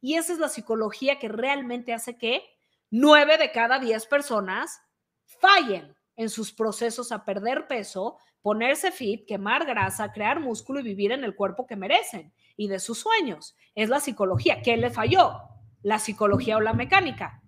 Y 0.00 0.14
esa 0.14 0.32
es 0.32 0.38
la 0.38 0.48
psicología 0.48 1.18
que 1.18 1.26
realmente 1.26 1.92
hace 1.92 2.16
que 2.16 2.44
nueve 2.88 3.36
de 3.36 3.50
cada 3.50 3.80
diez 3.80 4.06
personas 4.06 4.80
fallen 5.28 5.94
en 6.16 6.30
sus 6.30 6.52
procesos 6.52 7.12
a 7.12 7.24
perder 7.24 7.68
peso, 7.68 8.16
ponerse 8.42 8.90
fit, 8.90 9.26
quemar 9.26 9.66
grasa, 9.66 10.12
crear 10.12 10.40
músculo 10.40 10.80
y 10.80 10.84
vivir 10.84 11.12
en 11.12 11.22
el 11.22 11.36
cuerpo 11.36 11.66
que 11.66 11.76
merecen 11.76 12.32
y 12.56 12.68
de 12.68 12.80
sus 12.80 12.98
sueños. 12.98 13.54
Es 13.74 13.88
la 13.88 14.00
psicología. 14.00 14.62
¿Qué 14.62 14.76
le 14.76 14.90
falló? 14.90 15.42
¿La 15.82 15.98
psicología 15.98 16.56
o 16.56 16.60
la 16.60 16.72
mecánica? 16.72 17.42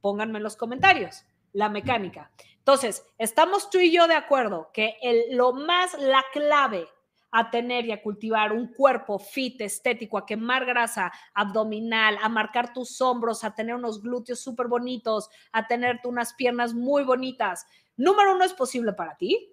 Pónganme 0.00 0.38
en 0.38 0.42
los 0.42 0.56
comentarios. 0.56 1.24
La 1.52 1.68
mecánica. 1.68 2.32
Entonces, 2.58 3.04
estamos 3.18 3.70
tú 3.70 3.78
y 3.78 3.92
yo 3.92 4.08
de 4.08 4.14
acuerdo 4.14 4.70
que 4.72 4.96
el, 5.02 5.36
lo 5.36 5.52
más, 5.52 5.94
la 6.00 6.24
clave 6.32 6.88
a 7.36 7.50
tener 7.50 7.84
y 7.84 7.90
a 7.90 8.00
cultivar 8.00 8.52
un 8.52 8.68
cuerpo 8.72 9.18
fit, 9.18 9.60
estético, 9.60 10.16
a 10.16 10.24
quemar 10.24 10.64
grasa 10.64 11.12
abdominal, 11.34 12.16
a 12.22 12.28
marcar 12.28 12.72
tus 12.72 13.00
hombros, 13.00 13.42
a 13.42 13.56
tener 13.56 13.74
unos 13.74 14.00
glúteos 14.00 14.38
súper 14.38 14.68
bonitos, 14.68 15.28
a 15.50 15.66
tener 15.66 15.98
unas 16.04 16.32
piernas 16.34 16.74
muy 16.74 17.02
bonitas. 17.02 17.66
Número 17.96 18.36
uno, 18.36 18.44
es 18.44 18.54
posible 18.54 18.92
para 18.92 19.16
ti. 19.16 19.52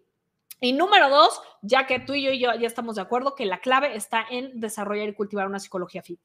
Y 0.59 0.73
número 0.73 1.09
dos, 1.09 1.41
ya 1.63 1.87
que 1.87 1.99
tú 1.99 2.13
y 2.13 2.23
yo, 2.23 2.31
y 2.31 2.39
yo 2.39 2.53
ya 2.53 2.67
estamos 2.67 2.97
de 2.97 3.01
acuerdo 3.01 3.33
que 3.33 3.47
la 3.47 3.61
clave 3.61 3.95
está 3.95 4.23
en 4.29 4.59
desarrollar 4.59 5.09
y 5.09 5.15
cultivar 5.15 5.47
una 5.47 5.59
psicología 5.59 6.03
fit. 6.03 6.19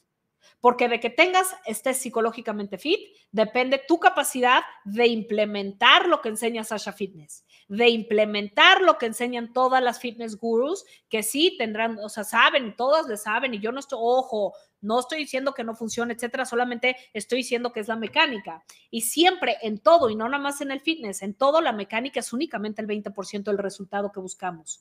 Porque 0.61 0.89
de 0.89 1.01
que 1.01 1.11
tengas, 1.11 1.55
estés 1.67 1.99
psicológicamente 1.99 2.79
fit, 2.79 3.01
depende 3.31 3.83
tu 3.87 3.99
capacidad 3.99 4.63
de 4.85 5.07
implementar 5.07 6.09
lo 6.09 6.21
que 6.21 6.29
enseña 6.29 6.65
Sasha 6.65 6.93
Fitness, 6.93 7.45
de 7.69 7.89
implementar 7.89 8.81
lo 8.81 8.99
que 8.99 9.07
enseñan 9.07 9.53
todas 9.53 9.83
las 9.83 10.01
fitness 10.01 10.37
gurus, 10.37 10.85
que 11.09 11.23
sí 11.23 11.57
tendrán, 11.59 11.99
o 11.99 12.09
sea, 12.09 12.25
saben, 12.25 12.75
todas 12.77 13.07
le 13.07 13.17
saben, 13.17 13.55
y 13.55 13.61
yo 13.61 13.73
no 13.73 13.81
estoy, 13.81 13.99
ojo, 14.01 14.55
no 14.81 15.01
estoy 15.01 15.19
diciendo 15.19 15.53
que 15.53 15.65
no 15.65 15.75
funcione, 15.75 16.15
etcétera, 16.15 16.45
solamente 16.45 16.97
estoy 17.13 17.39
diciendo 17.39 17.73
que 17.73 17.81
es 17.81 17.89
la 17.89 17.97
mecánica. 17.97 18.65
Y 18.91 19.03
siempre 19.03 19.57
en 19.63 19.79
todo, 19.79 20.11
y 20.11 20.17
no 20.17 20.29
nada 20.29 20.43
más 20.43 20.61
en 20.61 20.71
el 20.71 20.81
fitness, 20.81 21.23
en 21.23 21.35
todo 21.35 21.61
la 21.61 21.73
mecánica 21.73 22.21
es 22.21 22.33
únicamente 22.33 22.83
el 22.83 22.89
20% 22.89 23.45
del 23.45 23.59
resultado 23.59 24.13
que 24.13 24.21
buscamos. 24.21 24.81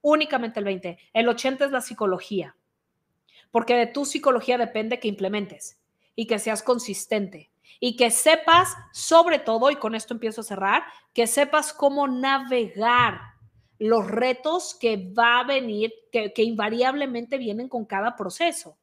Únicamente 0.00 0.60
el 0.60 0.66
20%. 0.66 0.98
El 1.12 1.28
80% 1.28 1.66
es 1.66 1.70
la 1.70 1.80
psicología 1.80 2.56
porque 3.52 3.76
de 3.76 3.86
tu 3.86 4.04
psicología 4.04 4.58
depende 4.58 4.98
que 4.98 5.06
implementes 5.06 5.78
y 6.16 6.26
que 6.26 6.40
seas 6.40 6.64
consistente 6.64 7.52
y 7.78 7.96
que 7.96 8.10
sepas, 8.10 8.76
sobre 8.92 9.38
todo, 9.38 9.70
y 9.70 9.76
con 9.76 9.94
esto 9.94 10.14
empiezo 10.14 10.40
a 10.40 10.44
cerrar, 10.44 10.84
que 11.12 11.26
sepas 11.26 11.72
cómo 11.72 12.06
navegar 12.08 13.20
los 13.78 14.08
retos 14.08 14.76
que 14.80 15.12
va 15.12 15.40
a 15.40 15.44
venir, 15.44 15.92
que, 16.12 16.32
que 16.32 16.42
invariablemente 16.42 17.38
vienen 17.38 17.68
con 17.68 17.84
cada 17.84 18.14
proceso. 18.14 18.78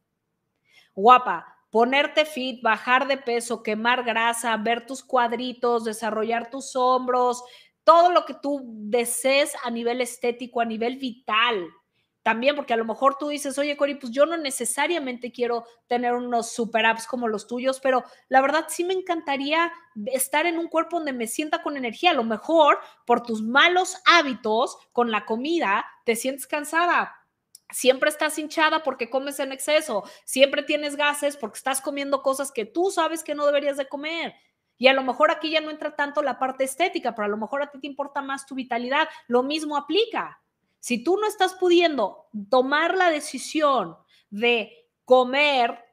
Guapa, 0.93 1.59
ponerte 1.69 2.25
fit, 2.25 2.61
bajar 2.61 3.07
de 3.07 3.17
peso, 3.17 3.63
quemar 3.63 4.03
grasa, 4.03 4.57
ver 4.57 4.85
tus 4.85 5.03
cuadritos, 5.03 5.85
desarrollar 5.85 6.49
tus 6.49 6.75
hombros, 6.75 7.43
todo 7.85 8.11
lo 8.11 8.25
que 8.25 8.33
tú 8.33 8.61
desees 8.65 9.53
a 9.63 9.71
nivel 9.71 10.01
estético, 10.01 10.59
a 10.61 10.65
nivel 10.65 10.97
vital, 10.97 11.69
también, 12.29 12.55
porque 12.55 12.73
a 12.73 12.77
lo 12.77 12.85
mejor 12.85 13.17
tú 13.17 13.29
dices, 13.29 13.57
oye, 13.57 13.75
Cori, 13.75 13.95
pues 13.95 14.11
yo 14.11 14.27
no 14.27 14.37
necesariamente 14.37 15.31
quiero 15.31 15.65
tener 15.87 16.13
unos 16.13 16.51
super 16.51 16.85
apps 16.85 17.07
como 17.07 17.27
los 17.27 17.47
tuyos, 17.47 17.79
pero 17.79 18.03
la 18.27 18.39
verdad 18.39 18.65
sí 18.67 18.83
me 18.83 18.93
encantaría 18.93 19.73
estar 20.05 20.45
en 20.45 20.59
un 20.59 20.67
cuerpo 20.67 20.97
donde 20.97 21.11
me 21.11 21.25
sienta 21.25 21.63
con 21.63 21.75
energía. 21.75 22.11
A 22.11 22.13
lo 22.13 22.23
mejor 22.23 22.77
por 23.07 23.23
tus 23.23 23.41
malos 23.41 23.97
hábitos 24.05 24.77
con 24.91 25.09
la 25.09 25.25
comida 25.25 25.87
te 26.05 26.15
sientes 26.15 26.45
cansada. 26.45 27.15
Siempre 27.71 28.11
estás 28.11 28.37
hinchada 28.37 28.83
porque 28.83 29.09
comes 29.09 29.39
en 29.39 29.51
exceso. 29.51 30.03
Siempre 30.23 30.61
tienes 30.61 30.97
gases 30.97 31.35
porque 31.35 31.57
estás 31.57 31.81
comiendo 31.81 32.21
cosas 32.21 32.51
que 32.51 32.65
tú 32.65 32.91
sabes 32.91 33.23
que 33.23 33.33
no 33.33 33.47
deberías 33.47 33.77
de 33.77 33.87
comer. 33.87 34.35
Y 34.77 34.85
a 34.85 34.93
lo 34.93 35.01
mejor 35.01 35.31
aquí 35.31 35.49
ya 35.49 35.61
no 35.61 35.71
entra 35.71 35.95
tanto 35.95 36.21
la 36.21 36.37
parte 36.37 36.63
estética, 36.63 37.15
pero 37.15 37.25
a 37.25 37.29
lo 37.29 37.37
mejor 37.37 37.63
a 37.63 37.71
ti 37.71 37.79
te 37.79 37.87
importa 37.87 38.21
más 38.21 38.45
tu 38.45 38.53
vitalidad. 38.53 39.09
Lo 39.27 39.41
mismo 39.41 39.75
aplica. 39.75 40.39
Si 40.79 41.03
tú 41.03 41.17
no 41.17 41.27
estás 41.27 41.53
pudiendo 41.55 42.27
tomar 42.49 42.95
la 42.95 43.09
decisión 43.09 43.97
de 44.29 44.87
comer 45.05 45.83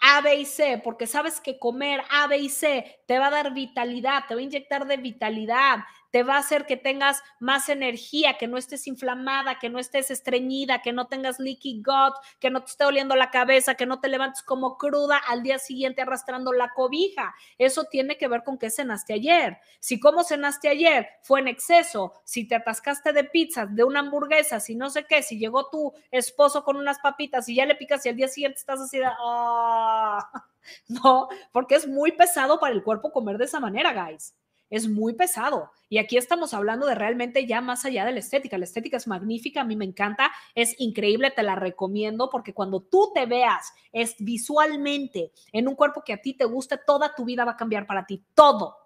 A, 0.00 0.20
B 0.20 0.36
y 0.36 0.46
C, 0.46 0.80
porque 0.82 1.06
sabes 1.06 1.40
que 1.40 1.58
comer 1.58 2.02
A, 2.10 2.26
B 2.26 2.38
y 2.38 2.48
C 2.48 3.02
te 3.06 3.18
va 3.18 3.28
a 3.28 3.30
dar 3.30 3.54
vitalidad, 3.54 4.24
te 4.28 4.34
va 4.34 4.40
a 4.40 4.44
inyectar 4.44 4.86
de 4.86 4.96
vitalidad, 4.98 5.78
te 6.16 6.22
va 6.22 6.36
a 6.36 6.38
hacer 6.38 6.64
que 6.64 6.78
tengas 6.78 7.22
más 7.40 7.68
energía, 7.68 8.38
que 8.38 8.48
no 8.48 8.56
estés 8.56 8.86
inflamada, 8.86 9.58
que 9.58 9.68
no 9.68 9.78
estés 9.78 10.10
estreñida, 10.10 10.80
que 10.80 10.94
no 10.94 11.08
tengas 11.08 11.38
leaky 11.38 11.82
gut, 11.84 12.14
que 12.40 12.48
no 12.48 12.60
te 12.60 12.70
esté 12.70 12.86
oliendo 12.86 13.16
la 13.16 13.30
cabeza, 13.30 13.74
que 13.74 13.84
no 13.84 14.00
te 14.00 14.08
levantes 14.08 14.42
como 14.42 14.78
cruda 14.78 15.18
al 15.18 15.42
día 15.42 15.58
siguiente 15.58 16.00
arrastrando 16.00 16.54
la 16.54 16.70
cobija. 16.72 17.34
Eso 17.58 17.84
tiene 17.84 18.16
que 18.16 18.28
ver 18.28 18.44
con 18.44 18.56
qué 18.56 18.70
cenaste 18.70 19.12
ayer. 19.12 19.58
Si 19.78 20.00
como 20.00 20.24
cenaste 20.24 20.70
ayer 20.70 21.06
fue 21.20 21.40
en 21.40 21.48
exceso, 21.48 22.14
si 22.24 22.48
te 22.48 22.54
atascaste 22.54 23.12
de 23.12 23.24
pizza, 23.24 23.66
de 23.66 23.84
una 23.84 24.00
hamburguesa, 24.00 24.58
si 24.58 24.74
no 24.74 24.88
sé 24.88 25.04
qué, 25.04 25.22
si 25.22 25.38
llegó 25.38 25.68
tu 25.68 25.92
esposo 26.10 26.64
con 26.64 26.76
unas 26.76 26.98
papitas 27.00 27.46
y 27.50 27.56
ya 27.56 27.66
le 27.66 27.74
picas 27.74 28.06
y 28.06 28.08
al 28.08 28.16
día 28.16 28.28
siguiente 28.28 28.58
estás 28.58 28.80
así 28.80 28.96
de, 28.96 29.04
ah", 29.06 30.30
no, 30.88 31.28
porque 31.52 31.74
es 31.74 31.86
muy 31.86 32.12
pesado 32.12 32.58
para 32.58 32.72
el 32.72 32.82
cuerpo 32.82 33.12
comer 33.12 33.36
de 33.36 33.44
esa 33.44 33.60
manera, 33.60 33.92
guys 33.92 34.34
es 34.70 34.88
muy 34.88 35.14
pesado. 35.14 35.70
Y 35.88 35.98
aquí 35.98 36.16
estamos 36.16 36.54
hablando 36.54 36.86
de 36.86 36.94
realmente 36.94 37.46
ya 37.46 37.60
más 37.60 37.84
allá 37.84 38.04
de 38.04 38.12
la 38.12 38.18
estética. 38.18 38.58
La 38.58 38.64
estética 38.64 38.96
es 38.96 39.06
magnífica, 39.06 39.60
a 39.60 39.64
mí 39.64 39.76
me 39.76 39.84
encanta, 39.84 40.30
es 40.54 40.74
increíble, 40.78 41.30
te 41.30 41.42
la 41.42 41.54
recomiendo 41.54 42.28
porque 42.30 42.54
cuando 42.54 42.80
tú 42.80 43.12
te 43.14 43.26
veas 43.26 43.72
es 43.92 44.16
visualmente 44.18 45.32
en 45.52 45.68
un 45.68 45.74
cuerpo 45.74 46.02
que 46.04 46.12
a 46.12 46.20
ti 46.20 46.34
te 46.34 46.44
guste, 46.44 46.78
toda 46.84 47.14
tu 47.14 47.24
vida 47.24 47.44
va 47.44 47.52
a 47.52 47.56
cambiar 47.56 47.86
para 47.86 48.06
ti, 48.06 48.24
todo 48.34 48.76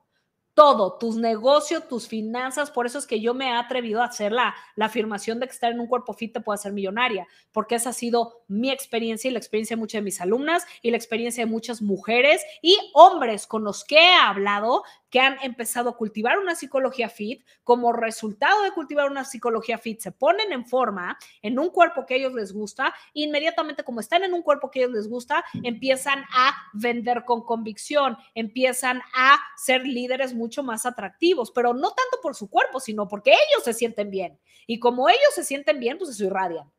todo, 0.61 0.99
tus 0.99 1.17
negocios, 1.17 1.89
tus 1.89 2.07
finanzas. 2.07 2.71
Por 2.71 2.85
eso 2.85 2.99
es 2.99 3.07
que 3.07 3.21
yo 3.21 3.33
me 3.33 3.49
he 3.49 3.53
atrevido 3.53 4.03
a 4.03 4.07
hacer 4.07 4.31
la, 4.31 4.55
la 4.77 4.87
afirmación 4.87 5.41
de 5.41 5.47
que 5.47 5.53
estar 5.53 5.73
en 5.73 5.81
un 5.81 5.87
cuerpo 5.87 6.13
fit 6.13 6.35
te 6.35 6.41
puede 6.41 6.57
hacer 6.57 6.73
millonaria, 6.73 7.27
porque 7.53 7.77
esa 7.77 7.91
ha 7.91 7.95
sido 7.95 8.43
mi 8.47 8.71
experiencia 8.71 9.29
y 9.29 9.33
la 9.33 9.39
experiencia 9.39 9.77
de 9.77 9.81
muchas 9.81 10.01
de 10.01 10.05
mis 10.05 10.21
alumnas 10.21 10.67
y 10.83 10.91
la 10.91 10.99
experiencia 10.99 11.45
de 11.45 11.51
muchas 11.51 11.81
mujeres 11.81 12.43
y 12.61 12.77
hombres 12.93 13.47
con 13.47 13.65
los 13.65 13.85
que 13.85 13.97
he 13.97 14.15
hablado 14.15 14.83
que 15.11 15.21
han 15.21 15.37
empezado 15.43 15.91
a 15.91 15.97
cultivar 15.97 16.39
una 16.39 16.55
psicología 16.55 17.09
fit, 17.09 17.45
como 17.65 17.93
resultado 17.93 18.63
de 18.63 18.71
cultivar 18.71 19.11
una 19.11 19.25
psicología 19.25 19.77
fit, 19.77 20.01
se 20.01 20.13
ponen 20.13 20.53
en 20.53 20.65
forma, 20.65 21.19
en 21.43 21.59
un 21.59 21.71
cuerpo 21.71 22.07
que 22.07 22.15
a 22.15 22.17
ellos 22.17 22.33
les 22.33 22.53
gusta, 22.53 22.95
inmediatamente 23.13 23.83
como 23.83 24.01
están 24.01 24.23
en 24.23 24.33
un 24.33 24.43
cuerpo 24.43 24.71
que 24.71 24.81
a 24.81 24.83
ellos 24.85 24.95
les 24.95 25.09
gusta, 25.09 25.45
empiezan 25.63 26.25
a 26.33 26.55
vender 26.73 27.25
con 27.25 27.45
convicción, 27.45 28.17
empiezan 28.35 29.03
a 29.15 29.39
ser 29.57 29.87
líderes 29.87 30.33
mucho 30.33 30.63
más 30.63 30.87
atractivos, 30.87 31.51
pero 31.51 31.75
no 31.75 31.89
tanto 31.89 32.19
por 32.23 32.37
su 32.37 32.49
cuerpo, 32.49 32.79
sino 32.79 33.09
porque 33.09 33.33
ellos 33.33 33.65
se 33.65 33.75
sienten 33.75 34.11
bien. 34.11 34.39
Y 34.67 34.79
como 34.79 35.09
ellos 35.09 35.35
se 35.35 35.45
sienten 35.45 35.81
bien, 35.81 35.99
pues 35.99 36.11
eso 36.11 36.25
irradian. 36.25 36.71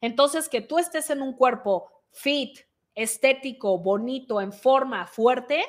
Entonces, 0.00 0.48
que 0.48 0.60
tú 0.60 0.78
estés 0.78 1.10
en 1.10 1.22
un 1.22 1.32
cuerpo 1.32 1.90
fit, 2.12 2.58
estético, 2.94 3.78
bonito, 3.78 4.40
en 4.40 4.52
forma, 4.52 5.06
fuerte, 5.06 5.64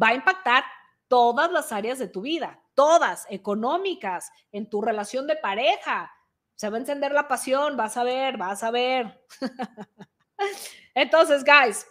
va 0.00 0.08
a 0.08 0.14
impactar 0.14 0.64
todas 1.08 1.50
las 1.50 1.72
áreas 1.72 1.98
de 1.98 2.08
tu 2.08 2.20
vida, 2.20 2.60
todas, 2.74 3.26
económicas, 3.30 4.30
en 4.52 4.68
tu 4.68 4.80
relación 4.80 5.26
de 5.26 5.36
pareja. 5.36 6.12
Se 6.54 6.68
va 6.68 6.76
a 6.76 6.80
encender 6.80 7.12
la 7.12 7.28
pasión, 7.28 7.76
vas 7.76 7.96
a 7.96 8.04
ver, 8.04 8.36
vas 8.36 8.62
a 8.62 8.70
ver. 8.70 9.24
Entonces, 10.94 11.44
guys, 11.44 11.86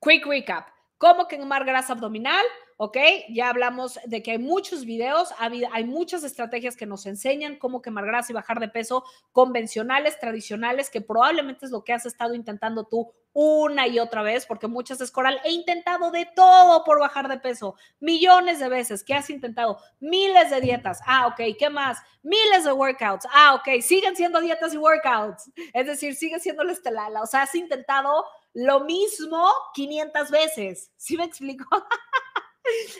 quick 0.00 0.26
recap. 0.26 0.68
cómo 0.96 1.28
quemar 1.28 1.64
grasa 1.64 1.92
abdominal, 1.92 2.44
¿ok? 2.78 2.96
Ya 3.28 3.50
hablamos 3.50 3.98
de 4.06 4.22
que 4.22 4.30
hay 4.30 4.38
muchos 4.38 4.84
videos, 4.84 5.30
hay 5.38 5.84
muchas 5.84 6.24
estrategias 6.24 6.76
que 6.76 6.86
nos 6.86 7.04
enseñan 7.06 7.56
cómo 7.56 7.82
quemar 7.82 8.06
grasa 8.06 8.32
y 8.32 8.34
bajar 8.34 8.60
de 8.60 8.68
peso 8.68 9.04
convencionales, 9.32 10.18
tradicionales, 10.18 10.88
que 10.88 11.00
probablemente 11.00 11.66
es 11.66 11.72
lo 11.72 11.84
que 11.84 11.92
has 11.92 12.06
estado 12.06 12.34
intentando 12.34 12.84
tú 12.84 13.12
una 13.32 13.86
y 13.86 13.98
otra 13.98 14.22
vez, 14.22 14.46
porque 14.46 14.68
muchas 14.68 15.00
es 15.00 15.10
coral. 15.10 15.40
He 15.44 15.50
intentado 15.50 16.10
de 16.10 16.26
todo 16.34 16.84
por 16.84 17.00
bajar 17.00 17.28
de 17.28 17.38
peso, 17.38 17.74
millones 18.00 18.60
de 18.60 18.68
veces. 18.68 19.04
¿Qué 19.04 19.14
has 19.14 19.28
intentado? 19.28 19.78
Miles 20.00 20.50
de 20.50 20.60
dietas. 20.60 21.00
Ah, 21.04 21.26
ok, 21.26 21.56
¿qué 21.58 21.70
más? 21.70 21.98
Miles 22.22 22.64
de 22.64 22.72
workouts. 22.72 23.26
Ah, 23.32 23.54
ok, 23.54 23.80
siguen 23.82 24.16
siendo 24.16 24.40
dietas 24.40 24.72
y 24.72 24.78
workouts. 24.78 25.50
Es 25.72 25.86
decir, 25.86 26.14
sigue 26.14 26.38
siendo 26.38 26.62
la 26.64 26.72
estelala. 26.72 27.22
O 27.22 27.26
sea, 27.26 27.42
has 27.42 27.54
intentado 27.54 28.24
lo 28.54 28.80
mismo 28.80 29.48
500 29.74 30.30
veces. 30.30 30.92
¿Sí 30.96 31.16
me 31.16 31.24
explico? 31.24 31.66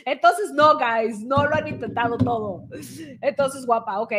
Entonces, 0.05 0.51
no, 0.53 0.79
guys, 0.79 1.21
no 1.21 1.47
lo 1.47 1.55
han 1.55 1.69
intentado 1.69 2.17
todo. 2.19 2.65
Entonces, 3.21 3.67
guapa, 3.67 4.01
ok. 4.01 4.13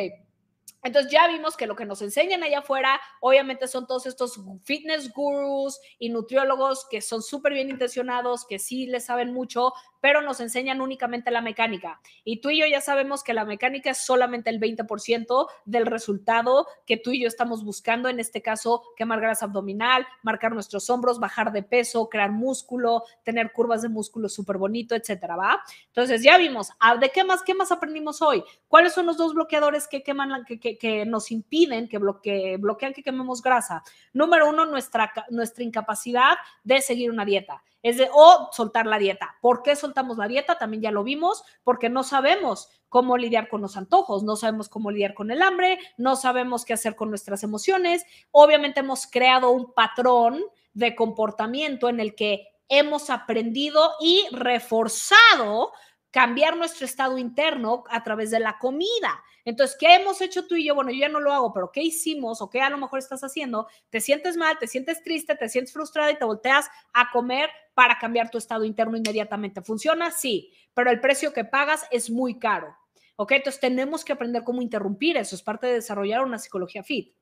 Entonces 0.83 1.11
ya 1.11 1.27
vimos 1.27 1.57
que 1.57 1.67
lo 1.67 1.75
que 1.75 1.85
nos 1.85 2.01
enseñan 2.01 2.43
allá 2.43 2.59
afuera, 2.59 2.99
obviamente 3.19 3.67
son 3.67 3.85
todos 3.85 4.05
estos 4.05 4.39
fitness 4.63 5.11
gurus 5.13 5.79
y 5.97 6.09
nutriólogos 6.09 6.87
que 6.89 7.01
son 7.01 7.21
súper 7.21 7.53
bien 7.53 7.69
intencionados, 7.69 8.45
que 8.45 8.59
sí 8.59 8.85
les 8.85 9.05
saben 9.05 9.33
mucho, 9.33 9.73
pero 10.01 10.21
nos 10.21 10.39
enseñan 10.39 10.81
únicamente 10.81 11.31
la 11.31 11.41
mecánica. 11.41 11.99
Y 12.23 12.41
tú 12.41 12.49
y 12.49 12.59
yo 12.59 12.65
ya 12.67 12.81
sabemos 12.81 13.23
que 13.23 13.33
la 13.33 13.45
mecánica 13.45 13.91
es 13.91 13.97
solamente 13.97 14.49
el 14.49 14.59
20% 14.59 15.47
del 15.65 15.85
resultado 15.85 16.67
que 16.85 16.97
tú 16.97 17.11
y 17.11 17.21
yo 17.21 17.27
estamos 17.27 17.63
buscando, 17.63 18.09
en 18.09 18.19
este 18.19 18.41
caso, 18.41 18.83
quemar 18.95 19.19
grasa 19.19 19.45
abdominal, 19.45 20.05
marcar 20.23 20.53
nuestros 20.53 20.89
hombros, 20.89 21.19
bajar 21.19 21.51
de 21.51 21.63
peso, 21.63 22.09
crear 22.09 22.31
músculo, 22.31 23.03
tener 23.23 23.51
curvas 23.51 23.81
de 23.81 23.89
músculo 23.89 24.29
súper 24.29 24.57
bonito, 24.57 24.95
etcétera, 24.95 25.35
¿va? 25.35 25.61
Entonces 25.87 26.23
ya 26.23 26.37
vimos, 26.37 26.69
ah, 26.79 26.95
¿de 26.97 27.09
qué 27.09 27.23
más, 27.23 27.43
qué 27.43 27.53
más 27.53 27.71
aprendimos 27.71 28.21
hoy? 28.21 28.43
¿Cuáles 28.67 28.93
son 28.93 29.05
los 29.05 29.17
dos 29.17 29.33
bloqueadores 29.33 29.87
que 29.87 30.03
queman, 30.03 30.45
que, 30.45 30.59
que, 30.59 30.68
que 30.77 31.05
nos 31.05 31.31
impiden, 31.31 31.87
que 31.87 31.97
bloque, 31.97 32.57
bloquean 32.57 32.93
que 32.93 33.03
quememos 33.03 33.41
grasa? 33.41 33.83
Número 34.13 34.49
uno, 34.49 34.65
nuestra, 34.65 35.11
nuestra 35.29 35.63
incapacidad 35.63 36.37
de 36.63 36.81
seguir 36.81 37.11
una 37.11 37.25
dieta. 37.25 37.63
Es 37.81 37.97
de, 37.97 38.09
o 38.11 38.49
soltar 38.51 38.85
la 38.85 38.99
dieta. 38.99 39.37
¿Por 39.41 39.63
qué 39.63 39.75
soltamos 39.75 40.17
la 40.17 40.27
dieta? 40.27 40.57
También 40.57 40.83
ya 40.83 40.91
lo 40.91 41.03
vimos, 41.03 41.43
porque 41.63 41.89
no 41.89 42.03
sabemos 42.03 42.69
cómo 42.89 43.17
lidiar 43.17 43.47
con 43.47 43.61
los 43.61 43.77
antojos, 43.77 44.23
no 44.23 44.35
sabemos 44.35 44.67
cómo 44.67 44.91
lidiar 44.91 45.13
con 45.13 45.31
el 45.31 45.41
hambre, 45.41 45.79
no 45.97 46.15
sabemos 46.15 46.65
qué 46.65 46.73
hacer 46.73 46.95
con 46.95 47.09
nuestras 47.09 47.43
emociones. 47.43 48.05
Obviamente 48.31 48.81
hemos 48.81 49.07
creado 49.07 49.51
un 49.51 49.73
patrón 49.73 50.43
de 50.73 50.95
comportamiento 50.95 51.87
en 51.87 51.99
el 51.99 52.15
que 52.15 52.47
hemos 52.67 53.09
aprendido 53.09 53.93
y 53.99 54.25
reforzado 54.31 55.71
cambiar 56.11 56.57
nuestro 56.57 56.85
estado 56.85 57.17
interno 57.17 57.83
a 57.89 58.03
través 58.03 58.31
de 58.31 58.39
la 58.39 58.57
comida. 58.57 59.23
Entonces, 59.49 59.75
¿qué 59.79 59.95
hemos 59.95 60.21
hecho 60.21 60.45
tú 60.45 60.55
y 60.55 60.65
yo? 60.65 60.75
Bueno, 60.75 60.91
yo 60.91 60.99
ya 60.99 61.09
no 61.09 61.19
lo 61.19 61.33
hago, 61.33 61.51
pero 61.51 61.71
¿qué 61.71 61.81
hicimos 61.81 62.39
o 62.39 62.49
qué 62.49 62.61
a 62.61 62.69
lo 62.69 62.77
mejor 62.77 62.99
estás 62.99 63.23
haciendo? 63.23 63.67
Te 63.89 63.99
sientes 63.99 64.37
mal, 64.37 64.59
te 64.59 64.67
sientes 64.67 65.01
triste, 65.01 65.35
te 65.35 65.49
sientes 65.49 65.73
frustrada 65.73 66.11
y 66.11 66.17
te 66.17 66.25
volteas 66.25 66.69
a 66.93 67.09
comer 67.11 67.49
para 67.73 67.97
cambiar 67.97 68.29
tu 68.29 68.37
estado 68.37 68.63
interno 68.63 68.95
inmediatamente. 68.95 69.63
¿Funciona? 69.63 70.11
Sí, 70.11 70.53
pero 70.75 70.91
el 70.91 71.01
precio 71.01 71.33
que 71.33 71.45
pagas 71.45 71.87
es 71.89 72.11
muy 72.11 72.37
caro. 72.37 72.75
¿Ok? 73.15 73.31
Entonces, 73.31 73.59
tenemos 73.59 74.05
que 74.05 74.13
aprender 74.13 74.43
cómo 74.43 74.61
interrumpir 74.61 75.17
eso. 75.17 75.35
Es 75.35 75.41
parte 75.41 75.65
de 75.65 75.73
desarrollar 75.73 76.23
una 76.23 76.37
psicología 76.37 76.83
fit. 76.83 77.15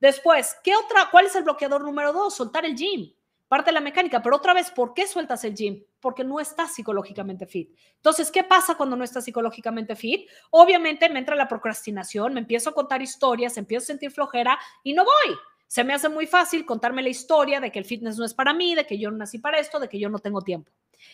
Después, 0.00 0.56
¿qué 0.64 0.74
otra? 0.74 1.10
¿Cuál 1.10 1.26
es 1.26 1.36
el 1.36 1.44
bloqueador 1.44 1.82
número 1.82 2.14
dos? 2.14 2.34
Soltar 2.34 2.64
el 2.64 2.74
gym 2.74 3.12
parte 3.48 3.70
de 3.70 3.74
la 3.74 3.80
mecánica, 3.80 4.22
pero 4.22 4.36
otra 4.36 4.54
vez, 4.54 4.70
¿por 4.70 4.94
qué 4.94 5.06
sueltas 5.06 5.44
el 5.44 5.54
gym? 5.54 5.84
Porque 6.00 6.24
no 6.24 6.40
estás 6.40 6.74
psicológicamente 6.74 7.46
fit. 7.46 7.76
Entonces, 7.96 8.30
¿qué 8.30 8.44
pasa 8.44 8.76
cuando 8.76 8.96
no 8.96 9.04
estás 9.04 9.24
psicológicamente 9.24 9.96
fit? 9.96 10.28
Obviamente 10.50 11.08
me 11.08 11.18
entra 11.18 11.36
la 11.36 11.48
procrastinación, 11.48 12.34
me 12.34 12.40
empiezo 12.40 12.70
a 12.70 12.74
contar 12.74 13.02
historias, 13.02 13.56
empiezo 13.56 13.84
a 13.84 13.86
sentir 13.86 14.10
flojera 14.10 14.58
y 14.82 14.94
no 14.94 15.04
voy. 15.04 15.36
Se 15.66 15.84
me 15.84 15.94
hace 15.94 16.08
muy 16.08 16.26
fácil 16.26 16.64
contarme 16.64 17.02
la 17.02 17.08
historia 17.08 17.60
de 17.60 17.72
que 17.72 17.78
el 17.78 17.84
fitness 17.84 18.18
no 18.18 18.24
es 18.24 18.34
para 18.34 18.52
mí, 18.52 18.74
de 18.74 18.86
que 18.86 18.98
yo 18.98 19.10
no 19.10 19.18
nací 19.18 19.38
para 19.38 19.58
esto, 19.58 19.80
de 19.80 19.88
que 19.88 19.98
yo 19.98 20.08
no 20.08 20.18
tengo 20.18 20.42
tiempo. 20.42 20.70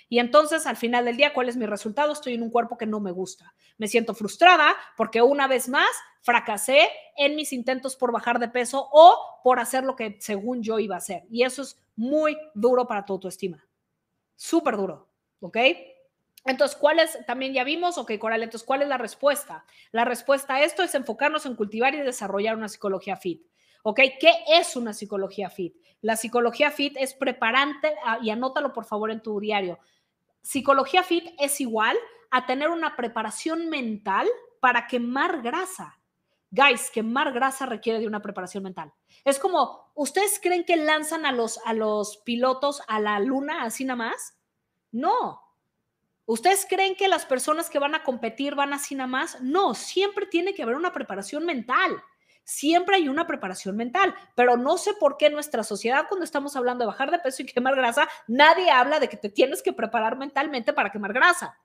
Y 0.09 0.19
entonces, 0.19 0.67
al 0.67 0.77
final 0.77 1.05
del 1.05 1.17
día, 1.17 1.33
¿cuál 1.33 1.49
es 1.49 1.57
mi 1.57 1.67
resultado? 1.67 2.13
Estoy 2.13 2.35
en 2.35 2.43
un 2.43 2.51
cuerpo 2.51 2.79
que 2.79 2.87
no 2.87 3.01
me 3.01 3.11
gusta. 3.11 3.55
Me 3.79 3.89
siento 3.89 4.15
frustrada 4.15 4.77
porque 4.97 5.23
una 5.23 5.47
vez 5.47 5.69
más 5.69 5.89
fracasé 6.23 6.89
en 7.17 7.37
mis 7.37 7.53
intentos 7.53 7.97
por 7.97 8.13
bajar 8.13 8.39
de 8.39 8.49
peso 8.49 8.89
o 8.93 9.41
por 9.43 9.59
hacer 9.59 9.85
lo 9.85 9.97
que 9.97 10.17
según 10.21 10.63
yo 10.63 10.79
iba 10.79 10.95
a 10.95 10.99
hacer. 10.99 11.25
Y 11.31 11.45
eso 11.45 11.63
es 11.63 11.79
muy 11.97 12.37
duro 12.55 12.87
para 12.87 13.05
tu 13.05 13.15
autoestima. 13.15 13.65
Súper 14.37 14.77
duro, 14.77 15.09
¿ok? 15.41 15.57
Entonces, 16.45 16.77
¿cuál 16.77 16.99
es? 16.99 17.19
También 17.27 17.53
ya 17.53 17.65
vimos, 17.65 17.99
ok, 17.99 18.13
Coral, 18.19 18.43
entonces, 18.43 18.67
¿cuál 18.67 18.83
es 18.83 18.89
la 18.89 18.99
respuesta? 18.99 19.65
La 19.93 20.05
respuesta 20.05 20.55
a 20.55 20.63
esto 20.63 20.83
es 20.83 20.95
enfocarnos 20.95 21.45
en 21.45 21.55
cultivar 21.55 21.95
y 21.95 22.01
desarrollar 22.01 22.57
una 22.57 22.69
psicología 22.69 23.17
fit. 23.17 23.43
¿Ok? 23.83 24.01
¿Qué 24.21 24.33
es 24.49 24.77
una 24.77 24.93
psicología 24.93 25.51
fit? 25.51 25.75
La 26.01 26.17
psicología 26.17 26.71
fit 26.71 26.97
es 26.97 27.15
preparante, 27.15 27.95
ah, 28.05 28.19
y 28.23 28.31
anótalo 28.31 28.73
por 28.73 28.85
favor 28.85 29.11
en 29.11 29.23
tu 29.23 29.39
diario. 29.41 29.79
Psicología 30.43 31.03
fit 31.03 31.29
es 31.39 31.61
igual 31.61 31.97
a 32.31 32.47
tener 32.47 32.71
una 32.71 32.97
preparación 32.97 33.69
mental 33.69 34.29
para 34.61 34.87
quemar 34.87 35.43
grasa. 35.43 35.99
Guys, 36.51 36.91
quemar 36.91 37.33
grasa 37.33 37.67
requiere 37.67 38.01
de 38.01 38.07
una 38.07 38.23
preparación 38.23 38.65
mental. 38.65 38.93
Es 39.25 39.39
como, 39.39 39.93
¿ustedes 39.95 40.41
creen 40.43 40.65
que 40.65 40.77
lanzan 40.77 41.25
a 41.25 41.33
los, 41.33 41.59
a 41.65 41.75
los 41.75 42.17
pilotos 42.19 42.83
a 42.89 42.99
la 42.99 43.21
luna 43.21 43.63
así 43.63 43.85
nada 43.85 43.97
más? 43.97 44.37
No. 44.91 45.41
¿Ustedes 46.27 46.67
creen 46.69 46.97
que 46.97 47.09
las 47.09 47.27
personas 47.27 47.71
que 47.71 47.79
van 47.79 47.95
a 47.95 48.03
competir 48.03 48.55
van 48.55 48.73
así 48.73 48.95
nada 48.95 49.07
más? 49.07 49.41
No, 49.43 49.75
siempre 49.75 50.27
tiene 50.27 50.55
que 50.55 50.63
haber 50.63 50.77
una 50.77 50.93
preparación 50.93 51.45
mental. 51.45 52.03
Siempre 52.51 52.97
hay 52.97 53.09
una 53.09 53.29
preparación 53.29 53.77
mental, 53.77 54.13
pero 54.35 54.57
no 54.57 54.77
sé 54.77 54.93
por 54.95 55.17
qué 55.17 55.27
en 55.27 55.35
nuestra 55.35 55.63
sociedad, 55.63 56.07
cuando 56.09 56.25
estamos 56.25 56.57
hablando 56.57 56.83
de 56.83 56.89
bajar 56.89 57.13
de 57.13 57.21
peso 57.21 57.43
y 57.43 57.47
quemar 57.47 57.77
grasa, 57.77 58.09
nadie 58.27 58.73
habla 58.73 58.99
de 58.99 59.09
que 59.09 59.17
te 59.17 59.29
tienes 59.29 59.63
que 59.63 59.73
preparar 59.73 60.19
mentalmente 60.19 60.73
para 60.73 60.91
quemar 60.91 61.13
grasa. 61.13 61.61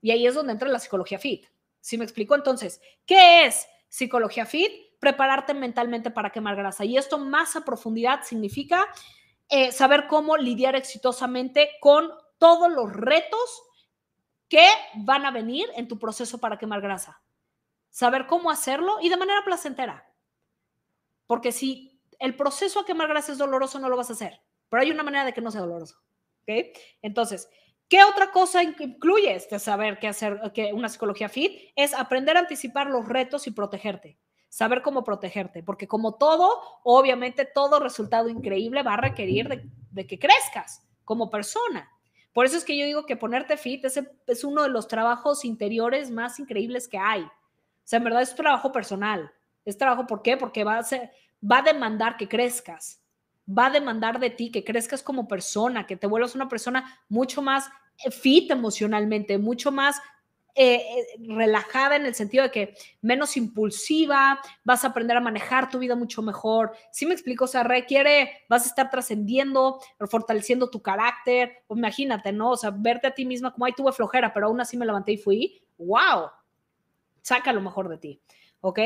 Y 0.00 0.12
ahí 0.12 0.24
es 0.24 0.36
donde 0.36 0.52
entra 0.52 0.68
la 0.68 0.78
psicología 0.78 1.18
fit. 1.18 1.46
¿Sí 1.80 1.98
me 1.98 2.04
explico? 2.04 2.36
Entonces, 2.36 2.80
¿qué 3.04 3.46
es? 3.46 3.66
Psicología 3.88 4.46
Fit, 4.46 4.70
prepararte 5.00 5.52
mentalmente 5.52 6.12
para 6.12 6.30
quemar 6.30 6.54
grasa. 6.54 6.84
Y 6.84 6.96
esto 6.96 7.18
más 7.18 7.56
a 7.56 7.64
profundidad 7.64 8.22
significa 8.22 8.86
eh, 9.48 9.72
saber 9.72 10.06
cómo 10.06 10.36
lidiar 10.36 10.76
exitosamente 10.76 11.70
con 11.80 12.08
todos 12.38 12.70
los 12.70 12.92
retos 12.92 13.62
que 14.48 14.64
van 14.94 15.26
a 15.26 15.32
venir 15.32 15.66
en 15.74 15.88
tu 15.88 15.98
proceso 15.98 16.38
para 16.38 16.56
quemar 16.56 16.80
grasa. 16.80 17.20
Saber 17.98 18.28
cómo 18.28 18.48
hacerlo 18.48 18.98
y 19.00 19.08
de 19.08 19.16
manera 19.16 19.42
placentera. 19.44 20.08
Porque 21.26 21.50
si 21.50 22.00
el 22.20 22.36
proceso 22.36 22.78
a 22.78 22.86
quemar 22.86 23.08
grasa 23.08 23.32
es 23.32 23.38
doloroso, 23.38 23.80
no 23.80 23.88
lo 23.88 23.96
vas 23.96 24.10
a 24.10 24.12
hacer. 24.12 24.40
Pero 24.68 24.82
hay 24.82 24.92
una 24.92 25.02
manera 25.02 25.24
de 25.24 25.32
que 25.32 25.40
no 25.40 25.50
sea 25.50 25.62
doloroso. 25.62 25.96
¿Ok? 26.42 26.78
Entonces, 27.02 27.48
¿Qué 27.88 28.04
otra 28.04 28.30
cosa 28.30 28.62
incluye 28.62 29.34
este 29.34 29.58
saber 29.58 29.98
qué 29.98 30.06
hacer, 30.06 30.38
que 30.54 30.72
una 30.72 30.88
psicología 30.88 31.28
fit? 31.28 31.72
Es 31.74 31.92
aprender 31.92 32.36
a 32.36 32.40
anticipar 32.40 32.86
los 32.86 33.08
retos 33.08 33.48
y 33.48 33.50
protegerte. 33.50 34.16
Saber 34.48 34.80
cómo 34.82 35.02
protegerte, 35.02 35.64
porque 35.64 35.88
como 35.88 36.14
todo, 36.18 36.60
obviamente 36.84 37.46
todo 37.46 37.80
resultado 37.80 38.28
increíble 38.28 38.84
va 38.84 38.94
a 38.94 39.00
requerir 39.00 39.72
de, 39.90 40.06
que 40.06 40.20
crezcas 40.20 40.86
como 41.04 41.30
persona. 41.30 41.90
Por 42.32 42.46
eso 42.46 42.58
es 42.58 42.64
que 42.64 42.78
yo 42.78 42.86
digo 42.86 43.06
que 43.06 43.16
ponerte 43.16 43.56
fit 43.56 43.84
es, 43.86 44.00
es 44.28 44.44
uno 44.44 44.62
de 44.62 44.68
los 44.68 44.86
trabajos 44.86 45.44
interiores 45.44 46.12
más 46.12 46.38
increíbles 46.38 46.86
que 46.86 46.98
hay. 46.98 47.26
Sea, 47.88 47.98
en 47.98 48.04
verdad 48.04 48.22
es 48.22 48.34
trabajo 48.34 48.72
personal. 48.72 49.32
Es 49.64 49.76
trabajo, 49.76 50.06
¿por 50.06 50.22
qué? 50.22 50.36
Porque 50.36 50.64
va 50.64 50.78
a, 50.78 50.82
ser, 50.82 51.10
va 51.42 51.58
a 51.58 51.62
demandar 51.62 52.16
que 52.16 52.28
crezcas 52.28 53.02
va 53.48 53.66
a 53.66 53.70
demandar 53.70 54.20
de 54.20 54.30
ti 54.30 54.50
que 54.50 54.64
crezcas 54.64 55.02
como 55.02 55.26
persona, 55.26 55.86
que 55.86 55.96
te 55.96 56.06
vuelvas 56.06 56.34
una 56.34 56.48
persona 56.48 57.00
mucho 57.08 57.42
más 57.42 57.68
eh, 58.04 58.10
fit 58.10 58.50
emocionalmente, 58.50 59.38
mucho 59.38 59.72
más 59.72 59.96
eh, 60.54 60.74
eh, 60.74 61.06
relajada 61.20 61.96
en 61.96 62.04
el 62.04 62.14
sentido 62.14 62.42
de 62.42 62.50
que 62.50 62.74
menos 63.00 63.36
impulsiva, 63.36 64.40
vas 64.64 64.84
a 64.84 64.88
aprender 64.88 65.16
a 65.16 65.20
manejar 65.20 65.70
tu 65.70 65.78
vida 65.78 65.94
mucho 65.94 66.20
mejor. 66.20 66.72
Si 66.90 67.06
me 67.06 67.14
explico? 67.14 67.44
O 67.44 67.48
sea, 67.48 67.62
requiere, 67.62 68.44
vas 68.48 68.64
a 68.64 68.68
estar 68.68 68.90
trascendiendo, 68.90 69.80
fortaleciendo 70.10 70.68
tu 70.68 70.82
carácter. 70.82 71.62
imagínate, 71.70 72.32
¿no? 72.32 72.50
O 72.50 72.56
sea, 72.56 72.70
verte 72.70 73.06
a 73.06 73.14
ti 73.14 73.24
misma 73.24 73.52
como, 73.52 73.66
ay, 73.66 73.72
tuve 73.72 73.92
flojera, 73.92 74.32
pero 74.32 74.46
aún 74.46 74.60
así 74.60 74.76
me 74.76 74.86
levanté 74.86 75.12
y 75.12 75.18
fui. 75.18 75.62
¡Wow! 75.78 76.30
Saca 77.28 77.52
lo 77.52 77.60
mejor 77.60 77.88
de 77.88 77.98
ti. 77.98 78.20
¿Ok? 78.60 78.80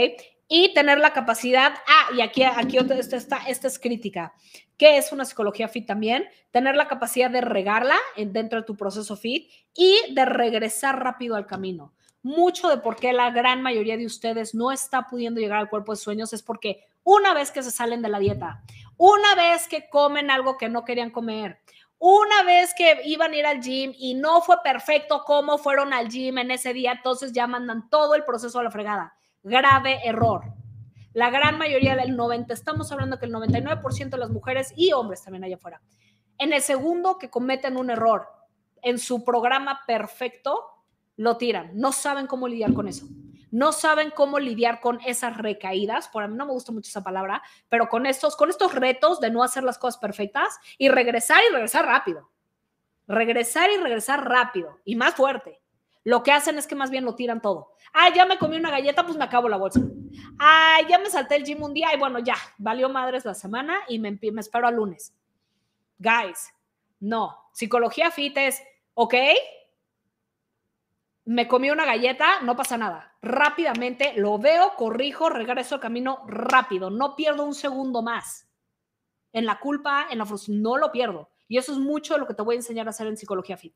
y 0.55 0.75
tener 0.75 0.99
la 0.99 1.15
capacidad, 1.15 1.73
ah, 1.87 2.15
y 2.15 2.21
aquí, 2.21 2.43
aquí 2.43 2.77
esta, 2.77 3.17
esta, 3.17 3.39
esta 3.49 3.69
es 3.69 3.79
crítica, 3.79 4.35
que 4.77 4.99
es 4.99 5.11
una 5.11 5.25
psicología 5.25 5.67
fit 5.67 5.87
también, 5.87 6.27
tener 6.51 6.77
la 6.77 6.89
capacidad 6.89 7.31
de 7.31 7.41
regarla 7.41 7.97
dentro 8.19 8.61
de 8.61 8.67
tu 8.67 8.77
proceso 8.77 9.17
fit 9.17 9.51
y 9.75 10.13
de 10.13 10.27
regresar 10.27 11.03
rápido 11.03 11.37
al 11.37 11.47
camino. 11.47 11.95
Mucho 12.23 12.69
de 12.69 12.77
por 12.77 12.97
qué 12.97 13.15
la 13.15 13.31
gran 13.31 13.63
mayoría 13.63 13.97
de 13.97 14.05
ustedes 14.05 14.55
no 14.55 14.73
está 14.73 15.07
pudiendo 15.09 15.41
llegar 15.41 15.59
al 15.59 15.71
cuerpo 15.71 15.93
de 15.93 15.97
sueños 15.97 16.35
es 16.35 16.43
porque 16.43 16.85
una 17.03 17.33
vez 17.33 17.51
que 17.51 17.63
se 17.63 17.71
salen 17.71 18.03
de 18.03 18.11
la 18.11 18.19
dieta, 18.19 18.63
una 18.99 19.35
vez 19.35 19.67
que 19.69 19.89
comen 19.89 20.31
algo 20.31 20.59
que 20.59 20.69
no 20.69 20.85
querían 20.85 21.09
comer, 21.09 21.61
Una 22.05 22.43
vez 22.43 22.75
que 22.75 23.01
iban 23.05 23.31
a 23.31 23.37
ir 23.37 23.47
al 23.47 23.61
gym 23.61 23.95
y 23.97 24.15
no 24.15 24.41
fue 24.41 24.57
perfecto 24.65 25.23
cómo 25.25 25.57
fueron 25.57 25.93
al 25.93 26.09
gym 26.09 26.37
en 26.39 26.51
ese 26.51 26.73
día, 26.73 26.91
entonces 26.91 27.33
ya 27.33 27.47
mandan 27.47 27.89
todo 27.89 28.17
el 28.17 28.25
proceso 28.25 28.59
a 28.59 28.65
la 28.65 28.73
fregada. 28.73 29.15
Grave 29.45 30.01
error. 30.05 30.53
La 31.13 31.31
gran 31.31 31.59
mayoría 31.59 31.95
del 31.95 32.17
90, 32.17 32.53
estamos 32.53 32.91
hablando 32.91 33.21
que 33.21 33.27
el 33.27 33.33
99% 33.33 34.11
de 34.11 34.19
las 34.19 34.31
mujeres 34.31 34.73
y 34.75 34.93
hombres 34.93 35.23
también 35.23 35.45
allá 35.45 35.55
afuera, 35.55 35.81
en 36.39 36.53
el 36.53 36.61
segundo 36.61 37.19
que 37.19 37.31
cometen 37.31 37.77
un 37.77 37.89
error 37.89 38.27
en 38.83 38.99
su 38.99 39.25
programa 39.25 39.83
perfecto, 39.87 40.61
lo 41.15 41.37
tiran. 41.37 41.71
No 41.75 41.93
saben 41.93 42.27
cómo 42.27 42.49
lidiar 42.49 42.75
con 42.75 42.89
eso. 42.89 43.07
No 43.53 43.71
saben 43.71 44.11
cómo 44.11 44.41
lidiar 44.41 44.81
con 44.81 44.99
esas 45.03 45.37
recaídas. 45.37 46.09
Por 46.09 46.25
a 46.25 46.29
mí 46.29 46.37
no 46.37 46.47
me 46.47 46.53
gusta 46.53 46.73
mucho 46.73 46.89
esa 46.89 47.05
palabra, 47.05 47.43
pero 47.69 47.89
con 47.89 48.07
estos, 48.07 48.35
con 48.35 48.49
estos 48.51 48.75
retos 48.75 49.21
de 49.21 49.31
no 49.31 49.45
hacer 49.45 49.63
las 49.63 49.79
cosas 49.79 50.01
perfectas 50.01 50.59
y 50.79 50.89
regresar 50.89 51.39
y 51.49 51.53
regresar 51.53 51.85
rápido. 51.85 52.31
Regresar 53.07 53.71
y 53.71 53.77
regresar 53.77 54.27
rápido 54.27 54.81
y 54.85 54.97
más 54.97 55.15
fuerte. 55.15 55.61
Lo 56.03 56.23
que 56.23 56.33
hacen 56.33 56.57
es 56.57 56.67
que 56.67 56.75
más 56.75 56.91
bien 56.91 57.05
lo 57.05 57.15
tiran 57.15 57.43
todo. 57.43 57.75
Ah, 57.93 58.09
ya 58.09 58.25
me 58.25 58.39
comí 58.39 58.57
una 58.57 58.71
galleta, 58.71 59.05
pues 59.05 59.19
me 59.19 59.25
acabo 59.25 59.51
la 59.51 59.59
bolsa. 59.59 59.81
Ah, 60.39 60.79
ya 60.89 60.99
me 60.99 61.11
salté 61.11 61.37
el 61.37 61.45
gym 61.45 61.63
un 61.63 61.75
día 61.75 61.95
y 61.95 61.99
bueno, 61.99 62.19
ya, 62.21 62.37
valió 62.57 62.89
madres 62.89 63.25
la 63.27 63.35
semana 63.35 63.81
y 63.87 63.99
me, 63.99 64.19
espero 64.39 64.67
al 64.67 64.77
lunes. 64.77 65.15
Guys, 65.99 66.53
no. 67.01 67.39
Psicología 67.53 68.11
fit 68.11 68.37
es, 68.39 68.63
ok, 68.95 69.15
me 71.27 71.47
comí 71.47 71.71
una 71.71 71.85
galleta, 71.85 72.41
no 72.41 72.57
pasa 72.57 72.77
nada. 72.77 73.12
Rápidamente 73.23 74.15
lo 74.17 74.37
veo, 74.39 74.75
corrijo, 74.77 75.29
regreso 75.29 75.77
al 75.77 75.81
camino 75.81 76.25
rápido. 76.27 76.91
No 76.91 77.15
pierdo 77.15 77.45
un 77.45 77.55
segundo 77.55 78.03
más. 78.03 78.49
En 79.33 79.47
la 79.47 79.61
culpa, 79.61 80.09
en 80.11 80.19
la 80.19 80.27
frustración, 80.27 80.61
no 80.61 80.77
lo 80.77 80.91
pierdo. 80.91 81.31
Y 81.47 81.57
eso 81.57 81.73
es 81.73 81.79
mucho 81.79 82.15
de 82.15 82.21
lo 82.21 82.27
que 82.27 82.35
te 82.35 82.43
voy 82.43 82.57
a 82.57 82.59
enseñar 82.59 82.87
a 82.89 82.91
hacer 82.91 83.07
en 83.07 83.17
psicología 83.17 83.57
fit. 83.57 83.75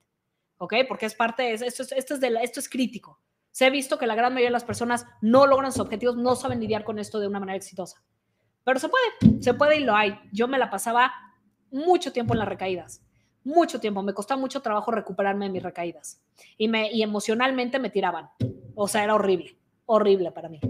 ¿Ok? 0.59 0.75
Porque 0.89 1.07
es 1.07 1.15
parte 1.15 1.45
de 1.45 1.53
esto, 1.55 1.83
es, 1.83 1.93
esto, 1.93 2.15
es 2.15 2.21
de 2.21 2.39
esto 2.43 2.61
es 2.61 2.69
crítico. 2.69 3.21
Se 3.53 3.65
ha 3.65 3.71
visto 3.71 3.99
que 3.99 4.07
la 4.07 4.17
gran 4.17 4.33
mayoría 4.33 4.49
de 4.49 4.53
las 4.53 4.65
personas 4.65 5.07
no 5.23 5.47
logran 5.47 5.71
sus 5.71 5.83
objetivos, 5.83 6.17
no 6.17 6.35
saben 6.35 6.61
lidiar 6.61 6.85
con 6.85 6.99
esto 6.99 7.21
de 7.21 7.29
una 7.29 7.41
manera 7.41 7.57
exitosa. 7.57 8.03
Pero 8.65 8.81
se 8.81 8.89
puede, 8.89 9.43
se 9.43 9.55
puede 9.55 9.77
y 9.77 9.85
lo 9.85 9.95
hay. 9.95 10.19
Yo 10.33 10.49
me 10.49 10.59
la 10.59 10.71
pasaba 10.71 11.13
mucho 11.71 12.13
tiempo 12.13 12.35
en 12.35 12.41
las 12.41 12.49
recaídas 12.49 13.06
mucho 13.47 13.81
tiempo, 13.81 14.03
me 14.03 14.13
costaba 14.13 14.41
mucho 14.41 14.61
trabajo 14.61 14.91
recuperarme 14.91 15.47
de 15.47 15.53
mis 15.53 15.63
recaídas 15.63 16.21
y, 16.59 16.69
me, 16.69 16.91
y 16.91 17.03
emocionalmente 17.03 17.79
me 17.79 17.91
tiraban. 17.91 18.29
O 18.75 18.89
sea, 18.89 19.05
era 19.05 19.15
horrible, 19.15 19.57
horrible 19.87 20.33
para 20.33 20.49
mí. 20.49 20.61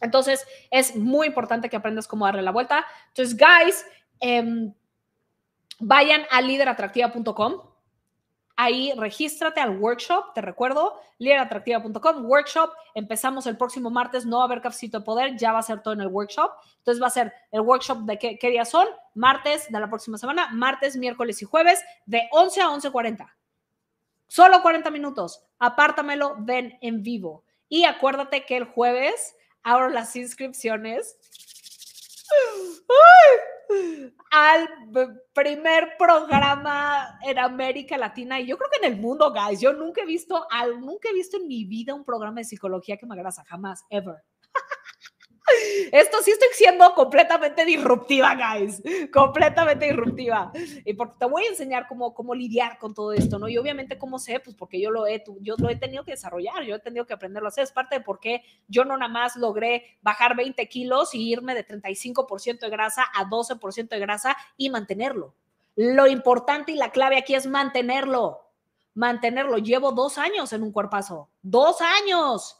Entonces, 0.00 0.44
es 0.70 0.96
muy 0.96 1.28
importante 1.28 1.68
que 1.70 1.76
aprendas 1.76 2.06
cómo 2.06 2.26
darle 2.26 2.42
la 2.42 2.50
vuelta. 2.50 2.84
Entonces, 3.08 3.36
guys, 3.36 3.86
em, 4.20 4.72
vayan 5.78 6.22
a 6.30 6.40
lideratractiva.com 6.40 7.62
Ahí 8.60 8.92
regístrate 8.96 9.60
al 9.60 9.78
workshop, 9.78 10.34
te 10.34 10.40
recuerdo, 10.40 11.00
lideratractiva.com, 11.18 12.26
workshop. 12.26 12.72
Empezamos 12.92 13.46
el 13.46 13.56
próximo 13.56 13.88
martes, 13.88 14.26
no 14.26 14.38
va 14.38 14.42
a 14.42 14.46
haber 14.46 14.60
cafecito 14.60 14.98
de 14.98 15.04
poder, 15.04 15.36
ya 15.36 15.52
va 15.52 15.60
a 15.60 15.62
ser 15.62 15.80
todo 15.80 15.94
en 15.94 16.00
el 16.00 16.08
workshop. 16.08 16.50
Entonces 16.78 17.00
va 17.00 17.06
a 17.06 17.10
ser 17.10 17.32
el 17.52 17.60
workshop 17.60 17.98
de 17.98 18.18
qué, 18.18 18.36
qué 18.36 18.50
días 18.50 18.68
son, 18.68 18.88
martes 19.14 19.70
de 19.70 19.78
la 19.78 19.88
próxima 19.88 20.18
semana, 20.18 20.48
martes, 20.50 20.96
miércoles 20.96 21.40
y 21.40 21.44
jueves, 21.44 21.84
de 22.04 22.28
11 22.32 22.60
a 22.60 22.66
11.40. 22.70 23.32
Solo 24.26 24.60
40 24.60 24.90
minutos. 24.90 25.40
Apártamelo, 25.60 26.34
ven 26.40 26.76
en 26.80 27.04
vivo. 27.04 27.44
Y 27.68 27.84
acuérdate 27.84 28.44
que 28.44 28.56
el 28.56 28.64
jueves 28.64 29.36
abro 29.62 29.88
las 29.88 30.16
inscripciones 30.16 31.16
al 34.30 34.68
primer 35.32 35.96
programa 35.98 37.18
en 37.22 37.38
América 37.38 37.96
Latina 37.96 38.40
y 38.40 38.46
yo 38.46 38.56
creo 38.58 38.70
que 38.70 38.86
en 38.86 38.92
el 38.92 39.00
mundo, 39.00 39.32
guys. 39.32 39.60
Yo 39.60 39.72
nunca 39.72 40.02
he 40.02 40.06
visto, 40.06 40.46
nunca 40.80 41.08
he 41.10 41.14
visto 41.14 41.36
en 41.36 41.48
mi 41.48 41.64
vida 41.64 41.94
un 41.94 42.04
programa 42.04 42.40
de 42.40 42.44
psicología 42.44 42.96
que 42.96 43.06
me 43.06 43.14
agrasa, 43.14 43.44
jamás, 43.44 43.84
ever. 43.90 44.16
Esto 45.92 46.18
sí 46.22 46.30
estoy 46.30 46.48
siendo 46.54 46.92
completamente 46.94 47.64
disruptiva, 47.64 48.34
guys. 48.34 48.82
Completamente 49.12 49.86
disruptiva. 49.86 50.52
Y 50.84 50.94
porque 50.94 51.16
te 51.18 51.26
voy 51.26 51.44
a 51.44 51.48
enseñar 51.48 51.86
cómo, 51.88 52.14
cómo 52.14 52.34
lidiar 52.34 52.78
con 52.78 52.94
todo 52.94 53.12
esto, 53.12 53.38
¿no? 53.38 53.48
Y 53.48 53.58
obviamente 53.58 53.98
cómo 53.98 54.18
sé, 54.18 54.40
pues 54.40 54.56
porque 54.56 54.80
yo 54.80 54.90
lo 54.90 55.06
he, 55.06 55.24
yo 55.40 55.54
lo 55.58 55.70
he 55.70 55.76
tenido 55.76 56.04
que 56.04 56.12
desarrollar, 56.12 56.62
yo 56.64 56.76
he 56.76 56.80
tenido 56.80 57.06
que 57.06 57.14
aprenderlo 57.14 57.48
a 57.48 57.50
hacer. 57.50 57.64
Es 57.64 57.72
parte 57.72 57.96
de 57.96 58.00
por 58.00 58.20
qué 58.20 58.42
yo 58.66 58.84
no 58.84 58.96
nada 58.96 59.12
más 59.12 59.36
logré 59.36 59.98
bajar 60.02 60.36
20 60.36 60.68
kilos 60.68 61.14
y 61.14 61.30
irme 61.30 61.54
de 61.54 61.66
35% 61.66 62.60
de 62.60 62.70
grasa 62.70 63.04
a 63.14 63.24
12% 63.24 63.88
de 63.88 63.98
grasa 63.98 64.36
y 64.56 64.70
mantenerlo. 64.70 65.34
Lo 65.76 66.06
importante 66.06 66.72
y 66.72 66.74
la 66.74 66.90
clave 66.90 67.18
aquí 67.18 67.34
es 67.34 67.46
mantenerlo. 67.46 68.40
Mantenerlo. 68.94 69.58
Llevo 69.58 69.92
dos 69.92 70.18
años 70.18 70.52
en 70.52 70.64
un 70.64 70.72
cuerpazo. 70.72 71.30
Dos 71.40 71.80
años 71.80 72.57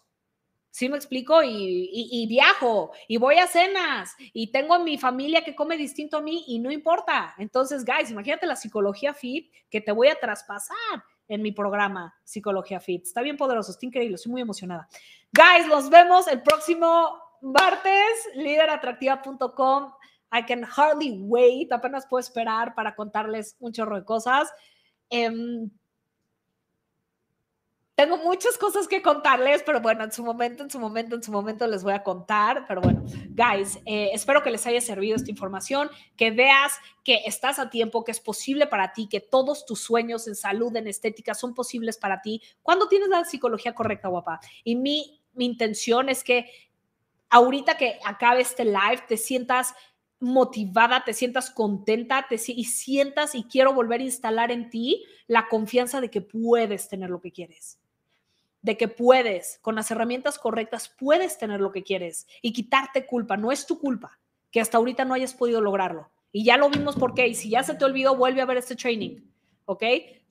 ¿Sí 0.78 0.88
me 0.88 0.96
explico? 0.96 1.42
Y, 1.42 2.24
viajo 2.28 2.92
y 3.08 3.16
voy 3.16 3.38
a 3.38 3.48
cenas 3.48 4.14
y 4.32 4.52
tengo 4.52 4.78
mi 4.78 4.96
familia 4.96 5.42
que 5.42 5.56
come 5.56 5.76
distinto 5.76 6.18
a 6.18 6.20
mí 6.20 6.44
y 6.46 6.60
no 6.60 6.70
importa. 6.70 7.34
Entonces, 7.36 7.84
guys, 7.84 8.12
imagínate 8.12 8.46
la 8.46 8.54
psicología 8.54 9.12
fit 9.12 9.52
que 9.68 9.80
te 9.80 9.90
voy 9.90 10.06
a 10.06 10.14
traspasar 10.14 10.76
en 11.26 11.42
mi 11.42 11.50
programa 11.50 12.14
Psicología 12.22 12.78
Fit. 12.78 13.02
Está 13.02 13.22
bien 13.22 13.36
poderoso, 13.36 13.72
está 13.72 13.86
increíble, 13.86 14.14
estoy 14.14 14.30
muy 14.30 14.40
emocionada. 14.40 14.88
Guys, 15.32 15.66
nos 15.66 15.90
vemos 15.90 16.28
el 16.28 16.42
próximo 16.44 17.12
martes, 17.42 18.28
lideratractiva.com. 18.36 19.92
I 20.32 20.44
can 20.46 20.62
hardly 20.62 21.18
wait, 21.22 21.72
apenas 21.72 22.06
puedo 22.06 22.20
esperar 22.20 22.76
para 22.76 22.94
contarles 22.94 23.56
un 23.58 23.72
chorro 23.72 23.96
de 23.96 24.04
cosas. 24.04 24.48
Em, 25.10 25.68
tengo 27.98 28.16
muchas 28.16 28.56
cosas 28.56 28.86
que 28.86 29.02
contarles, 29.02 29.64
pero 29.64 29.80
bueno, 29.80 30.04
en 30.04 30.12
su 30.12 30.22
momento, 30.22 30.62
en 30.62 30.70
su 30.70 30.78
momento, 30.78 31.16
en 31.16 31.22
su 31.24 31.32
momento 31.32 31.66
les 31.66 31.82
voy 31.82 31.94
a 31.94 32.04
contar. 32.04 32.64
Pero 32.68 32.80
bueno, 32.80 33.02
guys, 33.30 33.80
eh, 33.86 34.10
espero 34.12 34.40
que 34.40 34.52
les 34.52 34.64
haya 34.68 34.80
servido 34.80 35.16
esta 35.16 35.32
información, 35.32 35.90
que 36.16 36.30
veas 36.30 36.74
que 37.02 37.22
estás 37.26 37.58
a 37.58 37.70
tiempo, 37.70 38.04
que 38.04 38.12
es 38.12 38.20
posible 38.20 38.68
para 38.68 38.92
ti, 38.92 39.08
que 39.08 39.18
todos 39.18 39.66
tus 39.66 39.80
sueños 39.80 40.28
en 40.28 40.36
salud, 40.36 40.76
en 40.76 40.86
estética 40.86 41.34
son 41.34 41.54
posibles 41.54 41.98
para 41.98 42.22
ti 42.22 42.40
cuando 42.62 42.86
tienes 42.86 43.08
la 43.08 43.24
psicología 43.24 43.74
correcta, 43.74 44.06
guapa. 44.06 44.38
Y 44.62 44.76
mi, 44.76 45.20
mi 45.32 45.46
intención 45.46 46.08
es 46.08 46.22
que 46.22 46.52
ahorita 47.30 47.76
que 47.76 47.98
acabe 48.04 48.42
este 48.42 48.64
live 48.64 49.02
te 49.08 49.16
sientas 49.16 49.74
motivada, 50.20 51.02
te 51.02 51.14
sientas 51.14 51.50
contenta 51.50 52.26
te, 52.28 52.36
y 52.46 52.64
sientas 52.66 53.34
y 53.34 53.42
quiero 53.42 53.74
volver 53.74 54.02
a 54.02 54.04
instalar 54.04 54.52
en 54.52 54.70
ti 54.70 55.04
la 55.26 55.48
confianza 55.48 56.00
de 56.00 56.10
que 56.10 56.20
puedes 56.20 56.88
tener 56.88 57.10
lo 57.10 57.20
que 57.20 57.32
quieres 57.32 57.80
de 58.62 58.76
que 58.76 58.88
puedes, 58.88 59.58
con 59.62 59.74
las 59.74 59.90
herramientas 59.90 60.38
correctas, 60.38 60.88
puedes 60.98 61.38
tener 61.38 61.60
lo 61.60 61.72
que 61.72 61.82
quieres 61.82 62.26
y 62.42 62.52
quitarte 62.52 63.06
culpa. 63.06 63.36
No 63.36 63.52
es 63.52 63.66
tu 63.66 63.78
culpa 63.78 64.18
que 64.50 64.60
hasta 64.60 64.78
ahorita 64.78 65.04
no 65.04 65.14
hayas 65.14 65.34
podido 65.34 65.60
lograrlo. 65.60 66.10
Y 66.32 66.44
ya 66.44 66.56
lo 66.56 66.68
vimos 66.68 66.96
por 66.96 67.14
qué. 67.14 67.28
Y 67.28 67.34
si 67.34 67.50
ya 67.50 67.62
se 67.62 67.74
te 67.74 67.84
olvidó, 67.84 68.16
vuelve 68.16 68.42
a 68.42 68.46
ver 68.46 68.56
este 68.56 68.76
training. 68.76 69.20
¿Ok? 69.64 69.82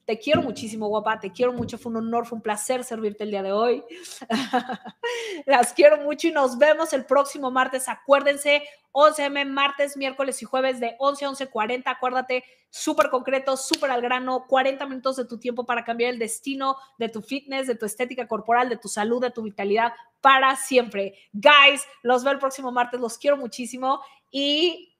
Te 0.07 0.17
quiero 0.17 0.41
muchísimo, 0.41 0.87
guapa, 0.87 1.19
te 1.19 1.33
quiero 1.33 1.51
mucho, 1.51 1.77
fue 1.77 1.89
un 1.89 1.97
honor, 1.97 2.25
fue 2.25 2.37
un 2.37 2.41
placer 2.41 2.85
servirte 2.85 3.25
el 3.25 3.31
día 3.31 3.43
de 3.43 3.51
hoy. 3.51 3.83
Las 5.45 5.73
quiero 5.73 5.97
mucho 5.97 6.29
y 6.29 6.31
nos 6.31 6.57
vemos 6.57 6.93
el 6.93 7.03
próximo 7.05 7.51
martes. 7.51 7.89
Acuérdense, 7.89 8.63
11M, 8.93 9.45
martes, 9.47 9.97
miércoles 9.97 10.41
y 10.41 10.45
jueves 10.45 10.79
de 10.79 10.95
11 10.99 11.25
a 11.25 11.29
11.40. 11.31 11.83
Acuérdate, 11.87 12.45
súper 12.69 13.09
concreto, 13.09 13.57
súper 13.57 13.91
al 13.91 14.01
grano, 14.01 14.45
40 14.47 14.85
minutos 14.85 15.17
de 15.17 15.25
tu 15.25 15.37
tiempo 15.39 15.65
para 15.65 15.83
cambiar 15.83 16.11
el 16.11 16.19
destino 16.19 16.77
de 16.97 17.09
tu 17.09 17.21
fitness, 17.21 17.67
de 17.67 17.75
tu 17.75 17.85
estética 17.85 18.29
corporal, 18.29 18.69
de 18.69 18.77
tu 18.77 18.87
salud, 18.87 19.21
de 19.21 19.31
tu 19.31 19.41
vitalidad 19.41 19.91
para 20.21 20.55
siempre. 20.55 21.15
Guys, 21.33 21.85
los 22.01 22.23
veo 22.23 22.31
el 22.31 22.39
próximo 22.39 22.71
martes, 22.71 23.01
los 23.01 23.17
quiero 23.17 23.35
muchísimo 23.35 23.99
y, 24.31 24.95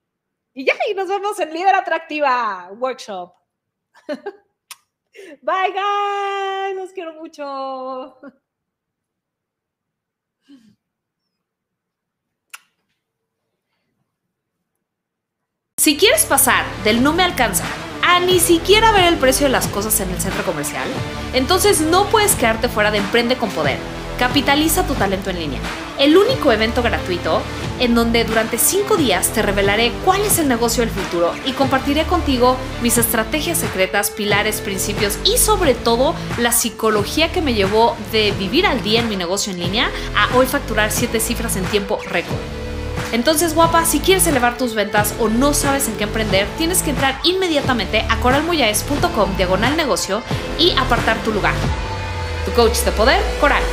y 0.54 0.66
ya, 0.66 0.74
y 0.92 0.94
nos 0.94 1.08
vemos 1.08 1.40
en 1.40 1.54
Líder 1.54 1.76
Atractiva 1.76 2.72
Workshop. 2.74 3.32
Bye, 5.42 5.74
guys. 5.74 6.76
Los 6.76 6.92
quiero 6.92 7.14
mucho. 7.14 8.18
Si 15.78 15.96
quieres 15.96 16.26
pasar 16.26 16.66
del 16.84 17.02
no 17.02 17.14
me 17.14 17.24
alcanza 17.24 17.64
a 18.04 18.20
ni 18.20 18.40
siquiera 18.40 18.92
ver 18.92 19.06
el 19.06 19.18
precio 19.18 19.46
de 19.46 19.52
las 19.52 19.68
cosas 19.68 20.00
en 20.00 20.10
el 20.10 20.20
centro 20.20 20.44
comercial, 20.44 20.88
entonces 21.34 21.82
no 21.82 22.08
puedes 22.08 22.36
quedarte 22.36 22.68
fuera 22.68 22.92
de 22.92 22.98
Emprende 22.98 23.38
con 23.38 23.50
Poder 23.52 23.78
Capitaliza 24.18 24.88
tu 24.88 24.96
talento 24.96 25.30
en 25.30 25.40
línea. 25.40 25.60
El 26.00 26.18
único 26.18 26.52
evento 26.52 26.82
gratuito 26.82 27.42
en 27.80 27.94
donde 27.94 28.24
durante 28.24 28.58
cinco 28.58 28.98
días 28.98 29.30
te 29.30 29.44
revelaré 29.44 29.92
cuál 30.04 30.22
es 30.22 30.40
el 30.40 30.48
negocio 30.48 30.84
del 30.84 30.92
futuro 30.92 31.34
y 31.46 31.52
compartiré 31.52 32.04
contigo 32.06 32.58
mis 32.82 32.98
estrategias 32.98 33.60
secretas, 33.60 34.10
pilares, 34.10 34.62
principios 34.62 35.20
y 35.24 35.38
sobre 35.38 35.76
todo 35.76 36.16
la 36.40 36.52
psicología 36.52 37.32
que 37.32 37.44
me 37.44 37.54
llevó 37.54 37.96
de 38.12 38.32
vivir 38.40 38.66
al 38.66 38.82
día 38.82 39.02
en 39.02 39.10
mi 39.10 39.16
negocio 39.16 39.54
en 39.54 39.60
línea 39.60 39.92
a 40.16 40.36
hoy 40.36 40.48
facturar 40.48 40.92
siete 40.92 41.20
cifras 41.20 41.56
en 41.56 41.66
tiempo 41.66 42.00
récord. 42.10 42.38
Entonces, 43.12 43.54
guapa, 43.54 43.86
si 43.86 44.00
quieres 44.00 44.28
elevar 44.28 44.58
tus 44.58 44.74
ventas 44.74 45.14
o 45.20 45.30
no 45.30 45.54
sabes 45.54 45.88
en 45.88 45.96
qué 45.96 46.04
emprender, 46.06 46.48
tienes 46.58 46.82
que 46.82 46.90
entrar 46.90 47.20
inmediatamente 47.24 48.06
a 48.10 48.18
coralmoyaes.com 48.20 49.38
diagonal 49.38 49.78
negocio 49.78 50.24
y 50.60 50.72
apartar 50.72 51.18
tu 51.24 51.32
lugar. 51.32 51.54
Tu 52.46 52.52
coach 52.52 52.80
de 52.80 52.92
poder, 52.92 53.22
Coral. 53.40 53.64